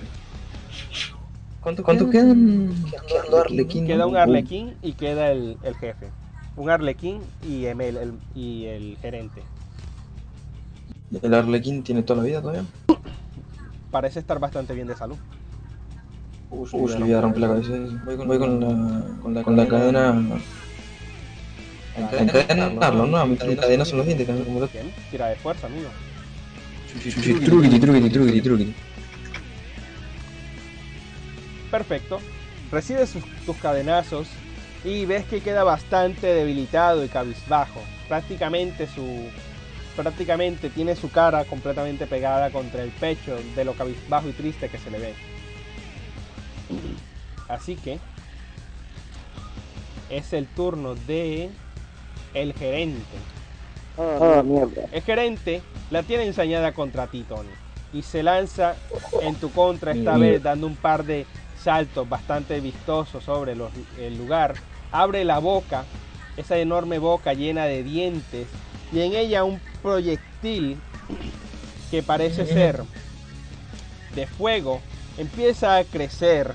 [1.60, 2.74] ¿Cuánto, cuánto quedan?
[3.06, 3.86] Quedan dos arlequín.
[3.86, 6.09] Queda un arlequín y queda el, el jefe.
[6.56, 9.43] Un arlequín y Emel el, y el gerente.
[11.20, 12.64] ¿El arlequín tiene toda la vida todavía?
[13.90, 15.18] Parece estar bastante bien de salud.
[16.51, 17.72] Uy, le voy a romper la cabeza.
[18.06, 20.40] Voy con, voy con la, con la, con la cadena.
[21.98, 23.16] Encadenarlo, ¿no?
[23.18, 23.26] A
[23.84, 24.26] son los dientes.
[24.26, 25.88] que no como los- Bien, tira de fuerza, amigo.
[26.92, 27.44] Truquiti,
[27.80, 28.74] truquiti, truquiti, truquiti.
[31.70, 32.20] Perfecto.
[32.70, 34.28] Recibes sus- tus cadenazos
[34.84, 37.80] y ves que queda bastante debilitado y cabizbajo.
[38.08, 39.26] Prácticamente su
[39.96, 44.78] prácticamente tiene su cara completamente pegada contra el pecho de lo cabizbajo y triste que
[44.78, 45.14] se le ve.
[47.48, 47.98] Así que
[50.08, 51.50] es el turno de
[52.34, 53.02] el gerente.
[53.98, 54.82] Ah, mierda.
[54.92, 57.48] El gerente la tiene ensañada contra ti, Tony.
[57.92, 58.76] Y se lanza
[59.22, 60.18] en tu contra esta Mierda.
[60.18, 61.26] vez, dando un par de
[61.62, 64.55] saltos bastante vistosos sobre los- el lugar.
[64.92, 65.84] Abre la boca,
[66.36, 68.46] esa enorme boca llena de dientes,
[68.92, 70.78] y en ella un proyectil
[71.90, 72.82] que parece ser
[74.14, 74.80] de fuego
[75.16, 76.52] empieza a crecer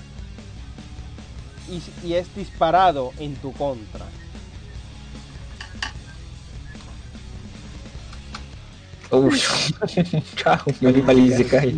[1.70, 4.06] y, y es disparado en tu contra.
[10.36, 11.76] chao, me di y se cae.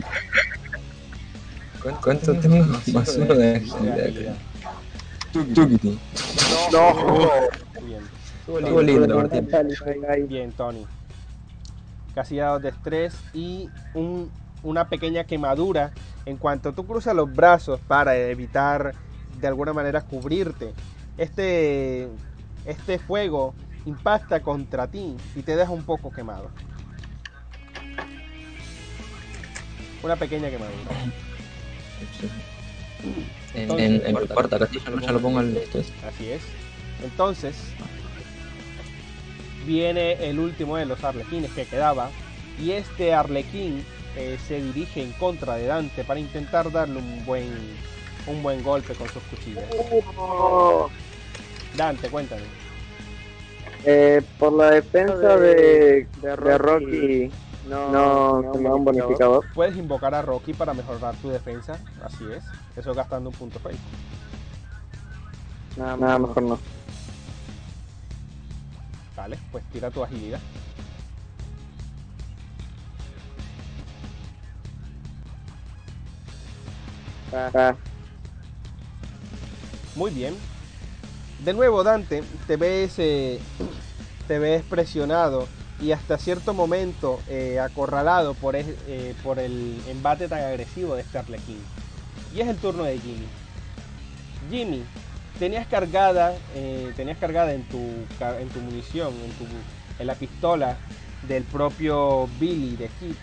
[1.81, 2.65] ¿Cuánto- ¿Cuánto tengo?
[2.93, 4.35] Más uno de agilidad.
[6.71, 7.29] No.
[7.85, 8.01] Bien.
[8.39, 9.63] Estuvo lindo partida.
[10.27, 10.85] Bien, Tony.
[12.13, 14.31] Casi dados de estrés y un-
[14.63, 15.91] una pequeña quemadura
[16.25, 18.95] en cuanto tú cruzas los brazos para evitar
[19.39, 20.73] de alguna manera cubrirte.
[21.17, 22.07] Este,
[22.65, 23.53] este fuego
[23.85, 26.49] impacta contra ti y te deja un poco quemado.
[30.05, 30.91] Una pequeña quemadura.
[33.55, 35.91] En, en, en cuarta casilla, no ya lo pongo al esto es.
[36.07, 36.41] Así es.
[37.03, 37.55] Entonces,
[39.65, 42.11] viene el último de los arlequines que quedaba.
[42.61, 43.83] Y este arlequín
[44.15, 47.49] eh, se dirige en contra de Dante para intentar darle un buen,
[48.27, 49.65] un buen golpe con sus cuchillas.
[51.75, 52.43] Dante, cuéntame.
[53.85, 57.31] Eh, por la defensa de, de Rocky,
[57.67, 59.45] no, se me da un bonificador.
[59.53, 61.79] Puedes invocar a Rocky para mejorar tu defensa.
[62.03, 62.43] Así es.
[62.75, 63.77] Eso gastando un punto fake.
[65.77, 66.59] Nada, nada mejor no.
[69.15, 70.39] Vale, pues tira tu agilidad.
[77.33, 77.75] Ah,
[79.95, 80.35] Muy bien.
[81.43, 83.39] De nuevo, Dante, te ves, eh,
[84.27, 85.47] te ves presionado
[85.81, 91.01] y hasta cierto momento eh, acorralado por, es- eh, por el embate tan agresivo de
[91.01, 91.61] este Arlequín.
[92.33, 93.27] Y es el turno de Jimmy.
[94.49, 94.83] Jimmy,
[95.39, 99.45] tenías cargada, eh, tenías cargada en tu, ca- en tu munición, en tu
[99.97, 100.77] en la pistola
[101.21, 103.15] del propio Billy de Kid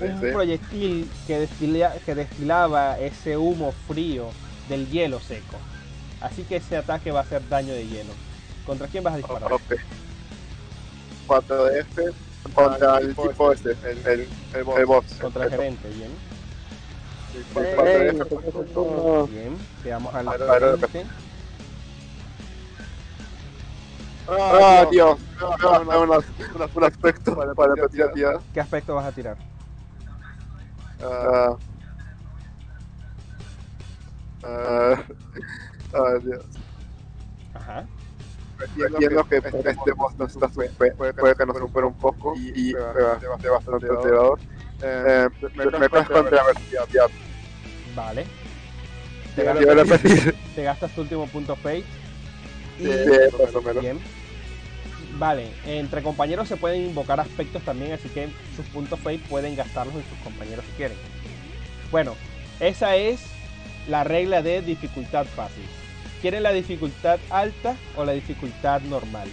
[0.00, 0.26] un Sí.
[0.32, 4.28] proyectil que, destila- que destilaba ese humo frío
[4.68, 5.56] del hielo seco.
[6.20, 8.12] Así que ese ataque va a hacer daño de hielo.
[8.66, 9.48] ¿Contra quién vas a disparar?
[11.26, 12.02] 4 de F
[12.54, 14.78] contra el tipo este, el, el, el, boss.
[14.78, 15.04] El boss.
[15.20, 16.10] Contra el gerente, bien.
[17.56, 19.26] El el turno.
[19.26, 20.78] Bien, veamos al Claro, claro.
[20.78, 21.06] gerente.
[24.28, 25.18] Ah, Dios.
[25.40, 28.32] Ah, un, aspecto para, tía.
[28.52, 29.36] ¿Qué aspecto vas a tirar?
[31.02, 31.56] Ah.
[34.42, 35.02] Ah.
[35.94, 36.44] Ah, Dios.
[37.54, 37.86] Ajá.
[38.76, 42.68] Entiendo que este boss no está super, puede, puede que nos supere un poco y,
[42.68, 44.38] y sea bastante alterador.
[44.82, 46.86] Eh, me, me cuesta contra vertical.
[47.94, 48.26] Vale.
[49.34, 50.34] Te, Quiero gastas, repetir.
[50.54, 51.84] te gastas tu último punto fate.
[52.78, 52.90] Y, Sí,
[53.42, 53.82] más o menos.
[53.82, 53.98] bien.
[55.18, 59.94] Vale, entre compañeros se pueden invocar aspectos también, así que sus puntos fate pueden gastarlos
[59.94, 60.96] en sus compañeros si quieren.
[61.90, 62.14] Bueno,
[62.60, 63.20] esa es
[63.88, 65.64] la regla de dificultad fácil.
[66.20, 69.28] ¿Quieren la dificultad alta o la dificultad normal?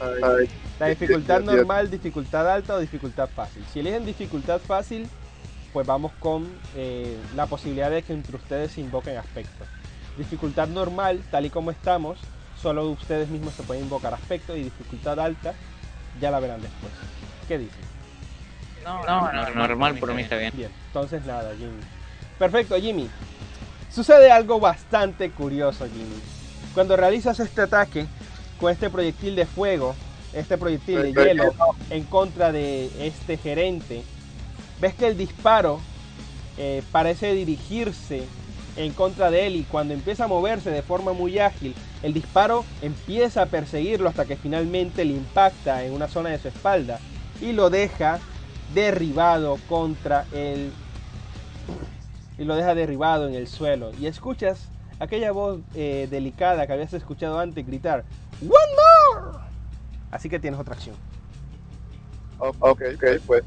[0.00, 0.48] Ay,
[0.78, 3.64] La dificultad normal, dificultad alta o dificultad fácil.
[3.72, 5.08] Si eligen dificultad fácil,
[5.72, 9.66] pues vamos con eh, la posibilidad de que entre ustedes se invoquen aspectos.
[10.18, 12.18] Dificultad normal, tal y como estamos,
[12.60, 15.54] solo ustedes mismos se pueden invocar aspectos y dificultad alta
[16.20, 16.92] ya la verán después.
[17.48, 17.80] ¿Qué dicen?
[18.84, 20.52] No, no, normal por mí está bien.
[20.54, 21.80] Bien, entonces nada, Jimmy.
[22.38, 23.10] Perfecto, Jimmy.
[23.96, 26.20] Sucede algo bastante curioso, Jimmy.
[26.74, 28.04] Cuando realizas este ataque
[28.60, 29.94] con este proyectil de fuego,
[30.34, 31.54] este proyectil de hielo
[31.88, 34.02] en contra de este gerente,
[34.82, 35.80] ves que el disparo
[36.58, 38.24] eh, parece dirigirse
[38.76, 42.66] en contra de él y cuando empieza a moverse de forma muy ágil, el disparo
[42.82, 47.00] empieza a perseguirlo hasta que finalmente le impacta en una zona de su espalda
[47.40, 48.18] y lo deja
[48.74, 50.70] derribado contra el
[52.38, 53.90] y lo deja derribado en el suelo.
[53.98, 54.68] Y escuchas
[54.98, 58.04] aquella voz eh, delicada que habías escuchado antes gritar
[58.42, 59.38] One more
[60.10, 60.96] así que tienes otra acción.
[62.38, 63.42] Ok, ok, pues.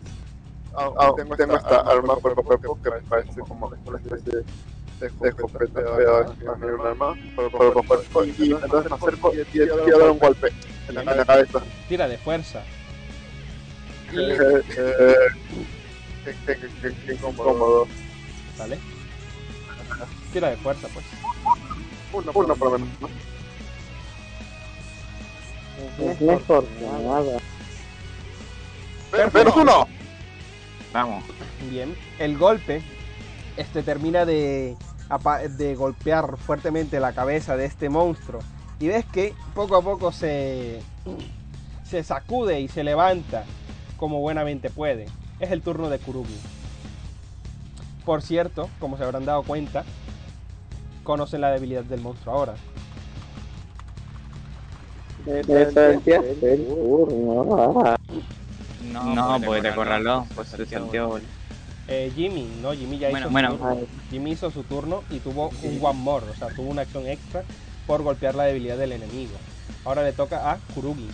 [0.75, 4.43] Ah, tengo, tengo esta arma cuerpo a cuerpo que me parece como una especie de,
[4.99, 6.25] de escopeta, pero
[6.79, 8.23] un arma cuerpo a cuerpo.
[8.23, 10.51] Y entonces me acerco y quiero dar un golpe
[10.87, 11.61] en la, en la cabeza.
[11.87, 12.63] tira de fuerza.
[14.11, 15.15] Eh, eh,
[16.25, 17.87] Qué qué- qué- qué- qué incómodo.
[18.59, 18.77] Vale
[20.31, 21.05] tira de fuerza pues
[22.13, 22.93] Uno, uno por lo menos.
[23.01, 23.07] ¿no?
[26.11, 27.37] Es mejor que nada.
[29.11, 29.87] Pero- ¡Menos uno!
[30.93, 31.23] Vamos.
[31.69, 32.81] bien el golpe
[33.57, 34.75] este termina de
[35.57, 38.41] de golpear fuertemente la cabeza de este monstruo
[38.79, 40.81] y ves que poco a poco se
[41.89, 43.43] se sacude y se levanta
[43.97, 45.07] como buenamente puede.
[45.39, 46.37] Es el turno de Kurugi.
[48.05, 49.83] Por cierto, como se habrán dado cuenta,
[51.03, 52.55] conocen la debilidad del monstruo ahora.
[55.25, 56.15] Desgraciaste
[56.53, 57.83] el turno.
[57.85, 57.95] Ah,
[58.91, 60.25] No, no porque te acorraló.
[60.35, 61.19] Pues se salteó.
[61.87, 63.51] Eh, Jimmy, no, Jimmy ya Bueno, hizo bueno.
[63.51, 63.87] su turno.
[64.11, 67.43] Jimmy hizo su turno y tuvo un one more, o sea, tuvo una acción extra
[67.87, 69.33] por golpear la debilidad del enemigo.
[69.85, 71.09] Ahora le toca a Kurugi.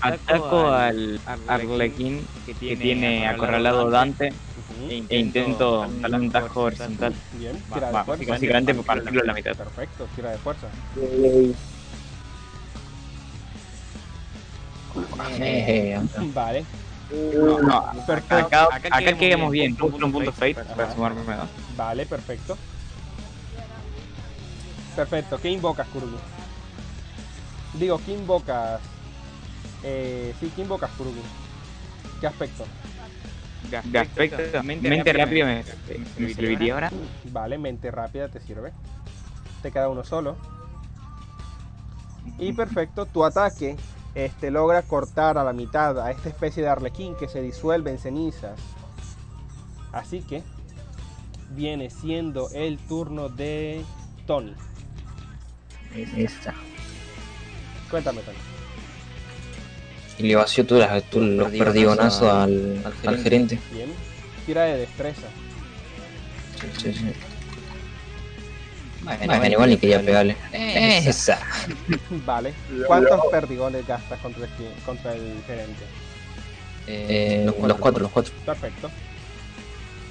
[0.00, 4.55] Ataco al Arlequín que tiene acorralado Dante Ujú.
[4.88, 7.14] E intento darle un tajo horizontal.
[7.32, 8.24] Bien, Va- tira de va, fuerza.
[8.28, 9.56] Básicamente para partirlo a la mitad.
[9.56, 10.68] Perfecto, tira de fuerza.
[15.38, 16.00] Eh,
[16.34, 16.64] Vale,
[17.10, 18.36] No, no, perfecto.
[18.36, 19.76] acá, acá quedamos bien.
[19.80, 21.48] Un punto fate para sumarme dos.
[21.76, 22.56] Vale, perfecto.
[24.94, 26.16] Perfecto, ¿qué invocas, Kurugi?
[27.74, 28.80] Digo, ¿qué invocas?
[29.82, 31.20] Eh, sí, ¿qué invocas, Kurugi?
[32.20, 32.66] ¿Qué aspecto?
[33.70, 35.64] De aspecto, mente rápida me,
[36.18, 36.90] me serviría ahora.
[37.24, 38.72] Vale, mente rápida te sirve.
[39.62, 40.36] Te queda uno solo.
[42.38, 43.76] Y perfecto, tu ataque
[44.14, 47.98] este, logra cortar a la mitad a esta especie de arlequín que se disuelve en
[47.98, 48.58] cenizas.
[49.92, 50.42] Así que
[51.50, 53.84] viene siendo el turno de
[54.26, 54.54] Tony.
[55.94, 56.54] esta.
[57.90, 58.55] Cuéntame, Tony.
[60.18, 63.58] Y le vació tú, las- tú los perdigonazos al, al gerente.
[63.72, 63.92] Bien.
[64.46, 65.26] Tira de destreza.
[66.60, 67.12] Sí, sí, sí.
[69.02, 70.36] Bueno, igual ni quería pegarle.
[70.52, 71.38] Esa.
[72.26, 72.54] Vale.
[72.86, 74.50] ¿Cuántos perdigones gastas contra el,
[74.84, 75.84] contra el gerente?
[76.88, 78.32] Eh, los, los cuatro, los cuatro.
[78.44, 78.90] Perfecto.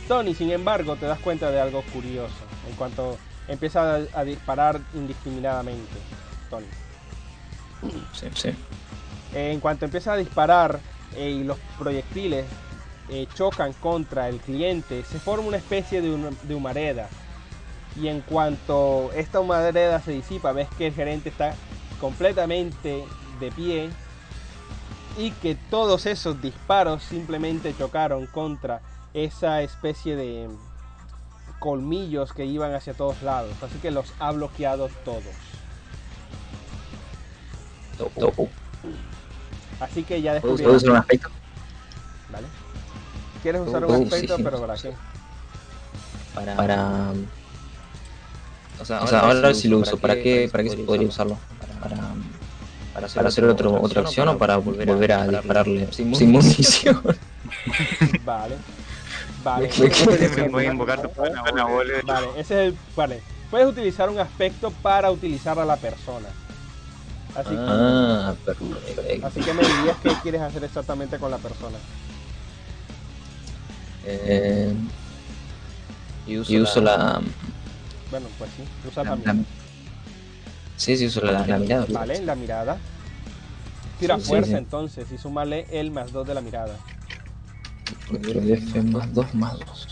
[0.07, 2.33] Tony, sin embargo, te das cuenta de algo curioso
[2.69, 3.17] en cuanto
[3.47, 5.95] empieza a, a disparar indiscriminadamente.
[6.49, 6.65] Tony.
[8.13, 8.49] Sí, sí.
[9.35, 10.79] En cuanto empieza a disparar
[11.15, 12.45] eh, y los proyectiles
[13.09, 17.09] eh, chocan contra el cliente, se forma una especie de, hum- de humareda.
[18.01, 21.53] Y en cuanto esta humareda se disipa, ves que el gerente está
[21.99, 23.03] completamente
[23.39, 23.89] de pie
[25.17, 28.81] y que todos esos disparos simplemente chocaron contra
[29.13, 30.47] esa especie de
[31.59, 33.51] colmillos que iban hacia todos lados.
[33.61, 35.23] Así que los ha bloqueado todos.
[39.79, 40.75] Así que ya ¿Puedo descubrieron.
[40.75, 41.29] usar un aspecto?
[42.31, 42.47] ¿Vale?
[43.43, 44.37] ¿Quieres usar Uh, un aspecto?
[44.37, 44.63] sí, pero sí.
[44.63, 44.93] ¿para qué?
[46.33, 46.55] Para.
[46.55, 47.11] para...
[48.81, 49.97] O sea, ahora, sí lo uso.
[49.97, 51.37] ¿Para qué, para qué se podría usarlo?
[51.79, 51.97] Para,
[52.93, 57.01] para, hacer, hacer otro, otra acción o para volver a dispararle sin munición.
[58.25, 58.55] Vale.
[59.43, 59.69] Vale.
[59.69, 61.09] A invocar tu.
[62.05, 62.77] Vale, ese es el.
[62.95, 63.21] Vale.
[63.51, 66.27] Puedes utilizar un aspecto para utilizar a la persona.
[67.35, 69.27] Así, Ah, perfecto.
[69.27, 71.77] así que me dirías qué quieres hacer exactamente con la persona.
[74.03, 74.73] Eh,
[76.25, 77.21] y uso la.
[78.09, 79.45] Bueno, pues sí, usa la- la-
[80.77, 81.85] Sí, sí, uso la, la mirada.
[81.89, 82.77] Vale, la mirada.
[83.99, 84.57] Tira Sí, sí, fuerza sí.
[84.57, 86.79] entonces y súmale el más 2 de la mirada.
[88.09, 89.87] El F más 2 más 2.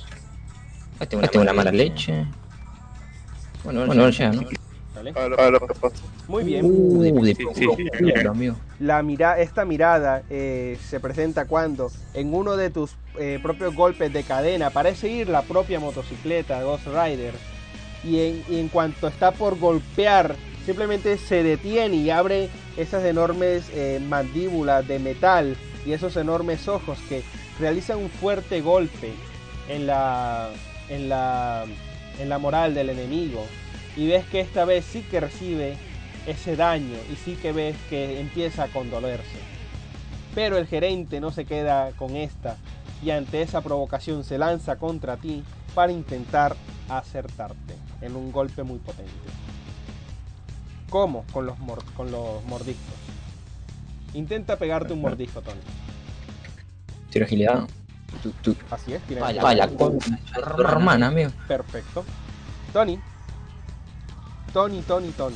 [1.00, 2.26] Ah, tengo una, tengo una mala leche.
[3.64, 4.44] Bueno, bueno, ya, ¿no?
[5.12, 5.20] ¿Vale?
[5.20, 5.96] A lo, a lo que pasa.
[6.28, 6.66] Muy bien.
[6.66, 8.54] Uh, de.
[8.80, 14.12] La mira esta mirada eh, se presenta cuando en uno de tus eh, propios golpes
[14.14, 17.34] de cadena parece ir la propia motocicleta Ghost Rider
[18.04, 20.36] y en, y en cuanto está por golpear
[20.66, 26.98] simplemente se detiene y abre esas enormes eh, mandíbulas de metal y esos enormes ojos
[27.10, 27.24] que
[27.60, 29.12] realizan un fuerte golpe
[29.70, 30.50] en la
[30.90, 31.66] en la
[32.20, 33.46] en la moral del enemigo
[33.96, 35.76] y ves que esta vez sí que recibe
[36.26, 39.40] ese daño y sí que ves que empieza a condolerse.
[40.34, 42.58] Pero el gerente no se queda con esta
[43.04, 45.44] y ante esa provocación se lanza contra ti
[45.76, 46.56] para intentar
[46.90, 49.12] acertarte en un golpe muy potente.
[50.90, 51.26] ¿Cómo?
[51.34, 52.94] Con los, mor- con los mordiscos.
[54.14, 55.60] Intenta pegarte un mordisco, Tony.
[57.10, 57.68] Tiro agilidad.
[58.70, 60.00] Así es, tira Vaya, el- vaya, con
[60.64, 61.32] hermana, amigo.
[61.48, 62.06] Perfecto.
[62.72, 63.00] Tony.
[64.54, 65.36] Tony, Tony, Tony.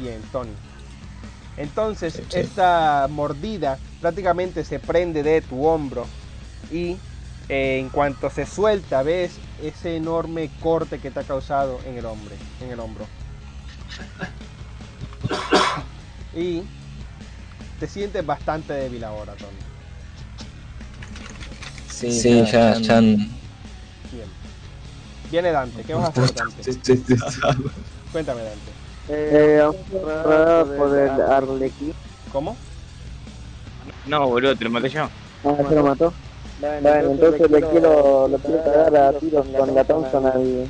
[0.00, 0.52] Bien, Tony.
[1.56, 2.38] Entonces, Sí, sí.
[2.38, 6.06] esta mordida prácticamente se prende de tu hombro
[6.72, 6.96] y
[7.48, 9.32] eh, en cuanto se suelta, ves
[9.62, 13.04] ese enorme corte que te ha causado en el hombre, en el hombro.
[16.34, 16.62] Y
[17.80, 19.52] te sientes bastante débil ahora, Tony.
[21.88, 23.00] Sí, ya, ya.
[23.00, 23.37] Bien.
[25.30, 25.82] Viene Dante.
[25.82, 26.62] ¿Qué vas a hacer, Dante?
[28.12, 28.78] Cuéntame, Dante.
[29.10, 31.94] Eh, por el Arlequín.
[32.32, 32.56] ¿Cómo?
[34.06, 35.08] No, boludo, te lo maté yo.
[35.44, 36.12] Ah, se lo mató.
[36.60, 40.68] Bueno, entonces le quiero, lo quiero cagar a tiros con la Thompson al,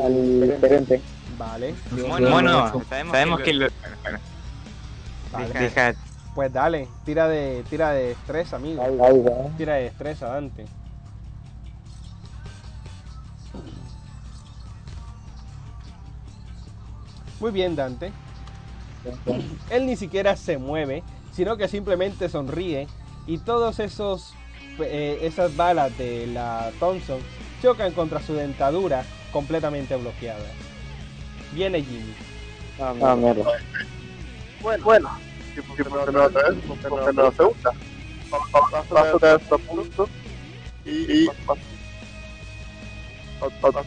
[0.00, 1.02] al gerente.
[1.36, 1.74] Vale,
[2.08, 3.68] Bueno, bueno, sabemos que lo...
[5.32, 5.48] Vale.
[5.58, 5.94] deja...
[6.34, 8.82] Pues dale, tira de, tira de destreza, amigo.
[8.82, 9.56] Ahí, ahí va.
[9.56, 10.66] Tira de destreza, Dante.
[17.40, 18.12] Muy bien, Dante.
[19.70, 21.02] Él ni siquiera se mueve,
[21.32, 22.88] sino que simplemente sonríe
[23.26, 24.34] y todos esos
[24.80, 27.18] eh, esas balas de la Thompson
[27.62, 30.44] chocan contra su dentadura completamente bloqueada.
[31.52, 32.14] Viene Jimmy.
[32.80, 33.44] Ah, mierda.
[34.62, 35.10] Bueno, bueno.
[35.56, 36.58] ¿Y por qué no se otra vez?
[36.66, 37.70] Porque no, no se usa.
[38.30, 40.08] Paso a otra vez a punto.
[40.84, 41.24] Y.
[41.24, 41.28] y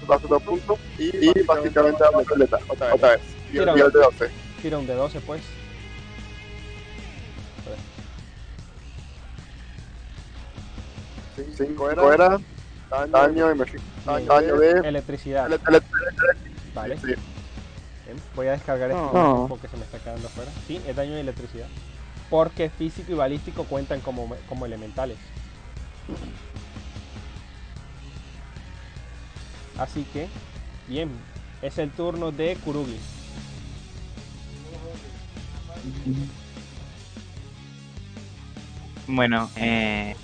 [0.08, 0.78] paso punto.
[0.98, 2.10] Y, y básicamente a.
[2.18, 3.22] Otra vez.
[3.52, 3.74] Tira.
[3.76, 4.30] nivel de 12.
[4.62, 5.42] Tira un de 12 pues.
[11.58, 12.38] 5 era.
[13.10, 13.66] Daño y me
[14.26, 14.88] Daño de.
[14.88, 15.48] Electricidad.
[15.48, 15.82] ele- ele-
[16.74, 16.98] Vale.
[16.98, 17.08] Sí.
[18.06, 19.46] Bien, voy a descargar este No.
[19.48, 20.52] porque se me está quedando afuera.
[20.68, 21.68] Sí, es daño de electricidad.
[22.30, 25.18] Porque físico y balístico cuentan como, como elementales.
[29.78, 30.28] Así que,
[30.88, 31.10] bien,
[31.62, 32.98] es el turno de Kurugi.
[39.08, 40.16] Bueno, eh,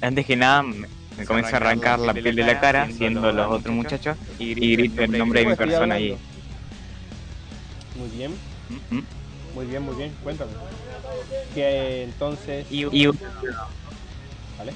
[0.00, 0.86] antes que nada me,
[1.16, 5.02] me comienza a arrancar la piel de la cara, siendo los otros muchachos, y grito
[5.02, 6.12] el nombre de mi persona ahí.
[6.12, 6.24] hablando.
[7.96, 8.32] Muy bien,
[8.68, 8.98] Mm,
[9.54, 10.52] muy bien, muy bien, cuéntame.
[11.54, 13.06] Que entonces, Y, y,
[14.58, 14.72] ¿vale?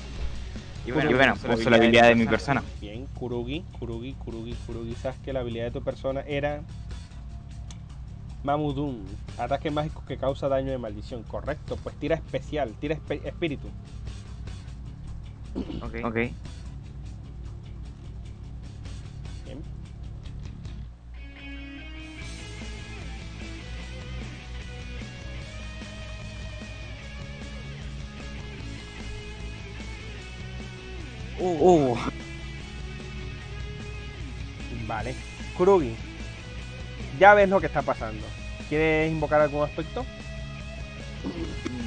[0.87, 2.63] y bueno, y bueno, puso la habilidad de mi persona.
[2.81, 4.95] Bien, Kurugi, Kurugi, Kurugi, Kurugi.
[4.95, 6.63] Sabes que la habilidad de tu persona era
[8.43, 9.05] Mamudun.
[9.39, 11.23] Ataque mágico que causa daño de maldición.
[11.25, 11.77] Correcto.
[11.83, 12.75] Pues tira especial.
[12.81, 13.69] Tira espíritu.
[15.83, 15.95] Ok.
[16.05, 16.15] Ok.
[19.45, 19.62] Bien.
[31.39, 31.97] Uh.
[34.87, 35.15] Vale.
[35.57, 36.10] Kurugi.
[37.21, 38.27] Ya ves lo que está pasando.
[38.71, 40.07] ¿Quieres invocar algún aspecto?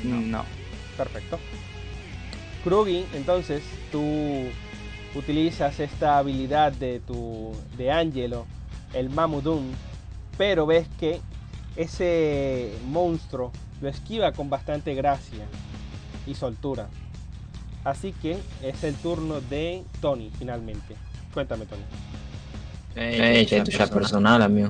[0.04, 0.46] No.
[0.96, 1.40] Perfecto.
[2.64, 4.04] Krugi, entonces tú
[5.16, 8.46] utilizas esta habilidad de tu de Angelo,
[8.94, 9.74] el Mamudun,
[10.38, 11.20] pero ves que
[11.76, 13.52] ese monstruo
[13.82, 15.46] lo esquiva con bastante gracia
[16.28, 16.90] y soltura.
[17.84, 20.96] Así que es el turno de Tony finalmente.
[21.34, 21.82] Cuéntame, Tony.
[22.96, 24.70] Eh, ya es personal, amigo.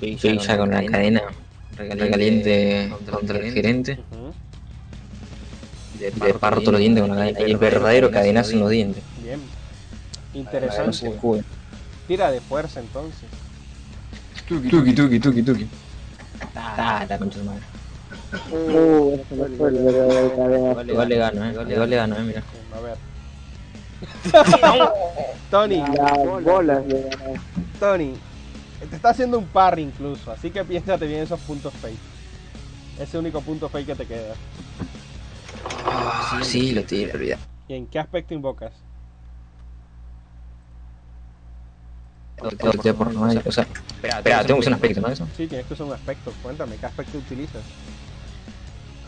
[0.00, 1.22] Ya con la cadena
[1.76, 3.98] recaliente contra el gerente.
[5.98, 7.38] Le parto los dientes con la cadena.
[7.38, 9.02] El verdadero cadenazo en los dientes.
[9.22, 9.40] Bien.
[10.34, 11.12] Interesante.
[12.06, 13.28] Tira de fuerza entonces.
[14.48, 15.68] Tuki, tuki, tuki, tuki.
[16.54, 17.62] Ah, la concha de su madre.
[18.50, 20.82] Uh, ese no fue el verdadero cadena.
[20.92, 21.52] Igual le gano, eh.
[21.52, 22.42] Igual le gano, eh, mira.
[22.74, 22.96] A ver.
[25.50, 25.82] Tony.
[27.80, 28.14] Tony,
[28.86, 31.98] te está haciendo un parry incluso, así que piénsate bien esos puntos fake.
[33.00, 34.34] Ese único punto fake que te queda.
[36.42, 37.38] Sí, lo tiro, olvidar.
[37.68, 38.72] ¿Y en qué aspecto invocas?
[42.36, 43.40] Por no hay.
[43.44, 43.66] O sea,
[43.96, 45.08] espera, tengo que usar un aspecto, ¿no?
[45.08, 45.26] Eso.
[45.36, 46.32] Sí, tienes que usar un aspecto.
[46.42, 47.62] Cuéntame, ¿qué aspecto utilizas?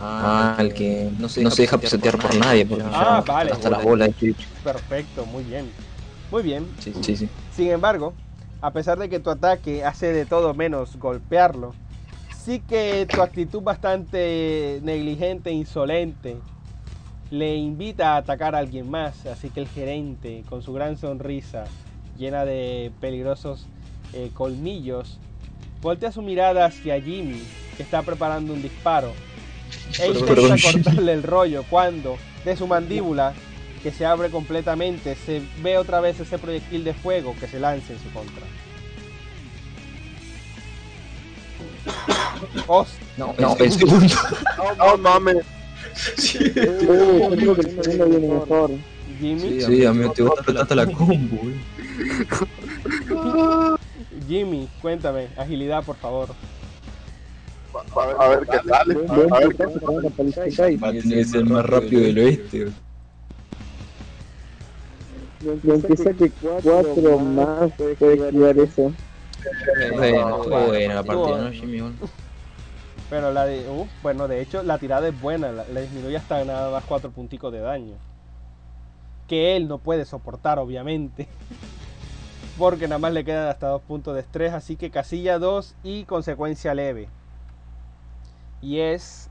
[0.01, 3.53] Ah, el que no se deja pisotear por nadie, porque Ah, vale.
[3.53, 4.11] hasta las bolas.
[4.63, 5.71] Perfecto, muy bien.
[6.31, 6.67] Muy bien.
[6.81, 7.29] Sí, sí, sí.
[7.55, 8.15] Sin embargo,
[8.67, 11.73] a pesar de que tu ataque hace de todo menos golpearlo,
[12.37, 16.37] sí que tu actitud bastante negligente e insolente
[17.31, 19.25] le invita a atacar a alguien más.
[19.27, 21.67] Así que el gerente, con su gran sonrisa
[22.19, 23.69] llena de peligrosos
[24.13, 25.21] eh, colmillos,
[25.81, 27.41] voltea su mirada hacia Jimmy,
[27.77, 29.13] que está preparando un disparo,
[30.01, 33.33] e intenta cortarle el rollo cuando de su mandíbula
[33.83, 37.93] que se abre completamente, se ve otra vez ese proyectil de fuego que se lanza
[37.93, 38.43] en su contra.
[42.67, 44.07] Host- No, no, el segundo.
[44.79, 45.45] No mames.
[48.21, 48.71] Mejor.
[49.21, 51.55] Jimmy, Sí, amigo, te vas a la combo, güey.
[54.29, 56.29] Jimmy, cuéntame, agilidad por favor.
[57.95, 58.91] A ver, a ver qué tal.
[59.09, 59.17] A.
[59.17, 59.25] Va
[60.89, 62.67] a tener que ser el más rápido del oeste,
[65.41, 66.31] Y aunque saque
[66.63, 67.93] cuatro más, puede
[68.27, 68.93] esquivar eso.
[69.93, 71.81] Bueno, estuvo buena la partida, ¿no, Jimmy?
[73.11, 73.31] Bueno.
[73.31, 73.69] La de.
[73.69, 77.11] uh, bueno, de hecho, la tirada es buena, la- le disminuye hasta nada más 4
[77.11, 77.95] punticos de daño.
[79.29, 81.29] Que él no puede soportar, obviamente.
[82.59, 86.05] Porque nada más le quedan hasta 2 puntos de estrés, así que casilla 2 y
[86.05, 87.09] consecuencia leve.
[88.63, 89.29] Y es.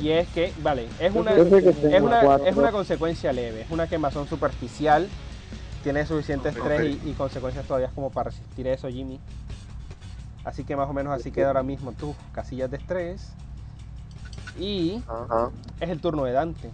[0.00, 4.26] Y es que, vale, es una, es una, es una consecuencia leve, es una quemazón
[4.28, 5.08] superficial.
[5.82, 9.18] Tiene suficiente estrés y, y consecuencias todavía como para resistir eso, Jimmy.
[10.44, 13.32] Así que más o menos así queda ahora mismo tus casillas de estrés.
[14.58, 15.50] Y Ajá.
[15.80, 16.70] es el turno de Dante.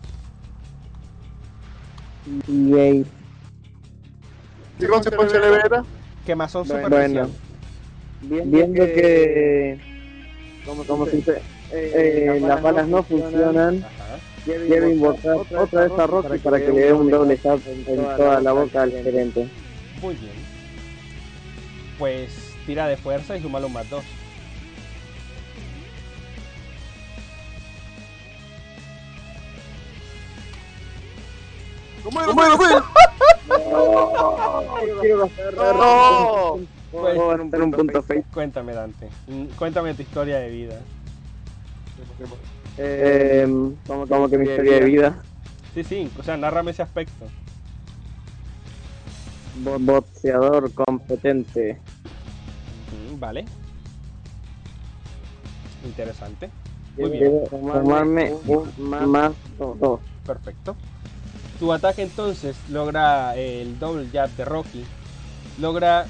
[2.49, 3.07] Y ahí,
[4.79, 5.85] ¿Qué consecuencia le verá?
[6.25, 7.31] Quemazón Bueno, superficial.
[8.21, 9.79] viendo que,
[10.87, 14.19] como si se- eh, las balas no funcionan, Ajá.
[14.45, 18.41] quiero invocar otra vez a Rocky para que le dé un doble tap en toda
[18.41, 19.49] la boca al gerente.
[20.01, 20.33] Muy bien.
[21.99, 24.05] Pues tira de fuerza y súmalo un más 2.
[32.05, 32.27] ¿Cómo era?
[32.29, 32.85] ¿Cómo era?
[35.01, 36.59] Quiero gastar ¡No!
[36.93, 38.27] Puedo gastar un punto fake.
[38.33, 39.09] Cuéntame, Dante.
[39.27, 40.77] Mm, Cuéntame tu historia de vida.
[42.79, 43.47] Eh,
[43.87, 45.23] como, como que mi historia de vida,
[45.75, 47.27] Sí, sí, o sea, narrame ese aspecto.
[49.57, 51.79] bo- boxeador competente.
[53.11, 53.45] Mm, Vale.
[55.85, 56.51] Interesante.
[56.97, 57.33] Muy bien.
[57.49, 60.01] Tomarme un más dos.
[60.25, 60.77] Perfecto.
[61.59, 64.85] Tu ataque entonces logra el double jab de Rocky.
[65.59, 66.07] Logra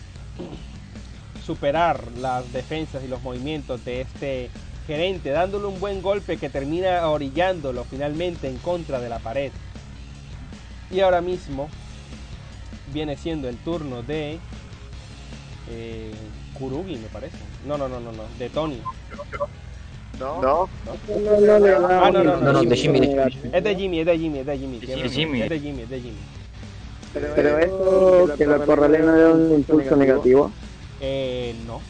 [1.45, 4.51] superar las defensas y los movimientos de este
[4.87, 9.51] gerente, dándole un buen golpe que termina orillándolo finalmente en contra de la pared.
[10.91, 11.69] Y ahora mismo
[12.93, 14.39] viene siendo el turno de
[15.71, 16.13] eh,
[16.59, 17.37] Kurugi, me parece.
[17.67, 18.81] No, no, no, no, no, de Tony.
[20.19, 23.01] No, No, no, no le da Ah, no, no, No, no, de Jimmy.
[23.53, 24.77] Es de Jimmy, es de Jimmy, es de Jimmy.
[24.77, 26.19] Es de Jimmy, es de Jimmy.
[27.13, 30.51] Pero eso que lo acorralé no da un impulso negativo.
[31.01, 31.81] Eh, no.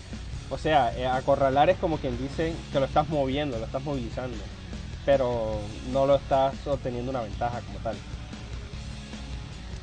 [0.49, 4.37] O sea, eh, acorralar es como quien dice que lo estás moviendo, lo estás movilizando.
[5.05, 5.61] Pero
[5.93, 7.97] no lo estás obteniendo una ventaja como tal.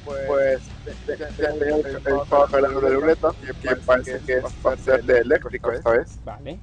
[0.06, 3.32] pues el de ruleta
[3.62, 6.20] que parece que es para ser de eléctrico esta vez.
[6.24, 6.60] Vale.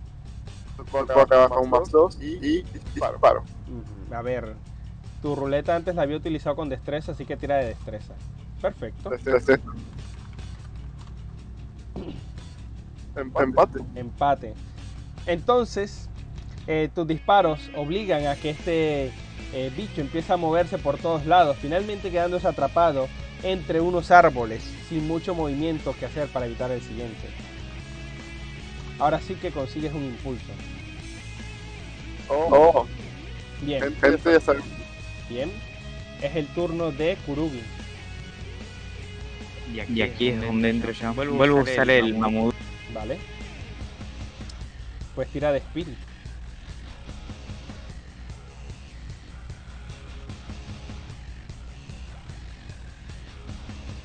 [0.91, 3.45] Puedo trabajar un más 2 y, disparo.
[4.13, 4.55] A ver,
[5.21, 8.15] tu ruleta antes la había utilizado con destreza, así que tira de destreza.
[8.61, 9.13] Perfecto.
[9.15, 9.61] Este,
[13.21, 13.79] Empate.
[13.95, 14.55] Empate.
[15.27, 16.09] Entonces,
[16.67, 19.13] eh, tus disparos obligan a que este
[19.53, 23.09] eh, bicho empiece a moverse por todos lados, finalmente quedándose atrapado
[23.43, 27.29] entre unos árboles, sin mucho movimiento que hacer para evitar el siguiente.
[28.99, 30.53] Ahora sí que consigues un impulso.
[32.29, 32.87] Oh,
[33.63, 34.61] Bien, ya sabe.
[35.29, 35.51] bien.
[36.23, 37.63] Es el turno de Kurugi.
[39.75, 41.15] Y aquí es donde entro yo.
[41.15, 42.55] Vuelvo a usar el mamut.
[42.93, 43.19] Vale.
[45.15, 45.99] Pues tira de Spirit.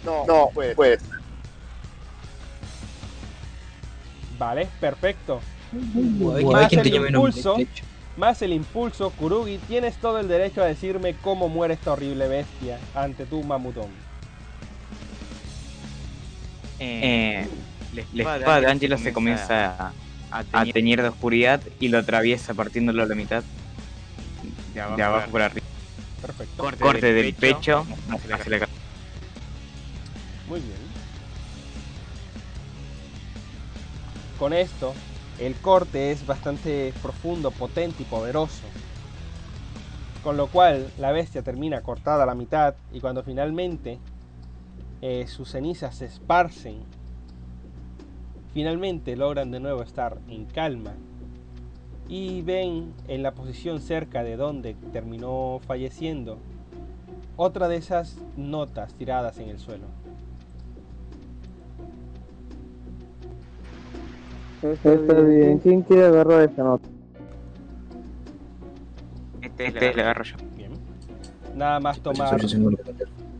[0.03, 0.75] No, no, pues.
[4.37, 5.41] Vale, perfecto.
[6.35, 7.57] Hay Más el impulso.
[8.17, 12.79] Más el impulso, Kurugi, tienes todo el derecho a decirme cómo muere esta horrible bestia
[12.93, 13.89] ante tu mamutón.
[16.79, 17.47] Eh,
[18.13, 19.93] la espada de Angelo se comienza
[20.31, 23.43] a, a teñir de oscuridad y lo atraviesa partiéndolo a la mitad.
[24.73, 25.65] De abajo, por arriba.
[26.21, 26.63] Perfecto.
[26.79, 28.67] Corte, del pecho hacia la cabeza.
[30.47, 30.77] Muy bien.
[34.37, 34.93] Con esto,
[35.39, 38.63] el corte es bastante profundo, potente y poderoso.
[40.23, 43.99] Con lo cual, la bestia termina cortada a la mitad y cuando finalmente
[45.01, 46.79] eh, sus cenizas se esparcen,
[48.55, 50.93] finalmente logran de nuevo estar en calma
[52.07, 56.37] y ven en la posición cerca de donde terminó falleciendo
[57.35, 59.83] otra de esas notas tiradas en el suelo.
[64.61, 65.59] Está bien.
[65.59, 66.87] ¿Quién quiere agarrar esta nota?
[69.41, 70.37] Este, este le agarro yo.
[70.55, 70.71] Bien.
[71.53, 72.39] Nada más tomar,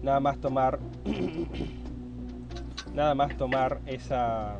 [0.03, 0.79] nada más tomar,
[2.93, 4.59] nada más tomar esa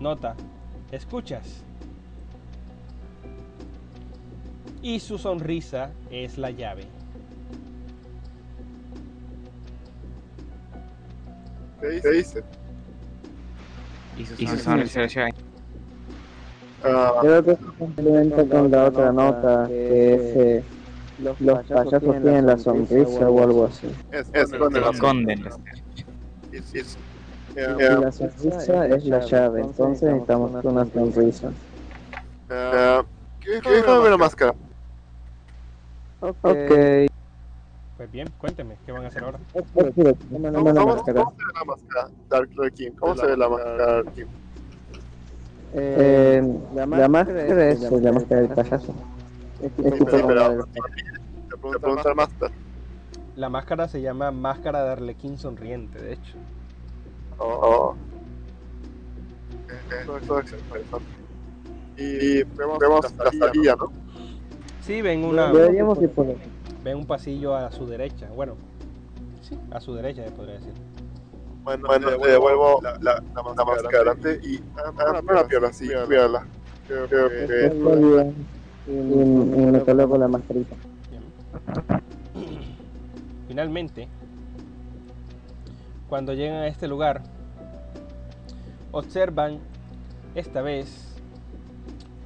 [0.00, 0.34] nota.
[0.92, 1.62] ¿Escuchas?
[4.82, 6.86] Y su sonrisa es la llave.
[11.80, 12.42] ¿Qué dice?
[14.18, 15.28] Y su, y su sonrisa lo lleva.
[16.84, 20.64] Ah, Creo que se complementa con la otra nota, que es eh,
[21.18, 23.88] los payasos tienen la sonrisa o algo así.
[24.12, 25.44] es, es con Se el esconden.
[27.58, 31.50] Y eh, la sonrisa es la llave, entonces necesitamos una sonrisa.
[32.50, 33.02] eh,
[33.40, 34.54] ¿qué- qué- Déjame ver la máscara.
[36.20, 36.44] Ok.
[37.96, 39.38] Pues bien, cuénteme, ¿qué van a hacer ahora?
[39.52, 39.90] ¿Cómo,
[40.40, 41.24] la cómo- máscara.
[41.24, 42.08] cómo se ve la máscara?
[42.30, 42.90] Dark Lord King.
[43.00, 44.26] ¿Cómo se ve la máscara Dark King?
[45.74, 48.94] Eh, la máscara es la máscara del payaso.
[49.62, 50.64] Es tipo la
[51.50, 52.50] Te pregunta al Master.
[53.34, 56.36] La máscara se llama Máscara de Arlequín Sonriente, de hecho.
[57.38, 57.94] Oh.
[60.02, 61.06] Eso, eso es interesante.
[61.96, 63.92] Y vemos, vemos la salida, ¿no?
[64.82, 66.36] Sí, ven una, Deberíamos ir por ahí.
[66.82, 68.28] ven un pasillo a su derecha.
[68.34, 68.54] Bueno,
[69.42, 70.72] sí, a su derecha, se podría decir.
[71.64, 75.88] Bueno, bueno le devuelvo la, la, la máscara adelante y ah, no la pierdas, sí,
[76.06, 76.46] cuídala.
[76.86, 77.70] Creo, que
[78.86, 80.76] me coloco la mascarita.
[81.10, 81.22] Bien.
[83.48, 84.08] Finalmente,
[86.08, 87.22] cuando llegan a este lugar,
[88.92, 89.58] observan
[90.34, 91.16] esta vez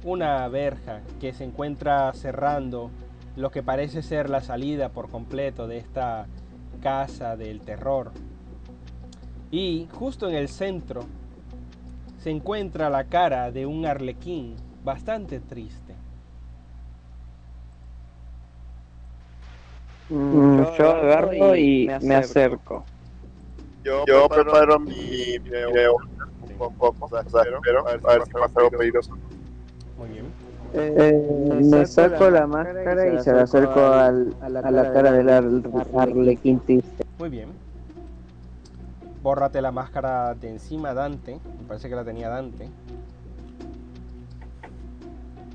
[0.03, 2.91] una verja que se encuentra cerrando
[3.35, 6.27] lo que parece ser la salida por completo de esta
[6.81, 8.11] casa del terror.
[9.51, 11.05] Y justo en el centro
[12.19, 15.95] se encuentra la cara de un arlequín bastante triste.
[20.09, 22.85] Mm, yo agarro y me acerco.
[23.83, 25.95] Yo, yo preparo mi video
[26.59, 29.11] un poco, o sea, espero, a ver si pasa algo peligroso.
[29.97, 30.25] Muy bien.
[30.75, 34.61] Eh, me saco la máscara y se la acerco al, a la
[34.93, 35.45] cara del ar-
[35.97, 37.05] arlequín triste.
[37.19, 37.49] Muy bien.
[39.21, 41.39] Bórrate la máscara de encima, Dante.
[41.61, 42.69] Me parece que la tenía Dante.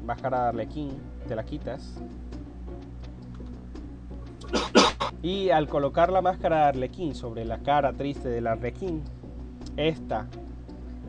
[0.07, 0.91] Máscara de Arlequín,
[1.27, 1.95] te la quitas.
[5.23, 9.03] Y al colocar la máscara de Arlequín sobre la cara triste del Arlequín,
[9.77, 10.29] esta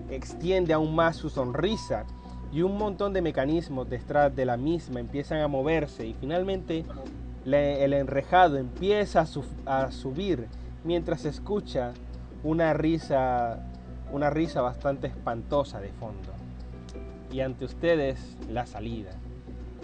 [0.09, 2.05] extiende aún más su sonrisa
[2.51, 6.83] y un montón de mecanismos detrás de la misma empiezan a moverse y finalmente
[7.45, 9.21] el enrejado empieza
[9.65, 10.47] a, a subir
[10.83, 11.93] mientras escucha
[12.43, 13.59] una risa,
[14.11, 16.33] una risa bastante espantosa de fondo.
[17.31, 19.11] Y ante ustedes la salida.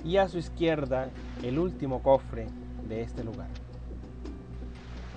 [0.03, 1.09] Y a su izquierda
[1.43, 2.47] el último cofre
[2.87, 3.47] de este lugar.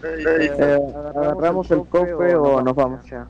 [0.03, 0.51] Eh,
[0.95, 3.27] ¿Agarramos el cofre o nos vamos ya?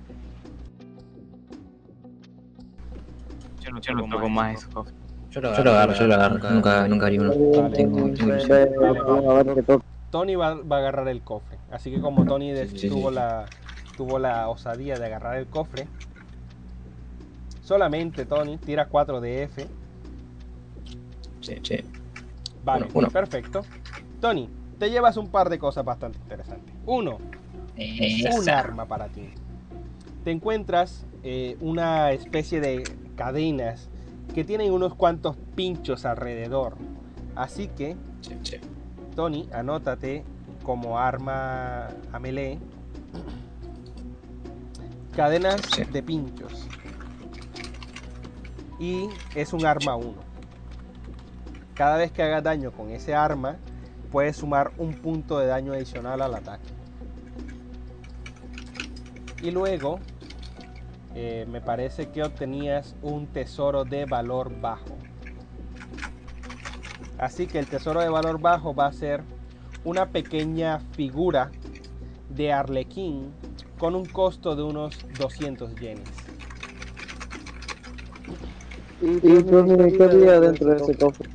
[3.60, 4.94] Yo no, yo no toco más cofres.
[5.30, 6.38] Yo lo agarro, yo lo agarro.
[6.50, 7.70] Nunca, nunca haría uno.
[7.70, 8.08] Tengo.
[10.10, 11.58] Tony va, va a agarrar el cofre.
[11.70, 13.14] Así que como Tony des- Sí, sí, tuvo, sí.
[13.16, 13.44] La,
[13.96, 15.86] tuvo la osadía de agarrar el cofre,
[17.62, 19.66] solamente Tony tira 4 de F.
[21.42, 21.76] Sí, sí.
[22.64, 23.10] Vale, Uno, uno.
[23.10, 23.62] perfecto.
[24.20, 26.74] Tony, te llevas un par de cosas bastante interesantes.
[26.86, 27.28] Uno, un
[27.76, 28.58] Esa.
[28.58, 29.28] arma para ti.
[30.24, 32.82] Te encuentras eh, una especie de
[33.16, 33.88] cadenas
[34.34, 36.76] que tienen unos cuantos pinchos alrededor.
[37.36, 37.96] Así que.
[39.14, 40.24] Tony, anótate
[40.62, 42.58] como arma a melee.
[45.14, 45.60] Cadenas
[45.92, 46.68] de pinchos.
[48.78, 50.14] Y es un arma 1.
[51.74, 53.56] Cada vez que hagas daño con ese arma,
[54.10, 56.68] puedes sumar un punto de daño adicional al ataque.
[59.42, 60.00] Y luego,
[61.14, 64.96] eh, me parece que obtenías un tesoro de valor bajo.
[67.18, 69.22] Así que el tesoro de valor bajo va a ser
[69.84, 71.50] una pequeña figura
[72.30, 73.32] de Arlequín
[73.78, 76.08] con un costo de unos 200 yenes.
[79.00, 81.28] ¿Y qué había dentro de ese cofre?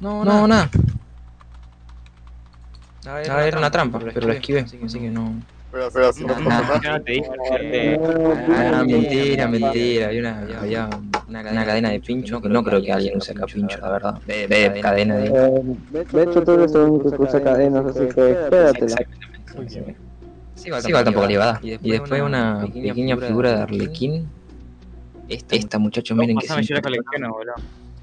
[0.00, 0.70] No, no, nada.
[3.06, 5.34] A ver, era una trampa, pero la esquivé, así que no.
[5.72, 7.30] Pero, pero no te dije
[7.60, 8.00] que
[8.48, 10.06] Ah, mentira, mentira.
[10.08, 10.86] Había una, había
[11.28, 13.90] una, cadena, una cadena de pincho, que no creo que alguien use acá pincho, la
[13.90, 14.20] verdad.
[14.26, 15.26] De, de cadena de.
[15.28, 18.96] Eh, de hecho, tú eres el único que usa cadenas, así que espératela.
[20.54, 21.64] Sí, igual tampoco le iba a dar.
[21.64, 24.28] Y después una pequeña figura de Arlequín.
[25.28, 27.54] Esta, muchachos, miren que boludo.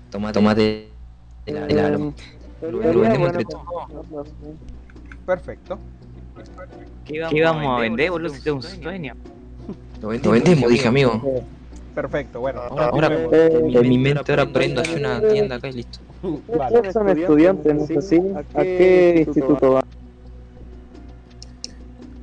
[0.09, 0.89] Tomate, tomate
[1.45, 2.13] el, el álbum.
[2.61, 3.63] Lo, lo vendemos entre todos.
[5.29, 5.77] Perfecto.
[7.05, 8.33] ¿Qué íbamos a vender, boludo?
[8.33, 9.13] Si tengo un sueño.
[10.01, 11.43] Lo vendemos, dije, amigo.
[11.93, 12.61] Perfecto, bueno.
[12.61, 15.99] Ahora, en mi mente ahora prendo así una tienda acá y listo.
[16.23, 16.77] Vale.
[16.77, 18.15] Ustedes son estudiantes, no sé si.
[18.55, 19.83] ¿A qué instituto van?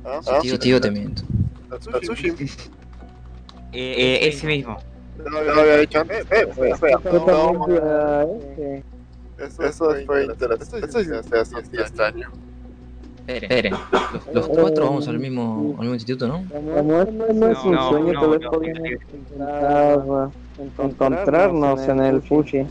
[0.03, 0.39] ¿Ah?
[0.41, 1.23] Sí, tío, te miento.
[1.69, 2.29] Tatsushi.
[3.71, 4.79] Eh, eh, ese mismo.
[5.17, 6.25] No lo había dicho antes.
[6.29, 6.71] Eh, este.
[9.65, 10.85] Eso, fue interesante.
[10.85, 12.31] Eso es así, así extraño.
[13.27, 13.73] Esperen,
[14.13, 16.43] los, los cuatro vamos al mismo, al mismo instituto, ¿no?
[16.81, 19.13] No es un No, sueño, no, tal vez no, podríamos no.
[19.17, 20.29] intentar
[20.59, 22.65] encontrarnos en el Fuji.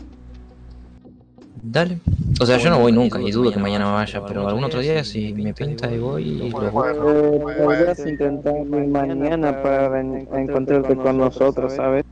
[1.61, 1.99] Dale.
[2.41, 5.03] O sea, yo no voy nunca y dudo que mañana vaya, pero algún otro día
[5.03, 6.87] si me pinta y voy y lo voy.
[6.87, 12.03] Eh, podrías intentar mañana para en- encontrarte con nosotros, ¿sabes?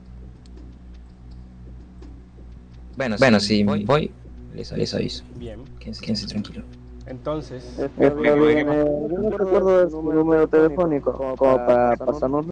[2.96, 4.12] Bueno, bueno, si voy,
[4.54, 5.24] les, les aviso.
[5.36, 5.60] Bien.
[5.80, 6.64] Quédense, quédense tranquilos.
[7.08, 12.48] Entonces, bien, eh, yo no recuerdo de su número telefónico, como para pasarnos.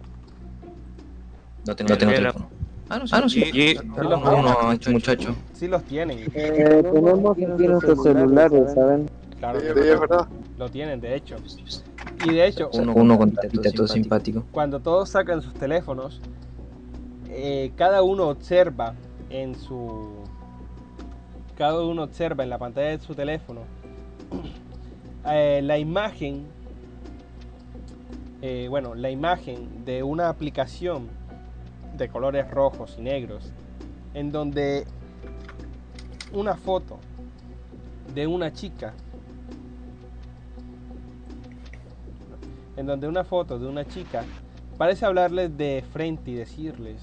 [1.64, 2.50] No tengo, no tengo teléfono.
[2.88, 3.14] Ah, no, sí.
[3.16, 3.50] Ah, no, sí.
[3.52, 5.34] Y- Uno, uno, este muchacho.
[5.52, 6.18] sí los tienen.
[6.34, 9.10] Eh, tenemos nuestros celulares, ¿saben?
[9.38, 10.28] Claro, Sí, sí, es verdad.
[10.56, 11.36] lo tienen, de hecho.
[12.24, 14.46] Y de hecho, Uno, uno con todo simpático.
[14.52, 16.20] cuando todos sacan sus teléfonos,
[17.28, 18.94] eh, cada uno observa
[19.30, 20.22] en su.
[21.56, 23.62] Cada uno observa en la pantalla de su teléfono
[25.26, 26.46] eh, la imagen.
[28.42, 31.08] eh, bueno, la imagen de una aplicación
[31.96, 33.52] de colores rojos y negros,
[34.12, 34.86] en donde
[36.32, 36.98] una foto
[38.14, 38.92] de una chica,
[42.76, 44.24] en donde una foto de una chica
[44.76, 47.02] parece hablarles de frente y decirles,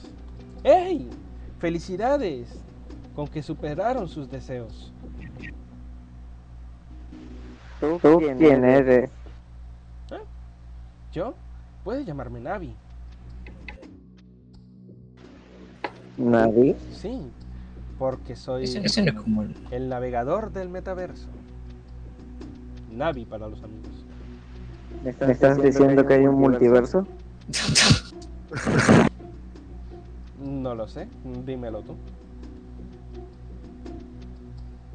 [0.64, 1.10] ¡Hey!
[1.60, 2.49] ¡Felicidades!
[3.15, 4.93] Con que superaron sus deseos.
[7.82, 7.99] ¿Tú
[8.38, 9.10] quién eres?
[11.12, 11.34] ¿Yo?
[11.84, 12.74] Puedes llamarme Navi.
[16.18, 16.78] Nadie.
[16.94, 17.30] Sí,
[17.99, 19.56] porque soy Ese, ese no es como el...
[19.72, 21.28] el navegador del metaverso.
[22.91, 24.06] Navi para los amigos.
[25.03, 27.06] ¿Me estás diciendo que hay un multiverso?
[30.41, 31.08] No lo sé,
[31.45, 31.95] dímelo tú.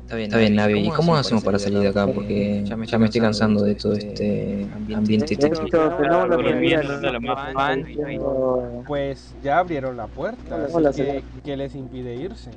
[0.07, 0.79] Está bien, está bien, Navi.
[0.87, 2.07] ¿Y cómo hacemos para salir de acá?
[2.07, 4.65] Porque ya me, ya me estoy cansando de todo este
[4.95, 9.97] ambiente De hecho, tenemos la Volviendo primera a lo más fan, diciendo- Pues ya abrieron
[9.97, 11.23] la puerta, así Hola, que, señor.
[11.45, 12.53] ¿qué les impide irse?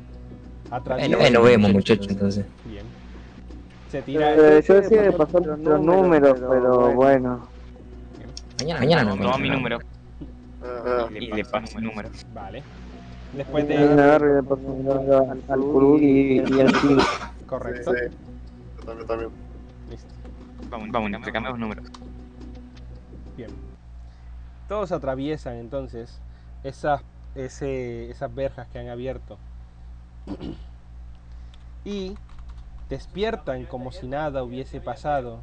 [0.70, 2.46] Atraviesan- lo- ahí lo vemos, muchachos, entonces.
[2.66, 2.84] Bien.
[3.90, 7.48] Se tira Eh, yo decía de pasar nuestros números, pero bueno.
[8.60, 9.80] Mañana, mañana no Toma mi número
[11.20, 12.10] y le paso mi número.
[12.32, 12.62] Vale.
[13.34, 13.84] Después Me de...
[14.04, 16.74] agarro y le paso un número al, y, y al.
[17.50, 17.92] Sí, Correcto.
[17.94, 18.16] sí.
[18.78, 19.32] Yo también, también.
[19.90, 20.14] Listo.
[20.70, 21.86] Vamos, vamos, intercambiamos números.
[23.36, 23.50] Bien.
[24.68, 26.22] Todos atraviesan entonces
[26.64, 27.02] esas,
[27.36, 29.38] ese, esas verjas que han abierto.
[31.86, 32.16] y
[32.90, 35.42] despiertan como si nada hubiese pasado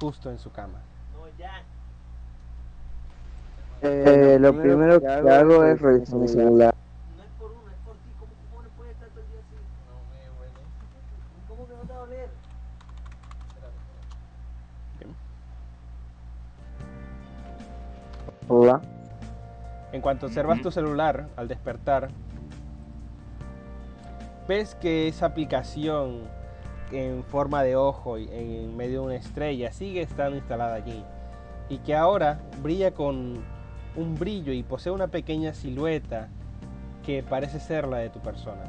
[0.00, 0.80] justo en su cama.
[3.82, 6.74] Eh, lo primero que hago es revisar mi celular.
[18.52, 18.80] Hola.
[19.92, 20.64] En cuanto observas Ujú.
[20.64, 22.08] tu celular al despertar,
[24.48, 26.22] ves que esa aplicación
[26.90, 31.04] en forma de ojo y en medio de una estrella sigue estando instalada allí
[31.68, 33.36] y que ahora brilla con
[33.94, 36.26] un brillo y posee una pequeña silueta
[37.06, 38.64] que parece ser la de tu persona.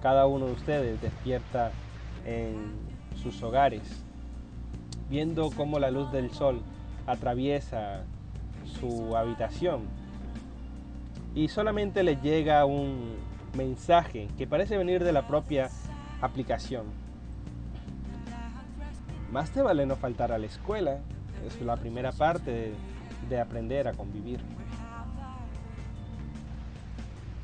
[0.00, 1.72] Cada uno de ustedes despierta
[2.24, 2.72] en
[3.22, 4.02] sus hogares,
[5.10, 6.62] viendo cómo la luz del sol
[7.06, 8.04] atraviesa
[8.66, 9.82] su habitación
[11.34, 13.14] y solamente les llega un
[13.56, 15.68] mensaje que parece venir de la propia
[16.20, 16.84] aplicación.
[19.32, 20.98] Más te vale no faltar a la escuela,
[21.46, 22.74] es la primera parte de,
[23.28, 24.40] de aprender a convivir.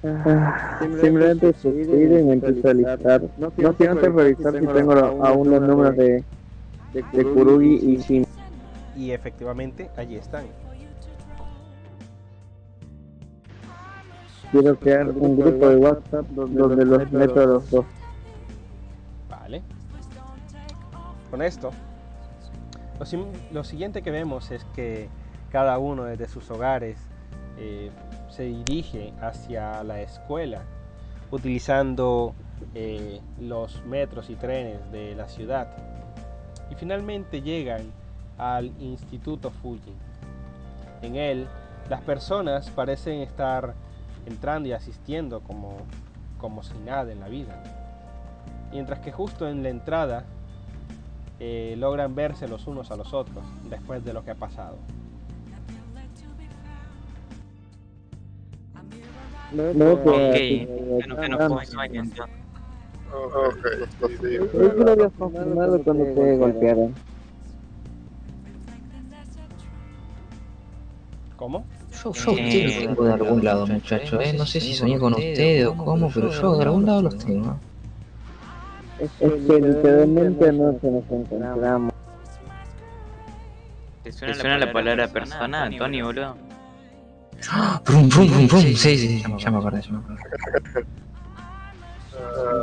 [0.05, 3.23] Ah, Simplemente suspiro y me empiezo a listar.
[3.37, 4.93] No sin antes revisar si tengo
[5.25, 6.25] aún los números de,
[6.93, 8.27] de Kurugi y Shin.
[8.97, 10.47] Y efectivamente allí están.
[14.53, 17.87] Quiero crear un grupo de WhatsApp donde los meto a los dos.
[19.29, 19.63] Vale.
[21.31, 21.71] Con esto,
[23.51, 25.09] lo siguiente que vemos es que
[25.51, 26.99] cada uno desde sus hogares
[27.59, 27.91] eh,
[28.29, 30.63] se dirige hacia la escuela
[31.31, 32.35] utilizando
[32.75, 35.69] eh, los metros y trenes de la ciudad.
[36.71, 37.91] Y finalmente llegan
[38.39, 39.95] al Instituto Fuji.
[41.01, 41.49] En él,
[41.89, 43.75] las personas parecen estar
[44.27, 45.77] entrando y asistiendo como,
[46.39, 47.63] como si nada en la vida
[48.73, 50.25] mientras que justo en la entrada
[51.39, 54.79] eh, logran verse los unos a los otros después de lo que ha pasado.
[59.53, 60.03] No, no, no
[65.85, 66.95] cuando te golpearon.
[71.37, 71.67] ¿Cómo?
[72.05, 74.21] Yo, yo ustedes los tengo de algún lado, muchachos.
[74.25, 74.35] Eh.
[74.37, 77.57] No sé si soñé con ustedes o cómo, pero yo de algún lado los tengo.
[78.99, 81.93] Es que literalmente anoche nos encontramos.
[84.03, 86.37] ¿Te suena, la palabra persona, Tony, boludo?
[87.85, 88.61] Brum, brum, brum, brum.
[88.61, 90.23] Sí, sí, sí, ya me acordé, ya me acordé.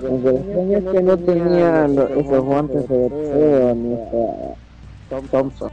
[0.01, 5.71] Lo extraño es que no tenía esos guantes de boxeo ni esa Thompson.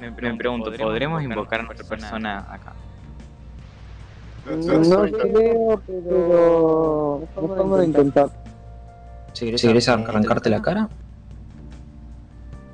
[0.00, 2.72] Me, me pregunto, ¿podremos invocar a nuestra persona acá?
[4.46, 8.28] No creo, pero vamos a intentar.
[9.32, 10.88] Si querés, si querés arrancarte la cara,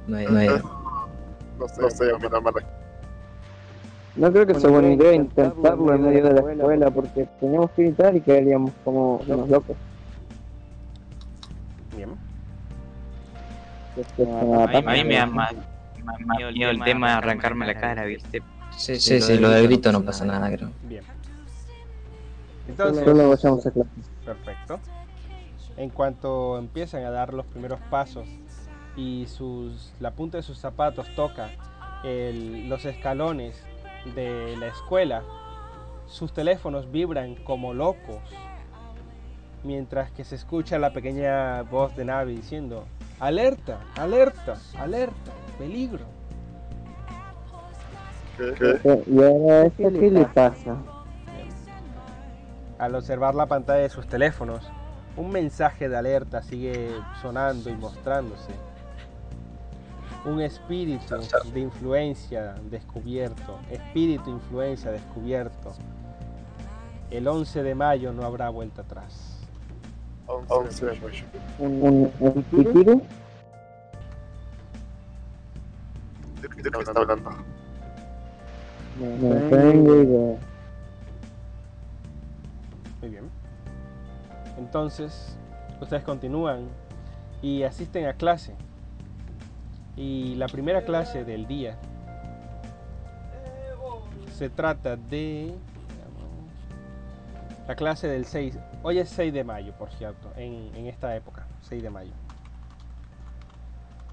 [0.06, 0.48] no hay, no hay.
[1.58, 2.62] No sé, no sé, a mí la mala.
[4.16, 7.82] No creo que sea buena idea intentarlo en medio de la escuela porque teníamos que
[7.82, 9.76] gritar y quedaríamos como unos locos.
[11.96, 12.10] Bien.
[13.96, 15.54] Este, A mí, a mí me da más,
[16.04, 18.42] más miedo el tema de arrancarme la cara, ¿viste?
[18.76, 20.72] Sí, sí, sí, lo del grito no pasa nada, creo.
[20.82, 21.04] Bien.
[22.66, 23.90] Entonces, Solo vayamos a clase.
[24.24, 24.80] perfecto.
[25.76, 28.28] En cuanto empiezan a dar los primeros pasos
[28.96, 31.50] y sus, la punta de sus zapatos toca
[32.04, 33.56] el- los escalones
[34.14, 35.22] de la escuela,
[36.06, 38.22] sus teléfonos vibran como locos,
[39.62, 42.84] mientras que se escucha la pequeña voz de Navi diciendo,
[43.18, 46.04] alerta, alerta, alerta, peligro.
[48.36, 48.54] ¿Qué?
[48.82, 49.02] ¿Qué?
[49.06, 50.76] Y ahora, ¿esto qué le pasa?
[52.78, 54.68] Al observar la pantalla de sus teléfonos,
[55.16, 56.90] un mensaje de alerta sigue
[57.22, 58.50] sonando y mostrándose.
[60.24, 61.14] Un espíritu
[61.52, 63.58] de influencia descubierto.
[63.70, 65.72] Espíritu influencia descubierto.
[67.10, 69.38] El 11 de mayo no habrá vuelta atrás.
[70.26, 71.24] 11 de mayo.
[71.58, 73.02] ¿Un, un, un
[76.48, 76.62] tiro?
[76.62, 77.30] ¿De qué está hablando?
[78.98, 80.38] No tengo idea.
[83.00, 83.30] Muy bien.
[84.56, 85.36] Entonces,
[85.80, 86.68] ustedes continúan
[87.42, 88.54] y asisten a clase.
[89.96, 91.76] Y la primera clase del día
[94.32, 95.54] se trata de
[97.66, 98.58] la clase del 6.
[98.82, 102.12] Hoy es 6 de mayo, por cierto, en, en esta época, 6 de mayo.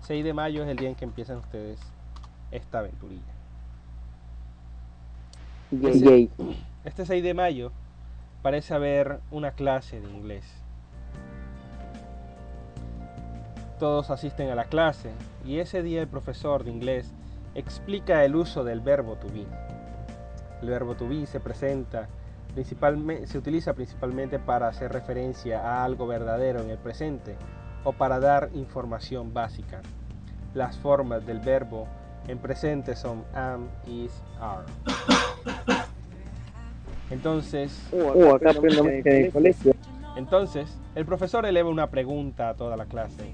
[0.02, 1.80] 6 de mayo es el día en que empiezan ustedes
[2.52, 3.34] esta aventurilla.
[5.72, 6.30] Yay.
[6.84, 7.72] Este 6 de mayo
[8.42, 10.46] parece haber una clase de inglés.
[13.80, 15.12] Todos asisten a la clase
[15.46, 17.12] y ese día el profesor de inglés
[17.56, 19.46] explica el uso del verbo to be.
[20.62, 22.08] El verbo to be se presenta
[22.54, 27.36] principalmente se utiliza principalmente para hacer referencia a algo verdadero en el presente
[27.84, 29.82] o para dar información básica.
[30.54, 31.88] Las formas del verbo
[32.28, 34.64] en presente son am, is, are.
[37.10, 39.74] Entonces, Oh, acá aprendo en el colegio.
[40.16, 43.32] entonces, el profesor eleva una pregunta a toda la clase.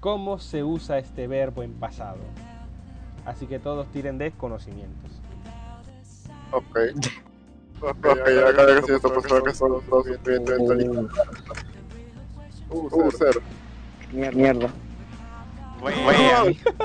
[0.00, 2.18] ¿Cómo se usa este verbo en pasado?
[3.24, 5.10] Así que todos tiren de conocimientos.
[6.52, 6.78] Ok.
[7.80, 10.44] Ok, acá veo que esta persona que son todos bien
[12.70, 13.40] Uh, Uh, cero.
[14.12, 14.68] Mierda.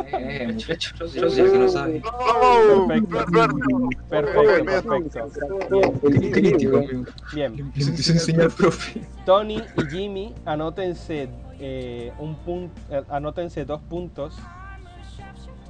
[0.08, 2.02] Eh, muchachos, yo sé que no sabe.
[2.88, 3.26] Perfecto.
[4.10, 5.30] Perfecto, perfecto.
[7.34, 9.02] Bien, enseñar, profe.
[9.26, 12.74] Tony y Jimmy, anótense eh, un punto,
[13.10, 14.38] anótense dos puntos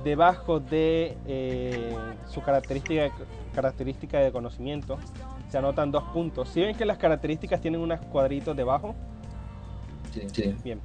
[0.03, 1.95] debajo de eh,
[2.27, 3.09] su característica,
[3.55, 4.97] característica de conocimiento.
[5.49, 6.49] Se anotan dos puntos.
[6.49, 8.95] Si ven que las características tienen unos cuadritos debajo,
[10.11, 10.55] Sí, sí.
[10.63, 10.79] bien.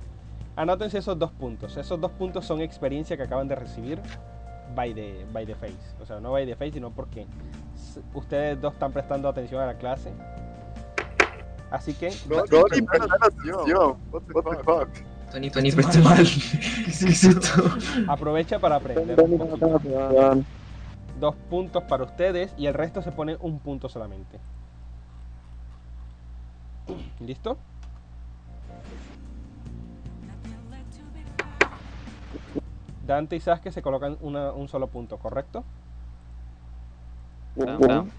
[0.59, 1.77] Anótense esos dos puntos.
[1.77, 4.01] Esos dos puntos son experiencia que acaban de recibir
[4.75, 5.95] by the, by the face.
[6.01, 7.29] O sea, no by the face, sino porque
[8.13, 10.13] ustedes dos están prestando atención a la clase.
[11.71, 13.97] Así que No, no, ni atención.
[14.11, 14.89] What the fuck?
[15.31, 16.27] Tony, Tony, mal.
[16.27, 17.63] ¿Qué es esto?
[18.09, 19.17] aprovecha para aprender.
[21.21, 24.41] Dos puntos para ustedes y el resto se pone un punto solamente.
[27.21, 27.59] ¿Listo?
[33.07, 35.65] Dante y Sasuke se colocan una- un solo punto, ¿correcto?
[37.79, 38.11] Bien.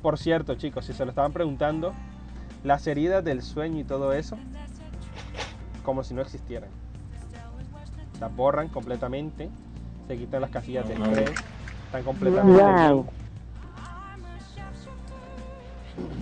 [0.00, 1.92] Por cierto, chicos, si se lo estaban preguntando,
[2.64, 4.36] las heridas del sueño y todo eso,
[5.84, 6.70] como si no existieran.
[8.20, 9.48] Las borran completamente,
[10.06, 11.38] se quitan las casillas del estrés,
[11.86, 13.06] están completamente Wow.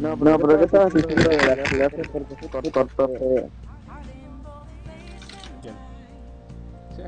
[0.01, 1.69] No, pero, pero ¿qué estabas diciendo de?
[2.13, 3.09] Porque se cortó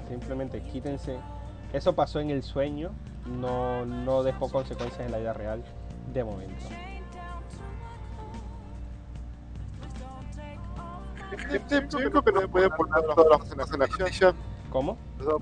[0.08, 1.18] simplemente quítense.
[1.72, 2.90] Eso pasó en el sueño,
[3.26, 5.62] no, no dejó consecuencias en la vida real
[6.12, 6.66] de momento.
[14.70, 14.96] ¿Cómo?
[15.18, 15.38] Yo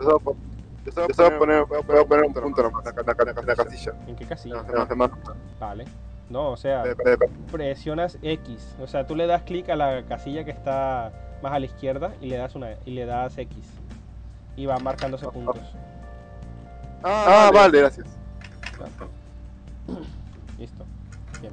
[1.13, 3.93] se va a poner, voy a poner un punto en la, casilla.
[4.07, 4.65] ¿En qué casilla?
[4.67, 5.11] En las demás.
[5.59, 5.85] Vale.
[6.31, 6.85] No, o sea,
[7.51, 8.77] presionas X.
[8.81, 12.15] O sea, tú le das clic a la casilla que está más a la izquierda
[12.21, 13.80] y le das una y le das X.
[14.57, 15.63] Y va marcándose puntos.
[17.03, 18.07] Ah, vale, gracias.
[20.59, 20.85] Listo.
[21.41, 21.53] Bien.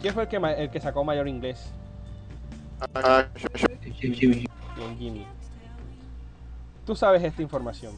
[0.00, 1.72] ¿Quién fue el que, el que sacó mayor inglés?
[2.94, 3.68] Ah, yo, yo,
[4.76, 5.26] Bien, Jimmy.
[6.84, 7.96] Tú sabes esta información.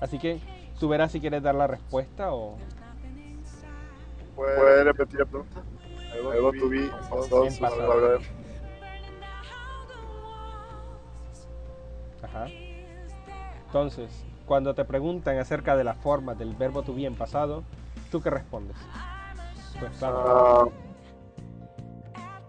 [0.00, 0.40] Así que
[0.78, 2.56] tú verás si quieres dar la respuesta o...
[4.36, 5.62] ¿Puede repetir la pregunta?
[6.12, 8.18] Algo to be, pasado, En pasado.
[12.22, 12.46] Ajá.
[13.66, 17.62] Entonces, cuando te preguntan acerca de las formas del verbo to be en pasado,
[18.10, 18.76] ¿tú qué respondes?
[19.78, 20.72] Pues claro.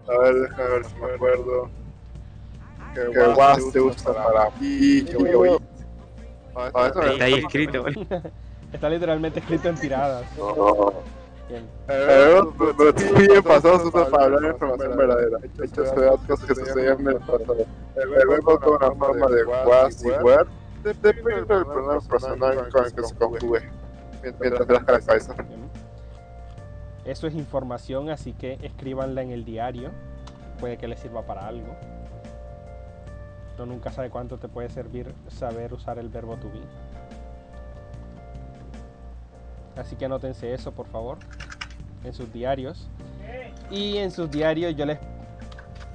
[0.07, 1.69] Ah, a ver, déjame ver si me acuerdo.
[2.93, 5.57] Que was se usa para pi, yo, yo, yo.
[6.55, 7.85] Ah, eso Está ahí escrito.
[8.73, 10.25] Está literalmente escrito en tiradas.
[10.37, 10.93] no.
[11.87, 15.37] Pero pero tú bien pasado se usa para hablar de información verdadera.
[15.63, 17.65] Hechos de cosas que sucedían en el pasado.
[17.95, 20.49] El verbo toma una forma de was y were.
[20.83, 23.69] Depende del pronombre personal con el que se conjugue.
[24.39, 25.43] Mientras las la.
[25.43, 25.69] Bien.
[27.05, 29.91] Eso es información, así que escríbanla en el diario.
[30.59, 31.75] Puede que les sirva para algo.
[33.57, 36.61] No nunca sabe cuánto te puede servir saber usar el verbo to be.
[39.75, 41.17] Así que anótense eso, por favor,
[42.03, 42.89] en sus diarios.
[43.69, 44.99] Y en sus diarios yo les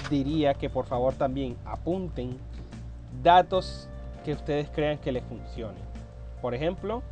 [0.08, 2.38] diría que por favor también apunten
[3.22, 3.88] datos
[4.24, 5.82] que ustedes crean que les funcionen.
[6.40, 7.02] Por ejemplo,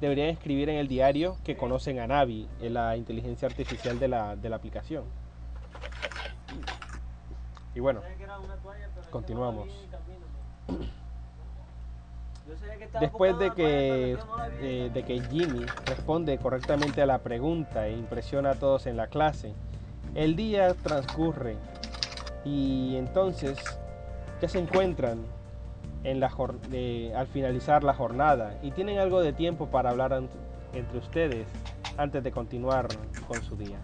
[0.00, 4.48] deberían escribir en el diario que conocen a Navi, la inteligencia artificial de la, de
[4.48, 5.04] la aplicación.
[7.74, 8.00] Y bueno,
[9.10, 9.68] continuamos.
[13.00, 14.18] Después de que,
[14.60, 19.08] eh, de que Jimmy responde correctamente a la pregunta e impresiona a todos en la
[19.08, 19.54] clase,
[20.14, 21.56] el día transcurre
[22.44, 23.58] y entonces
[24.40, 25.24] ya se encuentran
[26.04, 26.26] en la
[27.16, 30.22] al finalizar la jornada y tienen algo de tiempo para hablar
[30.74, 31.48] entre ustedes
[31.96, 32.88] antes de continuar
[33.26, 33.78] con su día.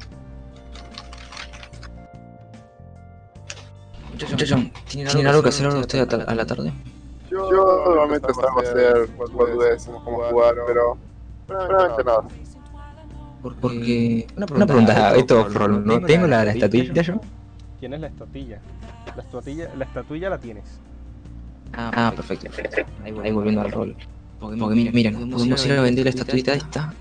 [4.87, 6.73] ¿tienen algo que hacer ahora usted a la tarde?
[7.31, 10.99] Yo, normalmente salgo a hacer boludeces como jugar, pero
[11.47, 12.25] realmente nada.
[13.43, 17.21] Porque, una pregunta, esto, ¿no tengo la, la estatuilla yo?
[17.79, 18.61] Tienes la estatuilla.
[19.17, 20.65] La estatuilla, la estatuilla la tienes.
[21.73, 22.51] Ah, ah perfecto.
[23.05, 23.97] Ahí, volviendo al rol.
[24.41, 26.93] Porque, mira, mira, podemos ir a vender la estatuita esta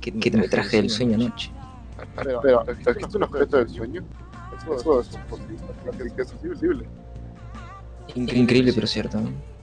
[0.00, 1.50] que, que te me traje del sueño anoche.
[2.22, 4.02] Pero, ¿es un objeto del sueño?
[4.58, 6.12] Eso, es posible.
[6.18, 6.86] Es posible.
[8.14, 9.18] Increíble, pero cierto.
[9.18, 9.55] Pero,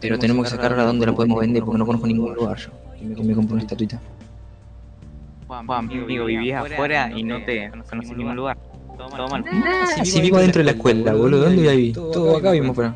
[0.00, 2.70] pero tenemos que sacarla a dónde la podemos vender porque no conozco ningún lugar yo.
[2.98, 4.00] Que me, me compro una estatuita.
[5.46, 8.56] Juan, amigo, vivías afuera y no te conoces ningún lugar.
[8.96, 9.44] Todo mal.
[9.96, 11.92] Si, si vivo dentro de la escuela, boludo, ¿dónde viví?
[11.92, 12.94] Todo acá vimos, pero.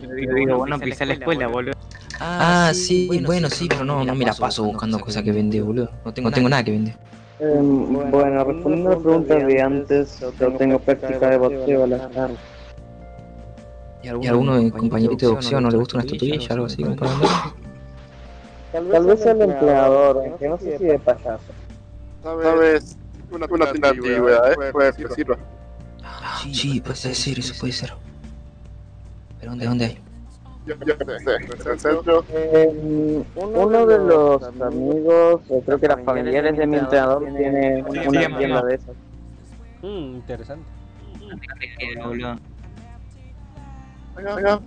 [0.00, 1.74] Yo digo, vos no pisás la escuela, boludo.
[2.20, 5.90] Ah, sí, bueno, sí, pero no, no me la paso buscando cosas que vende, boludo.
[6.04, 6.94] No tengo, no tengo nada que vende.
[7.40, 12.10] Um, bueno, respondiendo a la pregunta de antes, yo tengo práctica de boxeo a las
[12.12, 12.38] tardes.
[14.02, 16.82] ¿Y alguno de compañerito de boxeo no le gusta una estatuilla o algo así?
[16.82, 17.12] Como para
[18.72, 21.52] Tal vez el empleador, aunque no sé si de payaso.
[22.22, 22.96] ¿Sabes?
[23.30, 24.72] Una, una tienda antigüedad, ¿eh?
[24.72, 25.36] Puede que sirva.
[26.52, 27.92] Sí, puede ser, eso puede ser.
[29.38, 29.98] ¿Pero dónde, dónde hay?
[30.66, 32.24] Yo, yo sé, en el centro.
[32.32, 38.62] Eh, uno de los amigos, creo que eran familiares de mi entrenador, tiene una tienda
[38.62, 38.96] de esas.
[39.82, 40.64] Mmm, interesante.
[44.16, 44.62] Venga, no,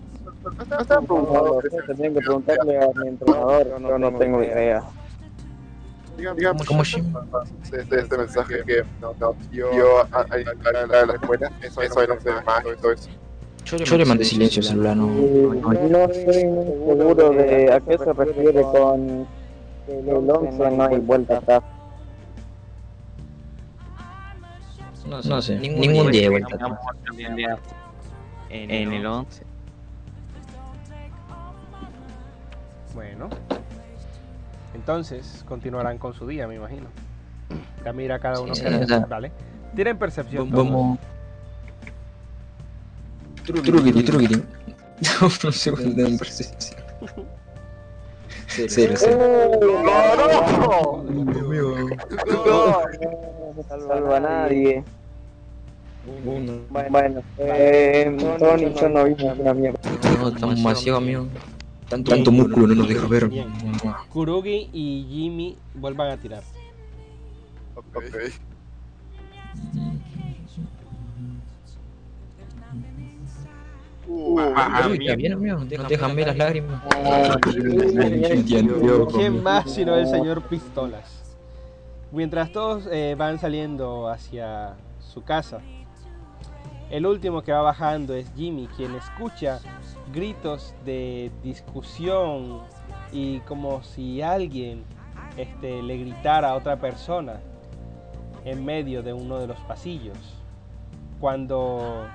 [1.88, 4.84] Tendrían que preguntarle a mi entrenador, yo no tengo idea.
[6.18, 9.68] Digamos, ¿Cómo este, este mensaje que nos dio
[10.12, 13.10] a, la escuela, eso, de más y todo eso.
[13.66, 15.08] Yo, yo le mandé silencio al celular, no.
[15.08, 19.28] No, estoy seguro de a qué se refiere con
[19.88, 21.64] el 11 no hay vuelta atrás.
[25.08, 25.56] No sé, no sé.
[25.60, 26.80] ningún, día de vuelta atrás.
[28.64, 29.44] En el 11.
[32.94, 33.30] Bueno.
[34.74, 36.88] Entonces, continuarán con su día, me imagino.
[37.84, 38.56] Ya mira cada uno.
[38.56, 38.86] Sí, que...
[38.86, 39.32] sí, Vale.
[39.76, 40.50] Tienen percepción.
[40.50, 41.00] Vamos.
[43.46, 44.44] Truquiti, truquiti.
[45.22, 46.80] No sé cuál es la percepción.
[48.48, 49.52] Cero, cero.
[49.62, 51.04] ¡No!
[53.56, 54.84] No salva a nadie.
[56.26, 56.62] Uno.
[56.90, 59.80] Bueno, eh, Tony, yo no vi una mierda.
[60.20, 61.28] No, estamos demasiado, amigo.
[61.90, 63.30] Tanto, Tanto músculo no nos deja ver.
[64.10, 66.44] Kurugi y Jimmy vuelvan a tirar.
[67.76, 68.04] Ok.
[74.08, 75.58] Uh, Uy, está bien, amigo.
[75.58, 76.80] No te dejan ver las lágrimas.
[79.14, 81.24] ¿Quién más sino el señor Pistolas?
[82.12, 85.60] Mientras todos eh, van saliendo hacia su casa,
[86.90, 89.60] el último que va bajando es Jimmy, quien escucha
[90.14, 92.62] gritos de discusión
[93.12, 94.84] y como si alguien
[95.38, 97.40] este, le gritara a otra persona
[98.44, 100.18] en medio de uno de los pasillos.
[101.20, 102.08] Cuando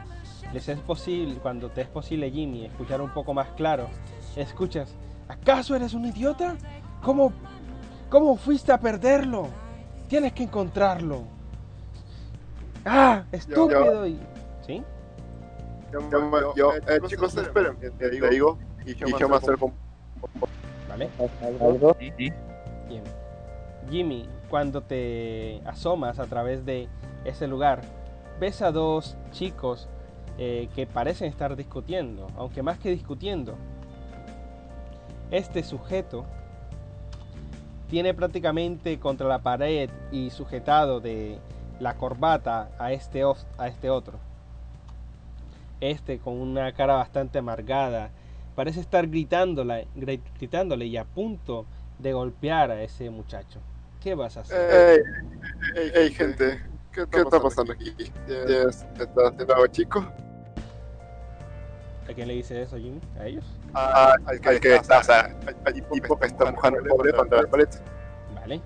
[0.52, 3.88] les es posible, cuando te es posible Jimmy escuchar un poco más claro,
[4.36, 4.94] escuchas,
[5.28, 6.56] ¿acaso eres un idiota?
[7.02, 7.32] ¿Cómo,
[8.08, 9.48] cómo fuiste a perderlo?
[10.08, 11.22] Tienes que encontrarlo.
[12.84, 13.24] ¡Ah!
[13.32, 14.06] ¡Estúpido!
[14.62, 14.82] ¿Sí?
[15.92, 19.72] Yo, yo eh, chicos, esperen, te digo, te digo y yo me acerco
[20.88, 21.08] ¿Vale?
[21.60, 21.96] ¿Algo?
[21.98, 22.32] Sí, sí.
[22.88, 23.04] Bien.
[23.90, 26.88] Jimmy, cuando te asomas a través de
[27.24, 27.80] ese lugar,
[28.38, 29.88] ves a dos chicos
[30.38, 33.56] eh, que parecen estar discutiendo, aunque más que discutiendo,
[35.30, 36.24] este sujeto
[37.88, 41.38] tiene prácticamente contra la pared y sujetado de
[41.78, 43.22] la corbata a este,
[43.58, 44.18] a este otro.
[45.80, 48.10] Este con una cara bastante amargada
[48.54, 49.88] parece estar gritándole,
[50.38, 51.64] gritándole y a punto
[51.98, 53.60] de golpear a ese muchacho.
[54.02, 55.02] ¿Qué vas a hacer?
[55.74, 56.60] Hey, hey, gente,
[56.92, 57.94] ¿qué está, ¿Qué está pasando aquí?
[58.28, 60.06] ¿Estás haciendo algo chico?
[62.08, 63.00] ¿A quién le dice eso, Jimmy?
[63.18, 63.44] ¿A ellos?
[63.72, 67.42] Ah, al, al que está, o sea, allí tipo que está empujando el pobre contra
[67.42, 67.68] la pared.
[68.34, 68.60] Vale.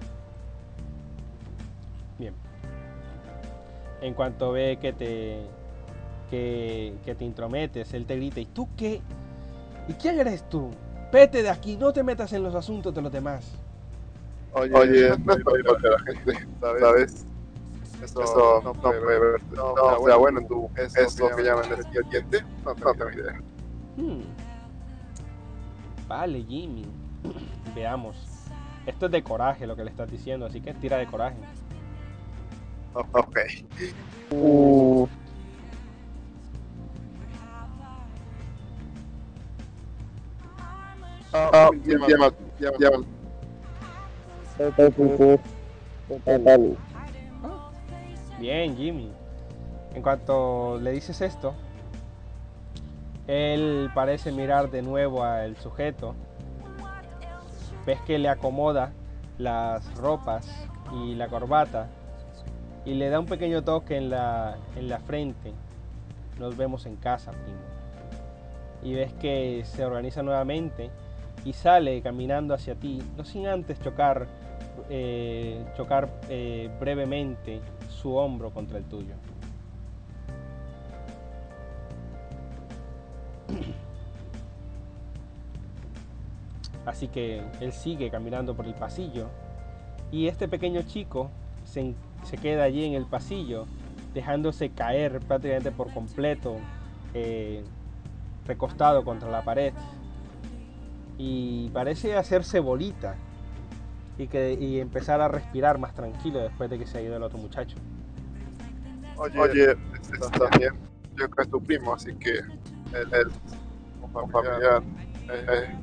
[2.19, 2.35] Bien.
[4.01, 5.47] En cuanto ve que te
[6.31, 9.01] que, que te intrometes, él te grita, ¿y tú qué?
[9.89, 10.71] ¿Y quién eres tú?
[11.13, 13.45] Vete de aquí, no te metas en los asuntos de los demás.
[14.53, 17.27] Oye, Oye no es para la gente, ¿sabes?
[18.03, 19.43] Eso, eso no, puede ver.
[19.55, 23.11] No, no, o sea, bueno, tú, eso, eso que llaman el diente, no, no tengo
[23.11, 23.41] idea.
[23.97, 24.23] Hmm.
[26.09, 26.87] Vale, Jimmy.
[27.75, 28.17] Veamos.
[28.87, 31.37] Esto es de coraje lo que le estás diciendo, así que tira de coraje.
[32.93, 33.39] Ok.
[34.31, 34.84] Uh,
[46.09, 46.77] Total.
[48.39, 49.11] Bien, Jimmy.
[49.95, 51.55] En cuanto le dices esto,
[53.27, 56.15] él parece mirar de nuevo al sujeto.
[57.85, 58.93] Ves que le acomoda
[59.37, 60.49] las ropas
[60.93, 61.89] y la corbata
[62.85, 65.53] y le da un pequeño toque en la, en la frente.
[66.39, 67.59] Nos vemos en casa, primo.
[68.85, 70.91] Y ves que se organiza nuevamente
[71.45, 74.27] y sale caminando hacia ti, no sin antes chocar,
[74.89, 79.15] eh, chocar eh, brevemente su hombro contra el tuyo.
[86.87, 89.29] Así que él sigue caminando por el pasillo
[90.11, 91.31] y este pequeño chico
[91.65, 93.67] se, se queda allí en el pasillo,
[94.13, 96.57] dejándose caer prácticamente por completo,
[97.15, 97.65] eh,
[98.47, 99.73] recostado contra la pared
[101.19, 103.17] y parece hacerse bolita
[104.19, 107.23] y, que, y empezar a respirar más tranquilo después de que se ha ido el
[107.23, 107.77] otro muchacho.
[109.17, 109.77] Oye, Oye
[110.13, 110.75] está bien.
[111.17, 113.27] Yo creo que es tu primo, así que él es
[114.03, 114.83] un familiar.
[115.31, 115.79] Eh, eh.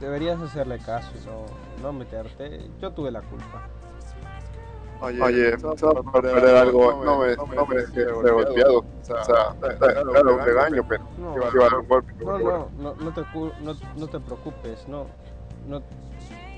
[0.00, 1.46] Deberías hacerle caso y no,
[1.82, 2.68] no meterte.
[2.80, 3.68] Yo tuve la culpa.
[5.02, 5.18] Oye,
[5.56, 7.94] Oye por perder algo, no me, no me dejes
[8.32, 8.78] golpeado.
[8.78, 9.16] O sea,
[10.12, 12.12] claro, un regaño, pero No, iba a dar un golpe.
[12.24, 15.06] no, no, no, no te, cu- no, no te preocupes, no,
[15.66, 15.82] no,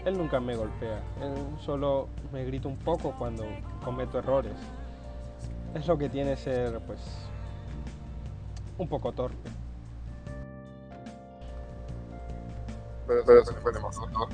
[0.05, 3.45] él nunca me golpea, él solo me grita un poco cuando
[3.83, 4.53] cometo errores.
[5.75, 7.01] Es lo que tiene ser, pues,
[8.77, 9.49] un poco torpe.
[13.07, 14.29] Pero, pero eso fue demasiado.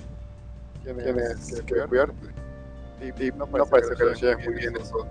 [0.82, 2.39] Tienes que cuidarte.
[3.00, 5.06] Y, y no parece que lo lleves muy bien eso.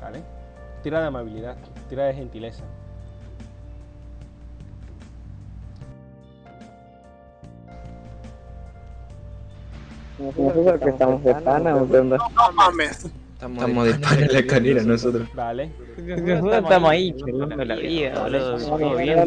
[0.00, 0.22] ¿Vale?
[0.82, 1.56] Tira de amabilidad,
[1.88, 2.64] tira de gentileza.
[10.18, 12.16] Nosotros que estamos de pana, ¿o qué onda?
[12.16, 13.06] No mames.
[13.40, 15.28] Estamos de pan en la escalera nosotros.
[15.32, 15.70] Vale.
[15.96, 18.96] Nosotros estamos ahí, charlando la vida, boludo.
[18.96, 19.24] Bien,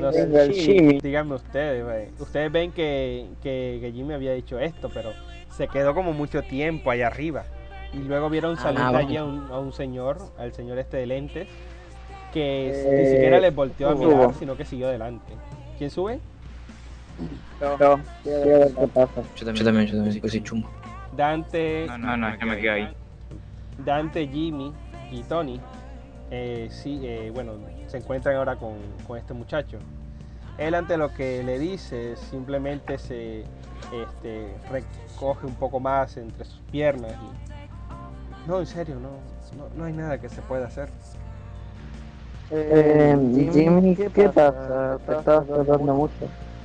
[0.00, 0.12] ¿no?
[0.12, 0.98] Sé, Jimmy.
[1.00, 2.08] Díganme ustedes, güey.
[2.18, 5.12] Ustedes ven que, que, que Jimmy había dicho esto, pero
[5.56, 7.44] se quedó como mucho tiempo allá arriba.
[7.92, 9.08] Y luego vieron salir Ah, de bueno.
[9.08, 11.46] allí a un, a un señor, al señor este de lentes,
[12.32, 14.32] que ni siquiera les volteó a mirar, subo.
[14.36, 15.32] sino que siguió adelante.
[15.78, 16.18] ¿Quién sube?
[17.60, 19.22] Ver qué pasa.
[19.36, 20.68] Yo también, yo también, yo también, pues sí, chumbo.
[21.16, 22.88] Dante, No, no, no, es que me quedo ahí.
[23.78, 24.72] Dante, Jimmy
[25.10, 25.60] y Tony,
[26.30, 27.52] eh, sí, eh, bueno,
[27.86, 28.74] se encuentran ahora con,
[29.06, 29.78] con este muchacho.
[30.58, 33.44] Él ante lo que le dice simplemente se
[33.92, 39.10] este, recoge un poco más entre sus piernas y no, en serio, no,
[39.56, 40.88] no, no hay nada que se pueda hacer.
[42.50, 43.16] Eh,
[43.52, 44.98] Jimmy, ¿qué pasa?
[45.06, 46.12] Te estás tardando mucho.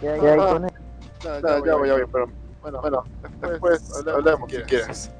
[0.02, 0.72] ¿Qué hay con él?
[1.24, 2.28] No, ya, ya voy, ya voy, pero
[2.62, 3.04] bueno, bueno,
[3.42, 5.12] después hablemos si quieres.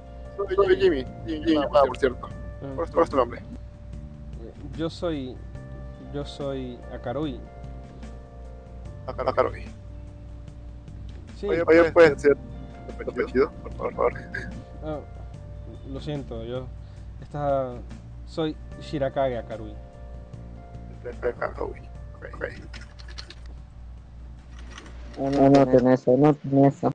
[0.48, 2.28] Soy, soy Jimmy, Jimmy, Jimmy llamada, por cierto.
[2.62, 3.42] Mm, ¿Cuál es, cuál es tu nombre?
[4.78, 5.36] Yo soy,
[6.14, 7.40] yo soy Akarui.
[9.54, 9.66] Vi.
[11.36, 12.38] Sí, Oye, oye, ¿puedes ser
[13.04, 14.14] tu apellido, por favor?
[14.84, 15.00] ah,
[15.90, 16.68] lo siento, yo
[17.22, 17.74] está,
[18.26, 19.74] soy Shirakage Akarui.
[22.34, 22.46] Ok.
[25.18, 26.92] No, no tenés eso, no tenés eso.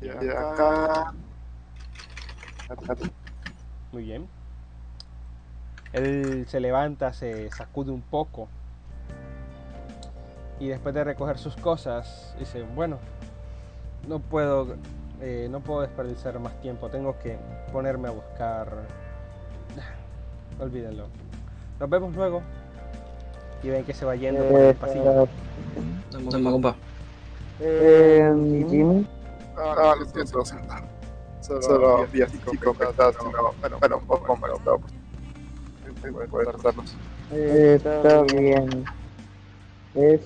[0.00, 0.40] Y acá...
[0.40, 1.14] acá-
[3.92, 4.26] Muy bien.
[5.92, 8.48] Él se levanta, se sacude un poco.
[10.60, 12.98] Y después de recoger sus cosas, dice, bueno,
[14.08, 14.76] no puedo
[15.20, 16.88] eh, no puedo desperdiciar más tiempo.
[16.88, 17.38] Tengo que
[17.72, 18.68] ponerme a buscar.
[20.60, 21.06] Olvídenlo.
[21.80, 22.42] Nos vemos luego.
[23.62, 25.28] Y ven que se va yendo por Eh, el pasillo.
[26.30, 26.76] Toma, compa.
[27.60, 29.06] eh, Jimmy,
[29.56, 30.44] Ah, lo siento, lo
[31.44, 36.96] Solo así completas, no, bueno, bueno, un poco más, pero pues, tratarlos.
[37.32, 38.84] eh, está bien.
[39.94, 40.22] Es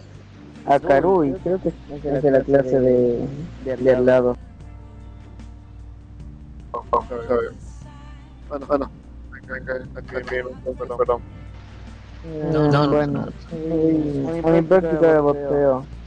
[0.66, 3.28] Akarui, creo que es de la clase de,
[3.64, 4.36] de al lado.
[6.72, 7.52] Está bien.
[8.48, 8.90] Bueno, bueno,
[10.96, 11.20] perdón.
[12.52, 13.20] No, no, no, no.
[13.20, 15.97] a mi práctica de boxeo.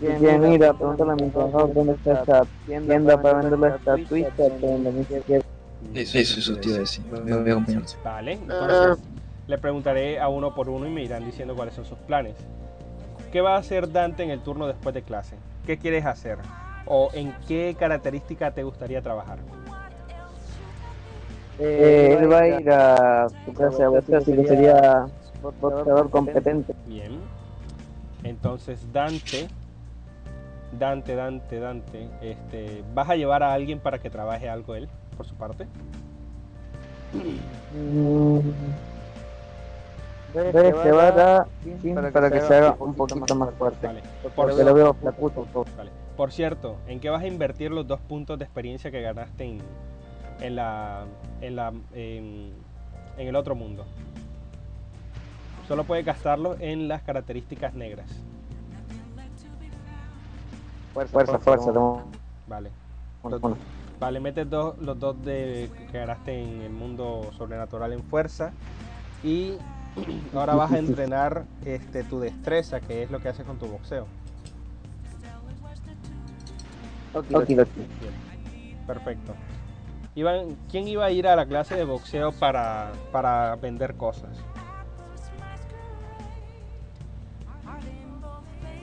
[0.00, 4.30] Quieren ir a preguntarle a mi entrenador dónde está esa tienda para vender la estatuita,
[4.36, 5.46] pero izquierda.
[5.94, 7.04] Eso, eso, eso te iba a decir.
[7.06, 7.82] Me voy a acompañar.
[8.04, 9.04] Vale, entonces
[9.46, 12.36] le preguntaré a uno por uno y me irán diciendo cuáles son sus planes.
[13.32, 15.36] ¿Qué va a hacer Dante en el turno después de clase?
[15.66, 16.38] ¿Qué quieres hacer?
[16.86, 19.38] ¿O en qué característica te gustaría trabajar?
[21.58, 25.06] Eh, él va a ir a su clase de boxeo, así que sería
[25.60, 26.74] boxeador competente.
[26.86, 27.18] Bien.
[28.22, 29.48] Entonces Dante,
[30.78, 35.26] Dante, Dante, Dante, este, ¿vas a llevar a alguien para que trabaje algo él por
[35.26, 35.66] su parte?
[37.12, 38.38] Mm.
[40.34, 41.46] Debes llevar a
[41.82, 43.86] Jim para que se haga un poquito más fuerte.
[43.86, 44.00] Vale.
[44.34, 45.46] Porque lo veo flacucho.
[45.76, 45.90] Vale.
[46.16, 49.58] Por cierto, ¿en qué vas a invertir los dos puntos de experiencia que ganaste en,
[50.40, 51.04] en la,
[51.42, 52.52] en, la en,
[53.18, 53.84] en el otro mundo?
[55.68, 58.08] Solo puedes gastarlo en las características negras.
[60.92, 61.72] Fuerza, fuerza.
[61.72, 62.02] no.
[62.46, 62.70] Vale.
[63.22, 63.56] Bueno,
[63.98, 68.52] Vale, metes dos, los dos de, que ganaste en el mundo sobrenatural en fuerza.
[69.22, 69.54] Y
[70.34, 74.06] ahora vas a entrenar este, tu destreza, que es lo que haces con tu boxeo.
[77.14, 77.54] okidoki.
[77.54, 77.66] Bien,
[78.86, 79.34] perfecto.
[80.14, 84.30] Iban, ¿Quién iba a ir a la clase de boxeo para, para vender cosas?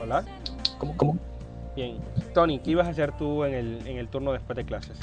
[0.01, 0.23] Hola.
[0.77, 0.95] ¿Cómo?
[0.95, 1.19] ¿Cómo?
[1.79, 1.97] Bien.
[2.33, 4.97] Tony, ¿qué ibas a hacer tú en el, en el turno después de clases?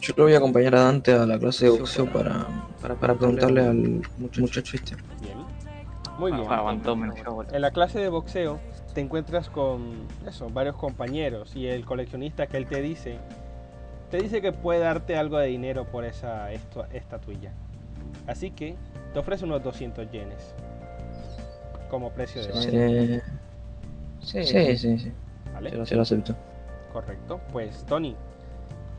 [0.00, 2.46] Yo lo voy a acompañar a Dante a la clase de boxeo para,
[2.80, 4.96] para, para preguntarle al muchacho este.
[5.20, 5.36] Bien.
[6.18, 6.46] Muy bien.
[6.48, 7.44] Ah, boludo.
[7.52, 8.58] En la clase de boxeo
[8.94, 13.18] te encuentras con eso, varios compañeros y el coleccionista que él te dice,
[14.10, 17.52] te dice que puede darte algo de dinero por esa esto- estatuilla.
[18.26, 18.76] Así que
[19.12, 20.54] te ofrece unos 200 yenes
[21.90, 22.48] como precio de
[23.20, 23.26] venta,
[24.22, 25.12] Sí, sí, sí, sí.
[25.52, 25.70] ¿vale?
[25.70, 26.34] Se lo, se lo acepto.
[26.92, 27.40] Correcto.
[27.52, 28.14] Pues Tony,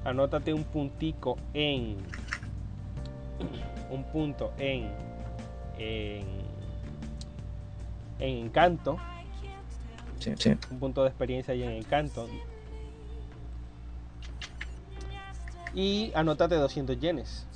[0.03, 1.97] anótate un puntico en
[3.89, 4.89] un punto en
[5.77, 6.23] en,
[8.19, 8.97] en encanto,
[10.19, 10.55] Sí, sí.
[10.71, 12.27] un punto de experiencia ahí en encanto.
[15.73, 17.47] Y anótate 200 yenes.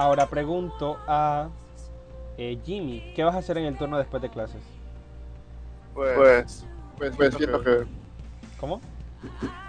[0.00, 1.50] Ahora pregunto a
[2.38, 4.62] eh, Jimmy, ¿qué vas a hacer en el turno después de clases?
[5.92, 6.64] Pues,
[6.96, 7.84] pues, pues siento que,
[8.58, 8.80] ¿Cómo?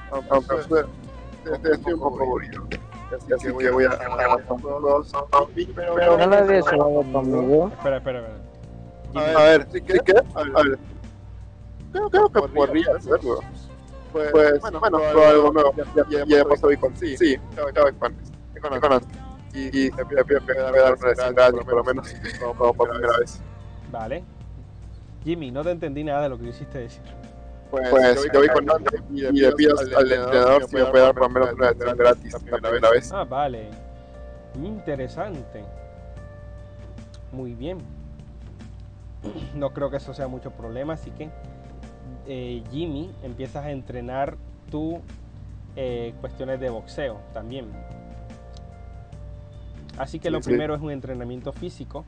[0.10, 0.84] aunque estoy,
[1.74, 2.66] estoy un poco aburrido.
[3.14, 3.90] Así que voy a, voy a
[5.76, 7.68] pero, no llevado conmigo.
[7.68, 8.36] Espera, espera, espera.
[9.14, 10.00] A ver, a ver, ¿sí qué?
[10.00, 10.14] ¿Qué?
[10.34, 10.80] A ver.
[11.92, 13.42] Creo, creo que podría hacerlo.
[14.14, 15.74] Pues, bueno, bueno, probar algo nuevo.
[15.76, 17.18] Ya, ya, ya pasó con sí.
[17.18, 18.16] Sí, ya voy con
[18.62, 19.02] con con
[19.54, 22.74] Y, y te pido que me voy a dar una desingrada, por lo menos, como,
[22.74, 23.42] por primera vez.
[23.92, 24.24] Vale.
[25.24, 27.02] Jimmy, no te entendí nada de lo que quisiste decir.
[27.70, 31.24] Pues yo voy con Dante y le pido al entrenador si me puede dar por
[31.24, 33.12] lo menos una desingrada gratis la primera vez.
[33.12, 33.70] Ah, vale.
[34.56, 35.64] Interesante.
[37.32, 37.78] Muy bien.
[39.56, 41.30] No creo que eso sea mucho problema, así que
[42.28, 44.36] eh, Jimmy empiezas a entrenar
[44.70, 45.00] tu
[45.76, 47.68] eh, cuestiones de boxeo también.
[49.98, 50.50] Así que Sí, lo sí.
[50.50, 52.06] primero es un entrenamiento físico.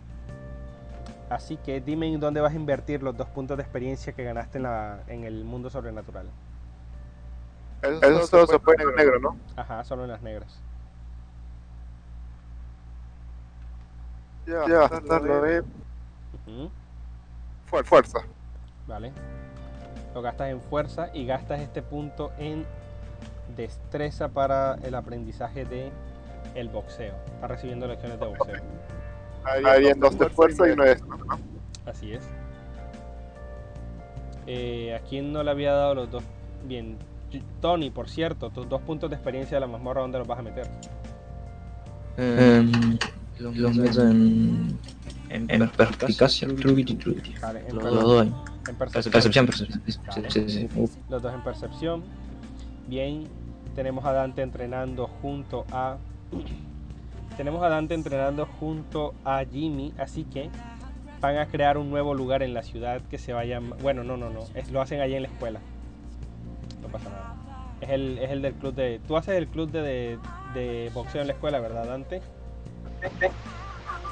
[1.30, 4.58] Así que dime en dónde vas a invertir los dos puntos de experiencia que ganaste
[4.58, 6.28] en, la, en el mundo sobrenatural.
[7.82, 9.38] Eso solo se puede en negro, ¿no?
[9.56, 10.60] Ajá, solo en las negras.
[14.46, 16.70] Ya, ya, lo de Ujú.
[17.72, 18.20] fuer- fuerza.
[18.88, 19.12] ¿vale?
[20.14, 22.66] Lo gastas en fuerza y gastas este punto en
[23.56, 25.92] destreza para el aprendizaje de
[26.56, 27.14] el boxeo.
[27.36, 28.62] Estás recibiendo lecciones de boxeo.
[29.46, 31.40] Harían dos de fuerza y uno de ¿no?
[31.86, 32.24] Así es.
[34.48, 36.24] Eh, ¿A quién no le había dado los dos?
[36.66, 36.98] Bien,
[37.62, 40.42] Tony, por cierto, tus dos puntos de experiencia de la mazmorra, ¿dónde los vas a
[40.42, 40.68] meter?
[42.18, 42.98] Em,
[43.40, 44.78] los, los meto en,
[45.30, 46.48] En, en perspicacia.
[47.42, 49.82] Vale, en, Los dos en Percepción, percepción.
[49.82, 49.82] percepción.
[49.88, 50.32] Sí, Vale.
[50.32, 50.70] sí, sí.
[50.74, 51.00] sí.
[51.10, 52.04] Los dos en percepción.
[52.88, 53.24] Bien,
[53.76, 55.98] tenemos a Dante entrenando junto a.
[57.38, 60.50] Tenemos a Dante entrenando junto a Jimmy, así que
[61.20, 63.80] van a crear un nuevo lugar en la ciudad que se va a llamar.
[63.82, 64.42] Bueno, no, no, no.
[64.54, 65.60] Es, lo hacen allí en la escuela.
[66.82, 67.36] No pasa nada.
[67.82, 69.00] Es el, es el del club de.
[69.08, 70.20] Tú haces el club de, de,
[70.54, 72.22] de boxeo en la escuela, ¿verdad, Dante?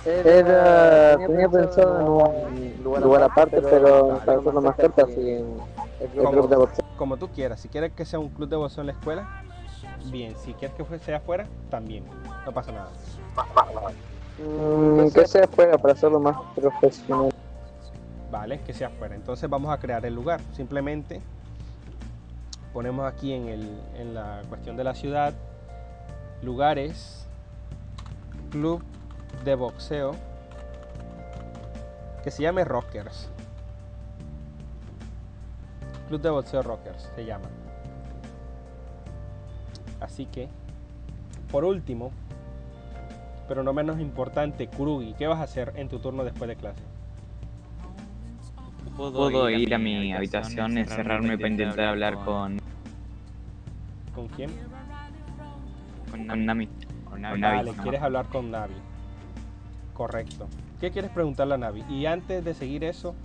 [0.05, 1.99] Era, tenía pensado
[2.47, 5.45] en un lugar aparte, pero para hacerlo más cerca, así en
[6.01, 6.85] el club de boxeo.
[6.97, 7.59] Como tú quieras.
[7.59, 9.43] Si quieres que sea un club de boxeo en la escuela,
[10.11, 10.35] bien.
[10.37, 12.05] Si quieres que sea afuera, también.
[12.45, 12.89] No pasa nada.
[14.39, 17.31] Mm, que sea fuera para hacerlo más profesional.
[18.31, 19.15] Vale, que sea afuera.
[19.15, 20.39] Entonces vamos a crear el lugar.
[20.53, 21.21] Simplemente
[22.73, 25.33] ponemos aquí en, el, en la cuestión de la ciudad
[26.41, 27.27] lugares,
[28.49, 28.83] club
[29.43, 30.15] de boxeo
[32.23, 33.29] que se llame Rockers.
[36.07, 37.47] Club de boxeo Rockers se llama.
[40.01, 40.49] Así que,
[41.51, 42.11] por último,
[43.47, 46.81] pero no menos importante, Kurugi, ¿qué vas a hacer en tu turno después de clase?
[48.97, 52.59] Puedo ir a mi habitación, encerrarme para intentar hablar con,
[54.13, 54.51] ¿Con quién?
[56.09, 56.67] con Nami.
[57.05, 57.41] Con Navi.
[57.41, 57.83] Vale, no.
[57.83, 58.73] quieres hablar con Navi.
[59.93, 60.47] Correcto.
[60.79, 61.83] ¿Qué quieres preguntarle a Navi?
[61.89, 63.15] Y antes de seguir eso,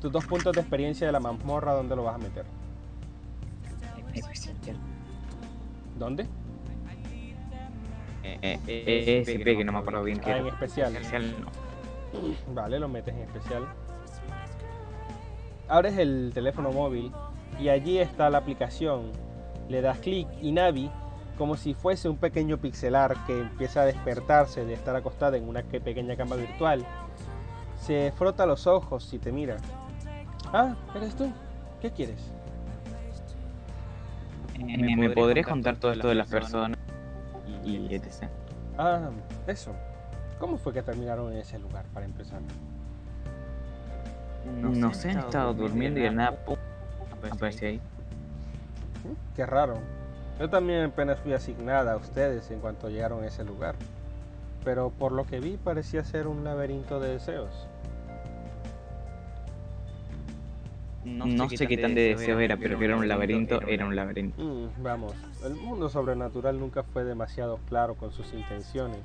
[0.00, 2.44] tus dos puntos de experiencia de la mazmorra, ¿dónde lo vas a meter?
[5.98, 6.26] ¿Dónde?
[8.22, 10.94] Eh, eh, eh, SP, que no me acuerdo bien qué Ah, en especial.
[10.94, 12.54] Especial, no.
[12.54, 13.66] Vale, lo metes en especial.
[15.68, 17.12] Abres el teléfono móvil
[17.60, 19.10] y allí está la aplicación.
[19.68, 20.90] Le das clic y Navi,
[21.38, 25.62] como si fuese un pequeño pixelar que empieza a despertarse de estar acostada en una
[25.62, 26.84] que- pequeña cama virtual,
[27.80, 29.56] se frota los ojos y te mira.
[30.52, 31.30] Ah, ¿eres tú?
[31.80, 32.32] ¿Qué quieres?
[34.58, 36.78] Eh, ¿Me podrías contar todo esto de las personas?
[37.64, 38.28] Y, y etc.
[38.78, 39.10] Ah,
[39.46, 39.72] eso.
[40.38, 42.40] ¿Cómo fue que terminaron en ese lugar para empezar?
[44.60, 46.56] No sé, he estado durmiendo y de nada, pum,
[47.30, 47.80] aparecí ahí.
[49.34, 49.78] Qué raro.
[50.38, 53.74] Yo también apenas fui asignada a ustedes en cuanto llegaron a ese lugar.
[54.64, 57.68] Pero por lo que vi parecía ser un laberinto de deseos.
[61.06, 64.42] No sé qué tan de deseo era, pero que era un laberinto, era un laberinto.
[64.42, 69.00] Mm, vamos, el mundo sobrenatural nunca fue demasiado claro con sus intenciones.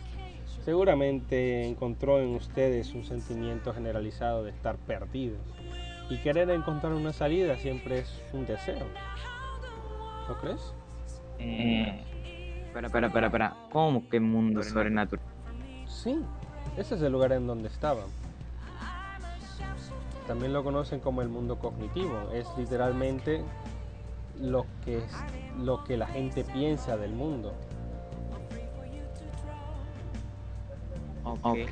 [0.66, 5.40] Seguramente encontró en ustedes un sentimiento generalizado de estar perdidos.
[6.10, 8.86] Y querer encontrar una salida siempre es un deseo.
[10.28, 10.74] ¿No crees?
[11.40, 12.04] Eh,
[12.74, 13.56] para, para, para, para.
[13.72, 15.24] ¿Cómo que mundo sobrenatural?
[15.86, 16.18] Sí,
[16.78, 18.06] ese es el lugar en donde estaban.
[20.28, 22.30] También lo conocen como el mundo cognitivo.
[22.34, 23.44] Es literalmente
[24.40, 25.12] lo que, es,
[25.60, 27.54] lo que la gente piensa del mundo.
[31.24, 31.72] Ok.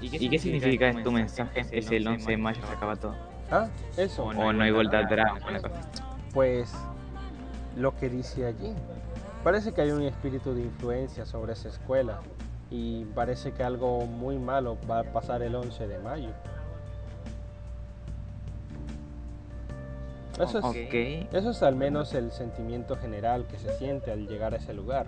[0.00, 1.64] ¿Y qué significa tu mensaje?
[1.70, 3.14] Es el 11 de mayo se acaba todo.
[3.50, 4.24] Ah, eso.
[4.24, 5.42] O no hay vuelta atrás.
[6.32, 6.72] Pues
[7.76, 8.74] lo que dice allí.
[9.42, 12.20] Parece que hay un espíritu de influencia sobre esa escuela.
[12.70, 16.30] Y parece que algo muy malo va a pasar el 11 de mayo.
[20.40, 20.94] Eso es, Ok.
[21.32, 25.06] Eso es al menos el sentimiento general que se siente al llegar a ese lugar.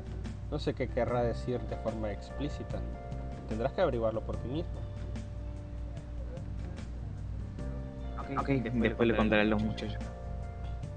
[0.51, 2.79] No sé qué querrá decir de forma explícita.
[3.49, 4.73] Tendrás que averiguarlo por ti mismo.
[8.39, 10.03] Ok, después le contaré a los muchachos.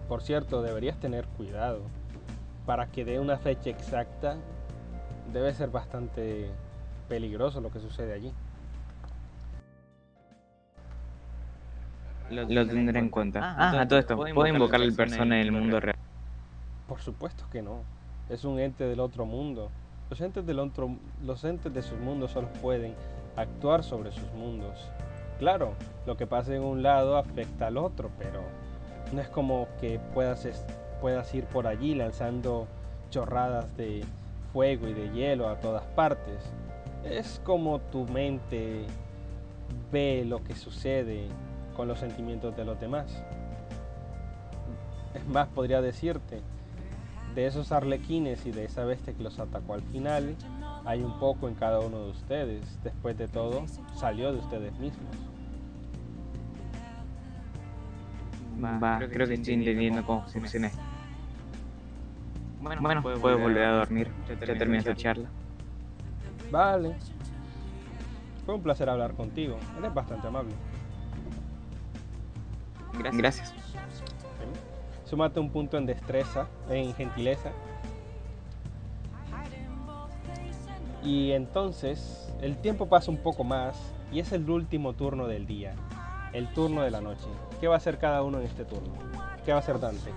[0.07, 1.81] Por cierto, deberías tener cuidado.
[2.65, 4.37] Para que dé una fecha exacta,
[5.33, 6.49] debe ser bastante
[7.07, 8.31] peligroso lo que sucede allí.
[12.29, 13.55] Lo tendré en cuenta.
[13.57, 14.15] Ah, a todo esto.
[14.15, 15.95] ¿Puedo invocar al persona en el mundo real?
[16.87, 17.79] Por supuesto que no.
[18.29, 19.69] Es un ente del otro mundo.
[20.09, 22.93] Los entes del otro, los entes de sus mundos solo pueden
[23.35, 24.89] actuar sobre sus mundos.
[25.39, 25.73] Claro,
[26.05, 28.41] lo que pasa en un lado afecta al otro, pero
[29.11, 30.65] no es como que puedas, es-
[31.01, 32.67] puedas ir por allí lanzando
[33.09, 34.03] chorradas de
[34.53, 36.39] fuego y de hielo a todas partes.
[37.03, 38.85] Es como tu mente
[39.91, 41.27] ve lo que sucede
[41.75, 43.05] con los sentimientos de los demás.
[45.13, 46.41] Es más, podría decirte,
[47.35, 50.35] de esos arlequines y de esa bestia que los atacó al final,
[50.85, 52.79] hay un poco en cada uno de ustedes.
[52.83, 55.05] Después de todo, salió de ustedes mismos.
[58.63, 60.81] Va, creo que estoy entendiendo cómo funciona esto.
[62.61, 64.11] Bueno, puedes volver a dormir.
[64.27, 65.29] Ya terminé tu charla.
[66.51, 66.95] Vale.
[68.45, 69.57] Fue un placer hablar contigo.
[69.77, 70.53] Eres bastante amable.
[72.99, 73.53] Gracias.
[75.05, 77.51] Súmate un punto en destreza, en gentileza.
[81.03, 83.77] Y entonces el tiempo pasa un poco más
[84.11, 85.73] y es el último turno del día,
[86.33, 87.27] el turno de la noche.
[87.61, 88.93] ¿Qué va a hacer cada uno en este turno?
[89.45, 90.11] ¿Qué va a hacer Dante?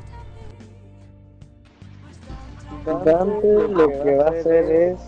[3.04, 4.98] Dante lo que va a hacer es,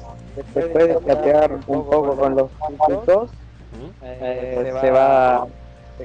[0.54, 3.90] después de chatear un poco con los ¿Mm?
[4.02, 5.46] eh, se va,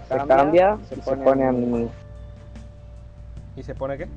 [0.02, 1.90] se cambia y se pone a mimir.
[3.56, 4.08] ¿Y se pone qué?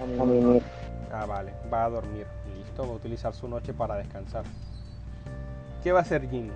[0.00, 0.62] A mimir.
[1.12, 2.26] Ah, vale, va a dormir.
[2.56, 4.44] Listo, va a utilizar su noche para descansar.
[5.82, 6.52] ¿Qué va a hacer Jimmy?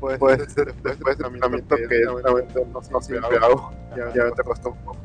[0.00, 3.72] Puede, puede ser después del entrenamiento que realmente no, no siempre hago.
[3.96, 4.98] Ya, ya te costó un poco.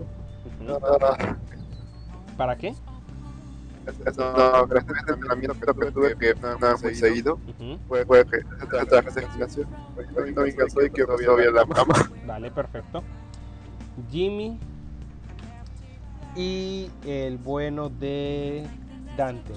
[0.61, 0.80] Ujú.
[1.01, 1.38] Ah,
[2.38, 2.73] ¿Para qué?
[4.17, 7.40] No, gracias al entrenamiento que tuve que nada muy seguido.
[7.88, 8.40] Puede que
[8.85, 9.66] traje en gimnasio.
[9.98, 11.93] Estoy muy cansado y quiero todavía en la cama.
[12.25, 13.03] Vale, perfecto.
[14.11, 14.59] Jimmy
[16.35, 18.67] y el bueno de
[19.17, 19.53] Dante.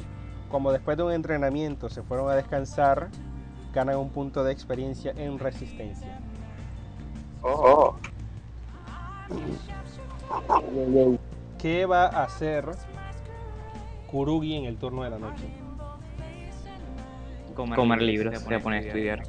[0.50, 3.08] Como después de un entrenamiento se fueron a descansar,
[3.72, 6.18] ganan un punto de experiencia en resistencia.
[7.42, 7.96] Oh,
[9.30, 11.18] y-
[11.58, 12.64] ¿Qué va a hacer
[14.12, 15.48] Kurugi en el turno de la noche?
[17.54, 19.22] Comer, libros, se va a poner a estudiar.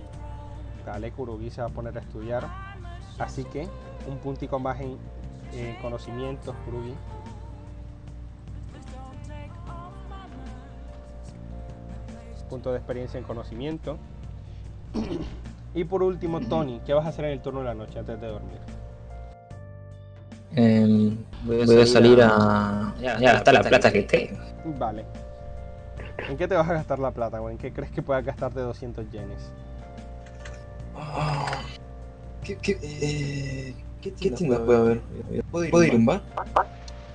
[0.85, 2.45] Dale, Kurugi se va a poner a estudiar.
[3.17, 3.65] Así que
[4.09, 4.97] un puntico más en
[5.53, 6.93] eh, conocimientos, Kurugi.
[12.49, 13.97] Punto de experiencia en conocimiento.
[15.75, 18.21] Y por último, Tony, ¿qué vas a hacer en el turno de la noche antes
[18.21, 18.59] de dormir?
[20.55, 22.93] Em, voy a salir a.
[23.01, 24.37] Ya, ya está la plata que tengo.
[24.77, 25.03] Vale.
[26.29, 28.59] ¿En qué te vas a gastar la plata o en qué crees que puedas gastarte
[28.59, 29.51] 200 yenes?
[32.43, 35.01] ¿Qué, qué, eh, ¿qué tiendas puede haber?
[35.49, 36.21] ¿Puedo ir a un bar?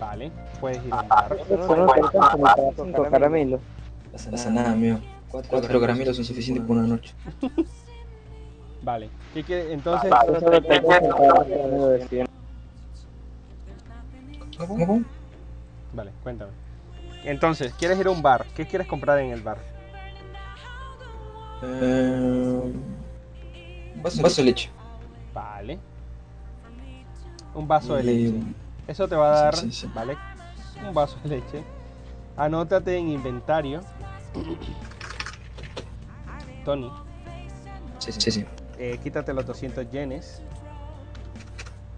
[0.01, 1.37] Vale, puedes ir a un bar.
[1.37, 3.61] Para cinco caramelos.
[3.61, 4.99] No pasa nada, amigo.
[5.29, 7.15] Cuatro caramelos son suficientes por una noche.
[8.83, 9.11] Vale.
[9.35, 12.27] ¿Qué quiere- Entonces, no te alcanza para un caramelo de 100.
[14.59, 14.77] ¿Cómo?
[14.77, 15.03] ¿Cómo?
[15.93, 16.51] Vale, cuéntame.
[17.25, 18.45] Entonces, ¿quieres ir a un bar?
[18.55, 19.59] ¿Qué quieres comprar en el bar?
[21.63, 22.73] Eh,
[23.95, 24.71] un vaso, de leche.
[25.35, 25.79] Vale.
[27.55, 28.35] Un vaso de leche.
[28.87, 29.91] Eso te va a dar, Sí, sí, sí.
[29.95, 30.17] ¿vale?
[30.87, 31.63] Un vaso de leche.
[32.37, 33.81] Anótate en inventario.
[36.65, 36.91] Tony,
[37.99, 38.45] Sí, sí, sí.
[38.79, 40.43] eh, quítate los 200 yenes.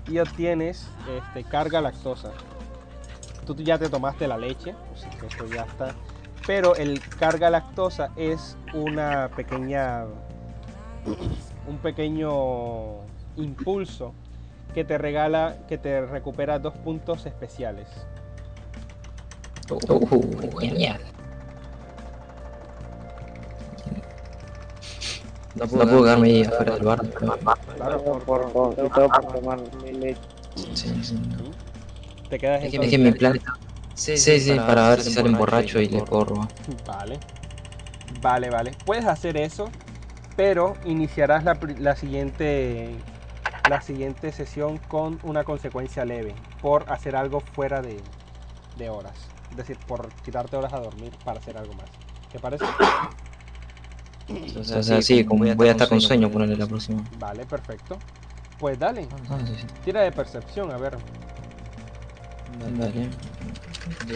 [0.09, 2.31] Y obtienes este, carga lactosa.
[3.47, 5.95] Tú ya te tomaste la leche, así que eso ya está.
[6.47, 10.05] Pero el carga lactosa es una pequeña.
[11.67, 13.01] un pequeño
[13.37, 14.13] impulso
[14.75, 17.89] que te regala, que te recupera dos puntos especiales.
[19.71, 21.01] Uh, genial.
[25.55, 27.01] No puedo, quedarme ahí afuera del bar.
[27.77, 30.21] Claro, por, por, y todo por tomar leche.
[30.75, 31.19] Sí, sí.
[32.31, 33.53] Te quedas Es que, es que mi plan está.
[33.95, 36.49] Sí, sí, para ver si salen borracho y le puedo robar.
[36.87, 37.19] Vale.
[38.23, 38.73] Vale, vale.
[38.87, 39.71] Puedes hacer eso,
[40.37, 42.95] pero iniciarás la, la siguiente
[43.69, 48.01] la siguiente sesión con una consecuencia leve por hacer algo fuera de,
[48.79, 49.15] de horas.
[49.51, 51.87] Es decir, por quitarte horas a dormir para hacer algo más.
[52.33, 52.65] ¿Te parece?
[54.59, 57.03] O sea, sí, como voy a estar con sueño, ponerle la próxima.
[57.19, 57.99] Vale, perfecto.
[58.59, 59.67] Pues dale, Ah, sí, sí.
[59.85, 60.97] tira de percepción, a ver.
[62.59, 63.09] Dale.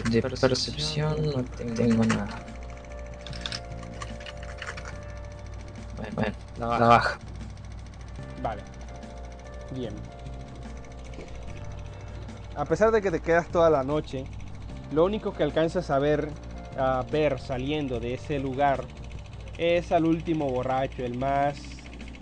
[0.09, 2.45] De percepción no tengo nada.
[5.97, 7.19] Bueno, bueno, la baja.
[8.41, 8.61] Vale.
[9.71, 9.93] Bien.
[12.55, 14.25] A pesar de que te quedas toda la noche,
[14.91, 16.29] lo único que alcanzas a ver,
[16.77, 18.85] a ver saliendo de ese lugar
[19.57, 21.57] es al último borracho, el más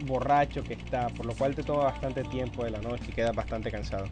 [0.05, 3.35] borracho que está, por lo cual te toma bastante tiempo de la noche y quedas
[3.35, 4.05] bastante cansado.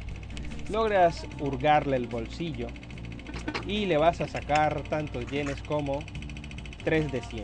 [0.72, 2.67] Logras hurgarle el bolsillo
[3.67, 6.00] y le vas a sacar tantos yenes como
[6.85, 7.43] 3 de 100.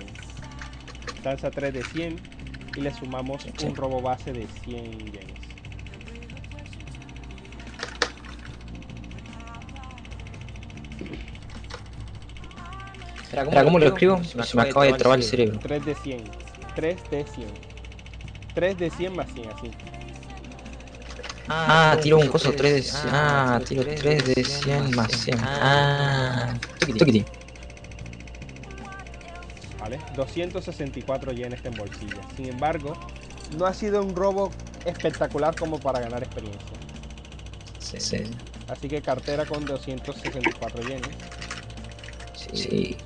[1.24, 2.16] Danza 3 de 100
[2.78, 5.28] y le sumamos un robo base de 100 yenes.
[13.24, 14.24] Espera, ¿cómo lo escribo?
[14.24, 15.60] Se me acaba de trabar el cerebro.
[15.60, 16.24] 3 de 100.
[16.76, 17.48] 3 de 100.
[18.56, 19.72] 3 de 100 más 100, así.
[21.50, 23.10] Ah, tiro un coso 3 de 100.
[23.14, 25.40] Ah, tiro 3 de 100 más 100.
[25.42, 27.26] Ah, tuquiti.
[29.80, 30.00] ¿vale?
[30.16, 32.22] 264 yenes en bolsilla.
[32.36, 32.94] Sin embargo,
[33.58, 34.52] no ha sido un robo
[34.86, 36.78] espectacular como para ganar experiencia.
[37.80, 38.24] Sí, sí.
[38.68, 41.10] Así que cartera con 264 yenes.
[42.54, 42.98] Sí.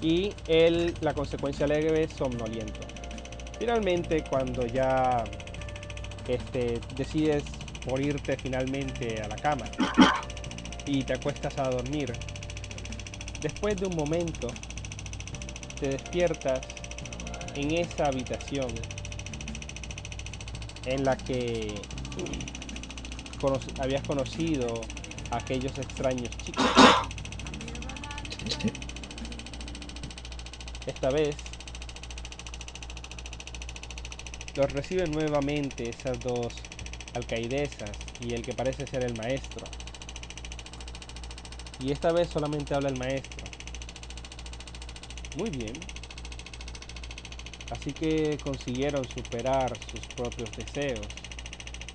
[0.00, 2.80] Y el, la consecuencia leve es somnoliento.
[3.58, 5.24] Finalmente, cuando ya
[6.26, 7.44] este, decides
[7.86, 9.66] morirte finalmente a la cama
[10.86, 12.12] y te acuestas a dormir,
[13.40, 14.48] después de un momento
[15.78, 16.60] te despiertas
[17.54, 18.68] en esa habitación
[20.86, 21.74] en la que
[23.80, 24.80] habías conocido
[25.30, 26.64] a aquellos extraños chicos.
[30.86, 31.36] Esta vez
[34.56, 36.54] los reciben nuevamente esas dos
[37.14, 39.66] alcaidesas y el que parece ser el maestro.
[41.80, 43.44] Y esta vez solamente habla el maestro.
[45.38, 45.72] Muy bien.
[47.70, 51.06] Así que consiguieron superar sus propios deseos.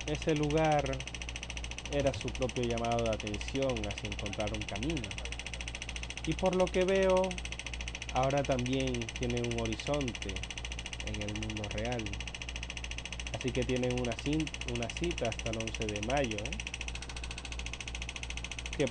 [0.07, 0.97] Ese lugar
[1.91, 5.07] era su propio llamado de atención hacia encontrar un camino.
[6.25, 7.29] Y por lo que veo,
[8.13, 10.33] ahora también tienen un horizonte
[11.05, 12.03] en el mundo real.
[13.45, 14.15] Así que tienen una,
[14.73, 16.35] una cita hasta el 11 de mayo.
[16.37, 16.57] ¿eh?
[18.75, 18.85] Que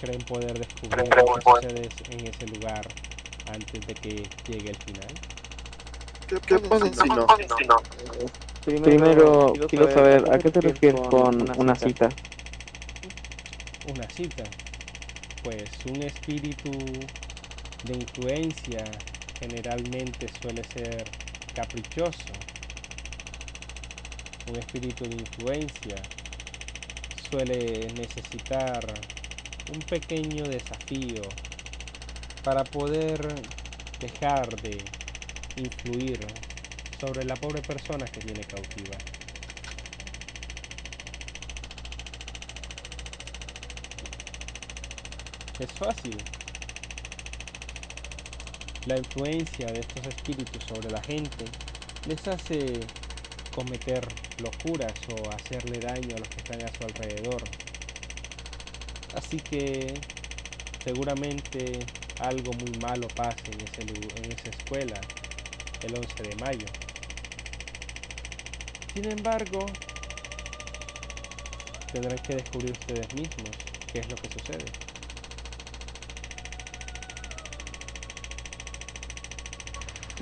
[0.00, 2.80] creen poder descubrir lo que sucede en ese lugar
[3.52, 5.06] antes de que llegue el final.
[6.26, 7.26] ¿Qué, qué pasa si no?
[8.64, 12.08] Primero, quiero saber, ¿a qué te refieres con una cita?
[13.94, 14.44] Una cita.
[15.44, 16.70] Pues un espíritu
[17.82, 18.90] de influencia
[19.38, 21.04] generalmente suele ser
[21.54, 22.32] caprichoso.
[24.48, 25.96] Un espíritu de influencia
[27.30, 28.84] suele necesitar
[29.72, 31.22] un pequeño desafío
[32.42, 33.34] para poder
[34.00, 34.84] dejar de
[35.56, 36.18] influir
[37.00, 38.96] sobre la pobre persona que tiene cautiva.
[45.58, 46.16] Es fácil.
[48.86, 51.44] La influencia de estos espíritus sobre la gente
[52.06, 52.80] les hace
[53.52, 54.06] cometer
[54.38, 57.42] locuras o hacerle daño a los que están a su alrededor.
[59.14, 59.94] Así que
[60.82, 61.78] seguramente
[62.18, 65.00] algo muy malo pase en, esa escuela
[65.82, 66.66] el 11 de mayo.
[68.94, 69.66] Sin embargo,
[71.92, 73.50] tendrán que descubrir ustedes mismos
[73.92, 74.81] qué es lo que sucede.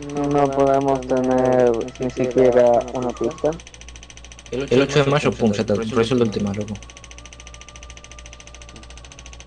[0.09, 3.51] No podemos tener ni siquiera una pista.
[4.51, 6.75] El 8 de mayo, pum, ya está resuelto el tema, loco.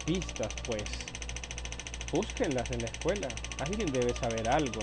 [0.06, 0.84] pistas, pues
[2.12, 3.28] búsquenlas en la escuela.
[3.60, 4.82] Alguien debe saber algo.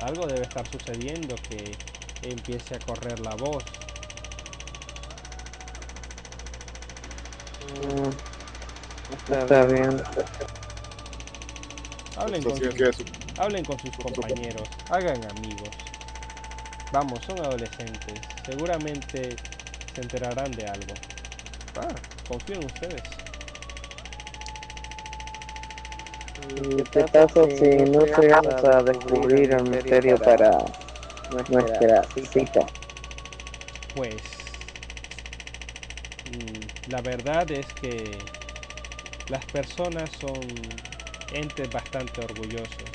[0.00, 1.72] Algo debe estar sucediendo que
[2.22, 3.64] empiece a correr la voz.
[7.82, 10.02] Mm, Está bien.
[12.16, 12.54] Hablen con,
[13.36, 15.70] Hablen con sus compañeros, hagan amigos.
[16.92, 18.20] Vamos, son adolescentes.
[18.46, 19.36] Seguramente
[19.94, 20.94] se enterarán de algo.
[21.76, 21.92] Ah,
[22.28, 23.02] confío en ustedes.
[26.56, 30.58] ¿Y qué pasa si no llegamos a descubrir el misterio para
[31.50, 32.60] nuestra cita?
[33.94, 34.14] Pues
[36.30, 38.18] mm, la verdad es que
[39.28, 40.40] las personas son
[41.32, 42.93] entes bastante orgullosos.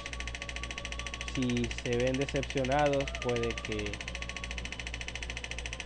[1.40, 3.94] Si se ven decepcionados puede que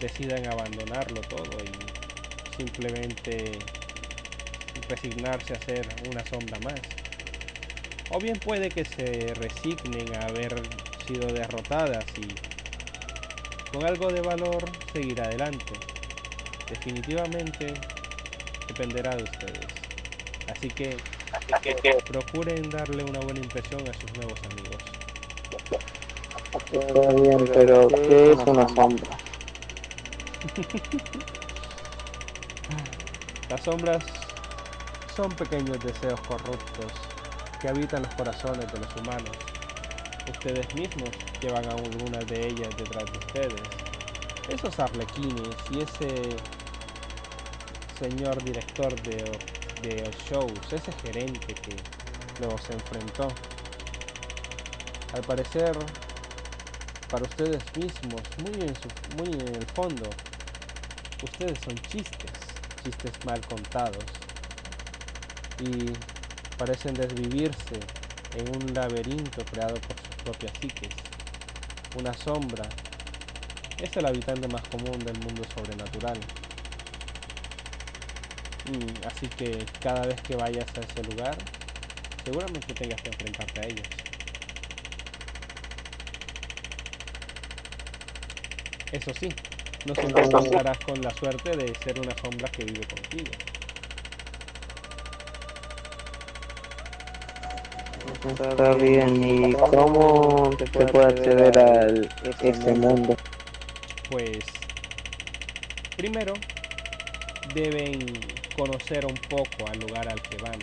[0.01, 3.59] decidan abandonarlo todo y simplemente
[4.89, 6.81] resignarse a ser una sombra más.
[8.09, 10.59] O bien puede que se resignen a haber
[11.05, 15.73] sido derrotadas y con algo de valor seguir adelante.
[16.67, 17.75] Definitivamente
[18.69, 19.67] dependerá de ustedes.
[20.47, 20.97] Así que
[22.07, 24.82] procuren darle una buena impresión a sus nuevos amigos.
[26.73, 29.15] Está bien, pero ¿qué es una sombra?
[33.49, 34.03] Las sombras
[35.15, 36.91] son pequeños deseos corruptos
[37.61, 39.37] que habitan los corazones de los humanos.
[40.31, 41.11] Ustedes mismos
[41.41, 43.61] llevan a algunas de ellas detrás de ustedes.
[44.49, 46.35] Esos arlequines y ese
[47.99, 51.75] señor director de shows, ese gerente que
[52.43, 53.27] los enfrentó.
[55.13, 55.77] Al parecer,
[57.13, 60.09] para ustedes mismos, muy en, el fondo,
[61.21, 62.31] ustedes son chistes,
[62.83, 64.03] chistes mal contados.
[65.59, 65.93] Y
[66.57, 67.79] parecen desvivirse
[68.35, 70.95] en un laberinto creado por sus propias psiques.
[71.99, 72.67] Una sombra
[73.77, 76.17] es el habitante más común del mundo sobrenatural.
[78.71, 81.37] Mm, así que cada vez que vayas a ese lugar,
[82.25, 84.02] seguramente tengas que enfrentarte a ellos.
[88.93, 89.27] Eso sí,
[89.85, 93.31] no siempre contarás con la suerte de ser una sombra que vive contigo.
[98.29, 101.87] Está bien, ¿y cómo se puede acceder a
[102.43, 103.17] ese mundo?
[104.11, 104.45] Pues
[105.97, 106.33] primero
[107.55, 107.99] deben
[108.55, 110.59] conocer un poco al lugar al que van.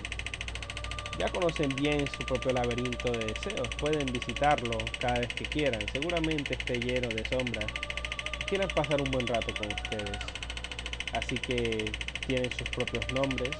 [1.18, 6.54] Ya conocen bien su propio laberinto de deseos, pueden visitarlo cada vez que quieran, seguramente
[6.54, 7.66] esté lleno de sombras.
[8.50, 10.18] Quieran pasar un buen rato con ustedes.
[11.12, 11.92] Así que
[12.26, 13.50] tienen sus propios nombres,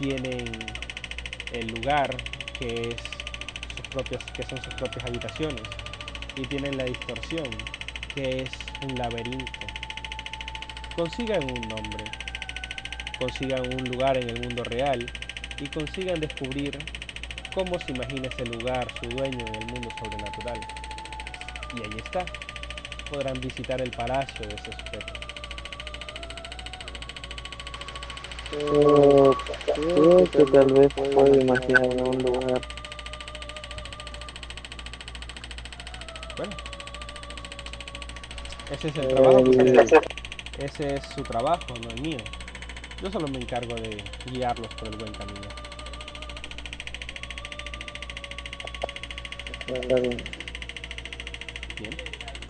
[0.00, 0.44] tienen
[1.52, 2.16] el lugar
[2.58, 2.96] que es
[3.76, 5.62] sus propias, que son sus propias habitaciones,
[6.34, 7.48] y tienen la distorsión,
[8.16, 8.50] que es
[8.82, 9.60] un laberinto.
[10.96, 12.02] Consigan un nombre,
[13.16, 15.08] consigan un lugar en el mundo real
[15.60, 16.76] y consigan descubrir
[17.54, 20.58] cómo se imagina ese lugar, su dueño en el mundo sobrenatural.
[21.76, 22.24] Y ahí está,
[23.10, 25.12] podrán visitar el palacio de ese sujeto.
[29.74, 32.60] Creo que tal vez puedo imaginarme un lugar.
[36.36, 36.56] Bueno,
[38.70, 42.18] ese es el trabajo que ese es su trabajo, no el mío.
[43.02, 45.48] Yo solo me encargo de guiarlos por el buen camino.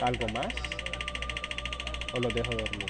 [0.01, 0.47] ¿Algo más?
[2.15, 2.87] ¿O los dejo dormir?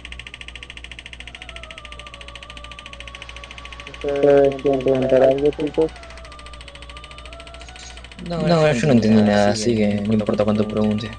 [3.95, 5.91] ¿Ustedes quieren preguntar algo, chicos?
[8.29, 11.11] No, yo no entendí nada, así que no importa cuánto pregunte.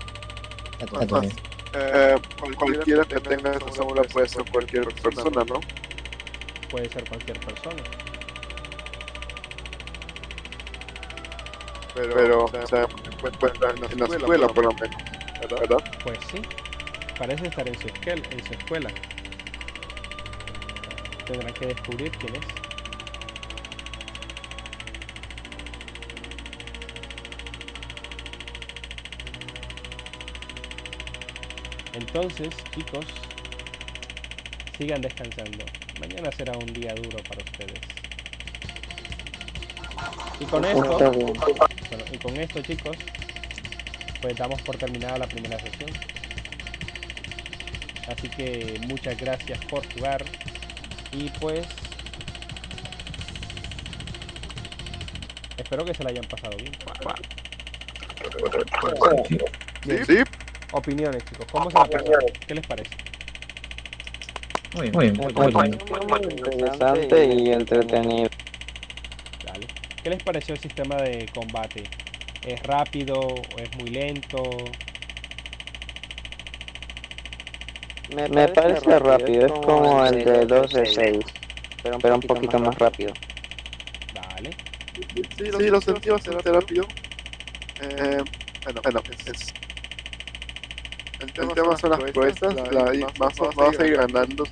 [1.22, 1.32] Bien.
[1.74, 5.60] Eh, cual- cualquiera que tenga esa sombra puede ser cualquier persona, ¿no?
[6.70, 7.82] Puede ser cualquier persona.
[11.96, 15.02] Pero, o sea, encuentra en la escuela por lo menos,
[15.42, 15.60] ¿verdad?
[15.60, 15.84] ¿verdad?
[16.04, 16.42] Pues sí,
[17.18, 18.90] parece estar en su, esquel- en su escuela.
[21.26, 22.46] Tendrán que descubrir quién es.
[31.94, 33.06] Entonces, chicos,
[34.78, 35.66] sigan descansando.
[36.00, 37.82] Mañana será un día duro para ustedes.
[40.40, 41.34] Y con esto, bien.
[41.34, 42.98] bueno, y con esto, chicos,
[44.22, 45.90] pues damos por terminada la primera sesión.
[48.08, 50.24] Así que muchas gracias por jugar.
[51.12, 51.68] Y pues.
[55.58, 56.72] Espero que se la hayan pasado bien.
[60.06, 60.24] Sí.
[60.72, 61.46] Opiniones, chicos.
[61.52, 62.26] ¿Cómo se la pasaron?
[62.48, 62.90] ¿Qué les parece?
[64.76, 65.34] Muy bien, muy bien.
[65.36, 65.78] Muy bien.
[66.08, 68.30] Muy interesante y entretenido.
[69.46, 69.68] Dale.
[70.04, 71.84] ¿Qué les pareció el sistema de combate?
[72.46, 74.44] ¿Es rápido o es muy lento?
[78.16, 81.20] Me parece rápido, es como el de 2 de 6,
[82.02, 83.14] pero un poquito más rápido.
[84.16, 84.52] Vale.
[85.38, 86.88] Sí, lo sentí bastante rápido.
[87.82, 88.22] Eh,
[88.64, 89.54] bueno, bueno, es,
[91.22, 94.46] el tema, son las proezas, la, y más vamos a ir ganando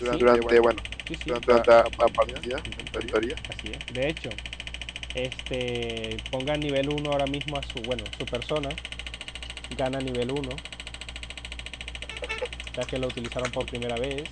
[0.00, 1.22] durante, bueno, Sí, sí.
[1.26, 3.34] durante la, la partida, en teoría.
[3.48, 3.94] Así es.
[3.94, 4.30] De hecho,
[5.14, 8.70] este pongan nivel 1 ahora mismo a su, bueno, su persona
[9.76, 10.48] gana nivel 1.
[12.74, 14.24] Ya que lo utilizaron por primera vez.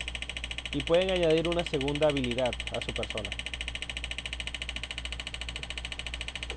[0.72, 3.28] Y pueden añadir una segunda habilidad a su persona.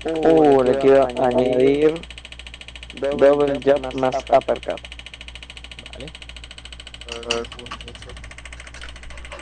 [0.04, 1.94] Uh, le quiero añadir
[3.00, 4.80] Double Jump más Uppercut.
[5.92, 6.12] ¿Vale?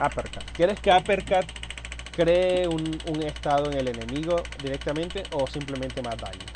[0.01, 0.44] Uppercut.
[0.55, 1.62] ¿Quieres que Uppercut
[2.13, 6.47] cree un, un estado en el enemigo directamente o simplemente más daño?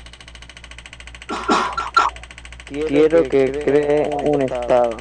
[2.66, 4.96] Quiero que cree un estado.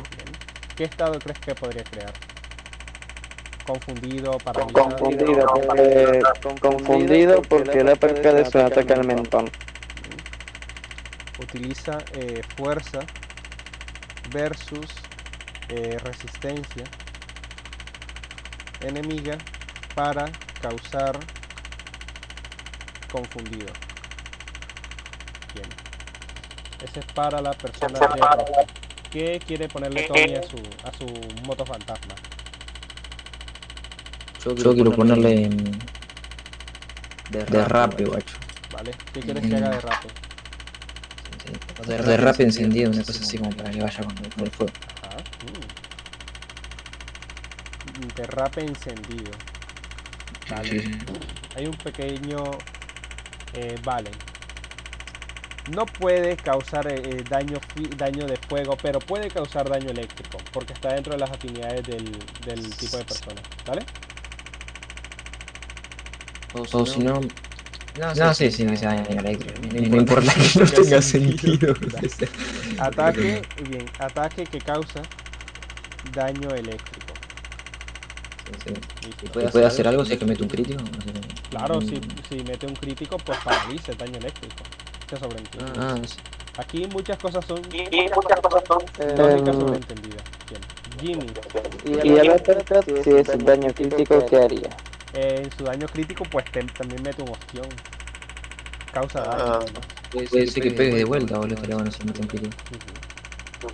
[0.76, 2.14] ¿Qué estado crees que podría crear?
[3.66, 4.90] Confundido, paralizado.
[4.90, 6.22] Confundido, porque,
[6.62, 9.50] confundido porque el Uppercut es un ataque al mentón.
[11.42, 13.00] utiliza eh, fuerza
[14.32, 14.88] versus
[15.70, 16.84] eh, resistencia
[18.82, 19.38] enemiga
[19.96, 20.26] para
[20.62, 21.20] causar
[23.12, 23.68] confundido.
[25.54, 25.70] Bien.
[26.84, 28.38] Ese es para la persona de roca.
[29.10, 31.06] ¿Qué quiere ponerle Tony a su, a su
[31.46, 32.16] moto fantasma?
[34.46, 35.72] Yo quiero ponerle mm,
[37.32, 38.38] de guacho.
[38.72, 38.92] ¿Vale?
[39.14, 40.08] ¿qué quieres que haga de rape?
[41.44, 44.74] Sí, De, de encendido, una cosa así como para que vaya con, con el fuego.
[45.02, 45.18] Ajá.
[48.02, 48.08] mm.
[48.16, 49.32] Derrape encendido.
[50.50, 50.70] Vale.
[50.70, 50.92] Sí, sí.
[51.56, 52.44] Hay un pequeño
[53.56, 54.12] eh, vale.
[55.72, 57.60] No puede causar eh, eh, daño,
[57.98, 62.12] daño de fuego, pero puede causar daño eléctrico, porque está dentro de las afinidades del,
[62.46, 63.42] del tipo de persona.
[63.66, 63.86] ¿Vale?
[66.54, 67.22] O si no.
[67.98, 69.60] No, sí, sí, que sea daño eléctrico.
[69.74, 71.74] No, no importa que no tenga sentido.
[72.78, 75.02] Ataque, bien, ataque que causa
[76.14, 76.95] daño eléctrico.
[79.22, 80.82] ¿Y puede, puede hacer algo si es que mete un crítico?
[80.82, 81.12] No sé.
[81.50, 81.88] Claro, Mm.
[81.88, 84.64] si, si mete un crítico, pues paraliza el daño eléctrico.
[85.10, 85.72] Se sobreentiende.
[85.80, 86.18] Ah, sí.
[86.58, 87.88] Aquí muchas cosas son Eh,
[89.18, 90.24] lógicas sobreentendidas.
[90.50, 90.62] Bien.
[91.02, 91.28] Jimmy,
[91.84, 92.56] y el otro,
[93.04, 94.70] si es daño crítico, ¿qué haría?
[95.14, 97.68] eh, en su daño crítico, pues te- también mete un ostión.
[98.94, 99.60] Causa daño.
[99.60, 99.60] Ah,
[100.12, 101.56] Puede ser que pegue de vuelta, boludo.
[101.56, 102.56] Estaría bueno si mete un crítico.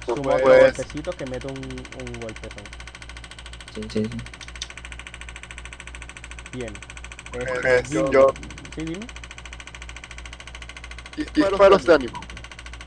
[0.06, 2.64] Suma otro golpecito que mete un, un golpetón.
[3.76, 4.10] Sí, sí, sí.
[6.52, 6.74] Bien.
[7.34, 8.12] Eh, Este, Jimmy.
[8.12, 8.34] yo-
[8.76, 9.08] Sí, dime.
[11.34, 12.22] Disparos de ánimo.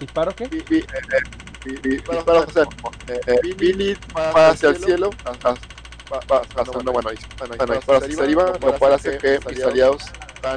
[0.00, 0.48] ¿Disparo qué?
[0.48, 1.22] Di- di- eh, eh,
[1.64, 2.90] di- di- Disparos de ánimo.
[3.08, 5.10] Eh, eh, Billy va hacia el cielo.
[7.58, 10.02] Bueno, disparos hacia arriba, lo cual hace que mis aliados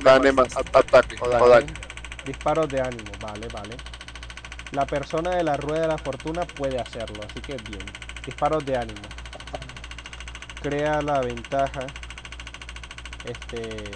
[0.03, 1.73] ganen más ataque o daño.
[2.25, 3.77] Disparos de ánimo, vale, vale.
[4.71, 7.85] La persona de la rueda de la fortuna puede hacerlo, así que bien.
[8.25, 9.01] Disparos de ánimo.
[10.61, 11.87] Crea la ventaja.
[13.25, 13.91] Este.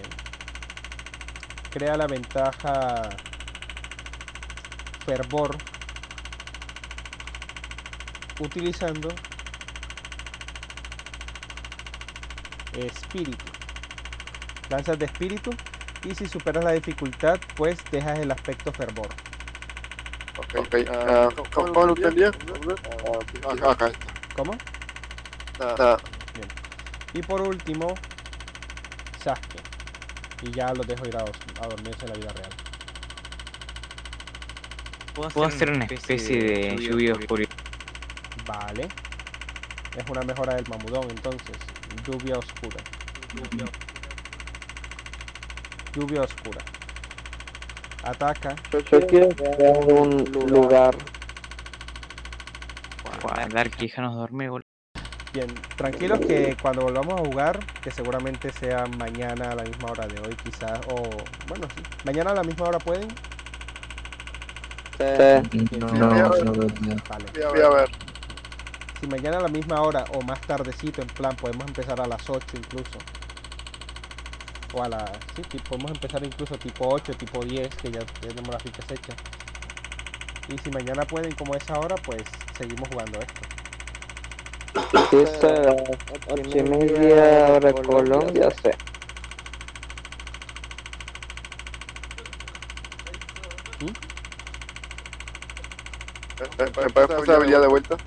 [1.72, 3.10] Crea la ventaja.
[5.06, 5.58] Fervor.
[8.40, 9.10] Utilizando.
[12.74, 13.46] Espíritu.
[14.70, 15.52] Lanzas de espíritu
[16.04, 19.10] y si superas la dificultad, pues dejas el aspecto fervor.
[20.58, 22.32] Ok, ah, ¿cómo cómo lo entendía?
[23.06, 24.08] Ah, Acá está.
[24.36, 24.54] ¿Cómo?
[25.60, 25.98] Nada.
[27.14, 27.94] Y por último,
[29.24, 29.62] Sasuke.
[30.44, 32.50] Y ya los dejo ir a, a dormirse en la vida real.
[35.14, 37.46] Puedo hacer una especie de lluvia oscura.
[38.46, 38.88] Vale.
[39.96, 41.58] Es una mejora del mamudón entonces.
[42.06, 42.78] Lluvia oscura.
[45.94, 46.62] Lluvia oscura.
[48.04, 48.56] Ataca.
[48.72, 50.96] Yo quiero crear un lugar.
[53.50, 54.71] Dar que déjanos dormir, boludo.
[55.34, 60.06] Bien, tranquilos que cuando volvamos a jugar, que seguramente sea mañana a la misma hora
[60.08, 61.04] de hoy quizás, o
[61.48, 63.08] bueno, sí, mañana a la misma hora pueden,
[65.02, 65.78] Sí.
[65.78, 66.30] No, no,
[67.10, 67.26] vale.
[67.50, 67.90] Voy a ver.
[69.00, 72.30] Si mañana a la misma hora o más tardecito, en plan, podemos empezar a las
[72.30, 73.00] 8 incluso.
[74.74, 75.12] O a la...
[75.36, 79.16] Sí, podemos empezar incluso tipo 8, tipo 10, que ya tenemos las fichas hechas.
[80.48, 82.24] Y si mañana pueden como esa hora, pues
[82.56, 83.42] seguimos jugando esto.
[85.10, 85.76] Si es a las
[86.30, 88.70] ocho y media hora Colombia, sí.
[96.58, 97.98] ¿Me puedes pasar la habilidad de vuelta?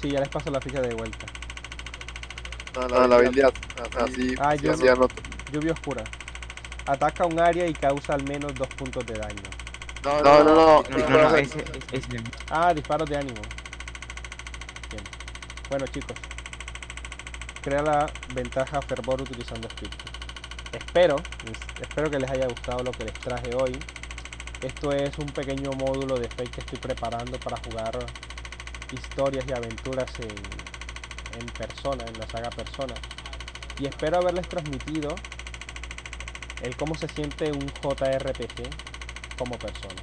[0.00, 1.26] Sí, ya les paso la ficha de vuelta.
[2.74, 3.52] No, la habilidad.
[3.96, 5.14] Así, Ah, así yo- así anoto.
[5.52, 6.02] Lluvia oscura.
[6.86, 9.53] Ataca un área y causa al menos 2 puntos de daño.
[10.04, 10.82] No, no, no.
[10.82, 13.40] No, no, de- ese, ese, ese- Ah, disparos de ánimo.
[14.90, 15.02] Bien.
[15.70, 16.16] Bueno, chicos.
[17.62, 20.04] Crea la ventaja fervor utilizando espíritu.
[20.72, 21.16] Espero,
[21.50, 23.78] es- espero que les haya gustado lo que les traje hoy.
[24.60, 27.98] Esto es un pequeño módulo de fake que estoy preparando para jugar
[28.92, 32.94] historias y aventuras en, en persona, en la saga persona.
[33.78, 35.14] Y espero haberles transmitido
[36.62, 38.68] el cómo se siente un JRPG
[39.36, 40.00] como persona.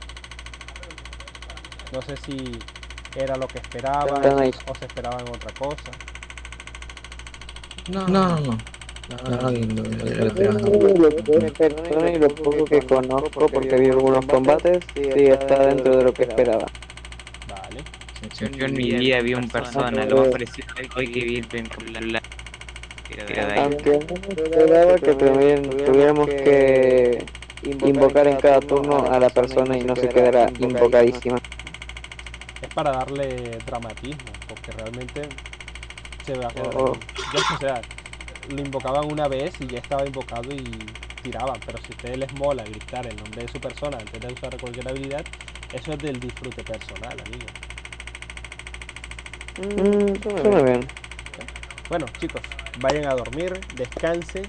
[1.92, 2.60] No sé si
[3.16, 5.92] era lo que esperaban o se esperaban otra cosa.
[7.90, 8.58] No, no, no.
[9.30, 9.52] no.
[9.52, 9.64] Y
[12.18, 16.68] lo poco que conozco porque vi algunos combates, sí está dentro de lo que esperaba.
[17.50, 17.84] Vale.
[18.40, 21.70] Yo, yo en mi vida vi un persona, lo más parecido hoy que vi en.
[23.58, 27.26] Aunque no esperaba que también tuviéramos que
[27.64, 31.38] invocar en cada turno a la persona y no se quedara invocadísima.
[32.62, 35.30] Es para darle dramatismo, porque realmente
[36.26, 36.92] se va a quedar Oh.
[36.92, 37.82] o sea,
[38.50, 40.64] lo invocaban una vez y ya estaba invocado y
[41.22, 44.34] tiraban, pero si a ustedes les mola gritar el nombre de su persona antes de
[44.34, 45.24] usar cualquier habilidad,
[45.74, 47.52] eso es del disfrute personal, amigos.
[49.60, 50.88] Mm, suena bien.
[51.90, 52.42] Bueno, chicos,
[52.80, 54.48] vayan a dormir, descansen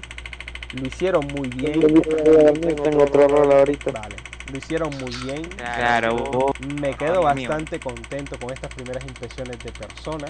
[0.73, 1.79] Lo hicieron muy bien.
[1.79, 3.91] Tengo otro rol ahorita.
[3.91, 4.15] Vale,
[4.51, 5.43] lo hicieron muy bien.
[5.49, 6.53] Claro.
[6.79, 10.27] Me quedo bastante contento con estas primeras impresiones de persona.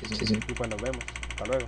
[0.00, 0.34] Sí, sí, sí.
[0.48, 1.04] Y pues nos vemos.
[1.30, 1.66] Hasta luego.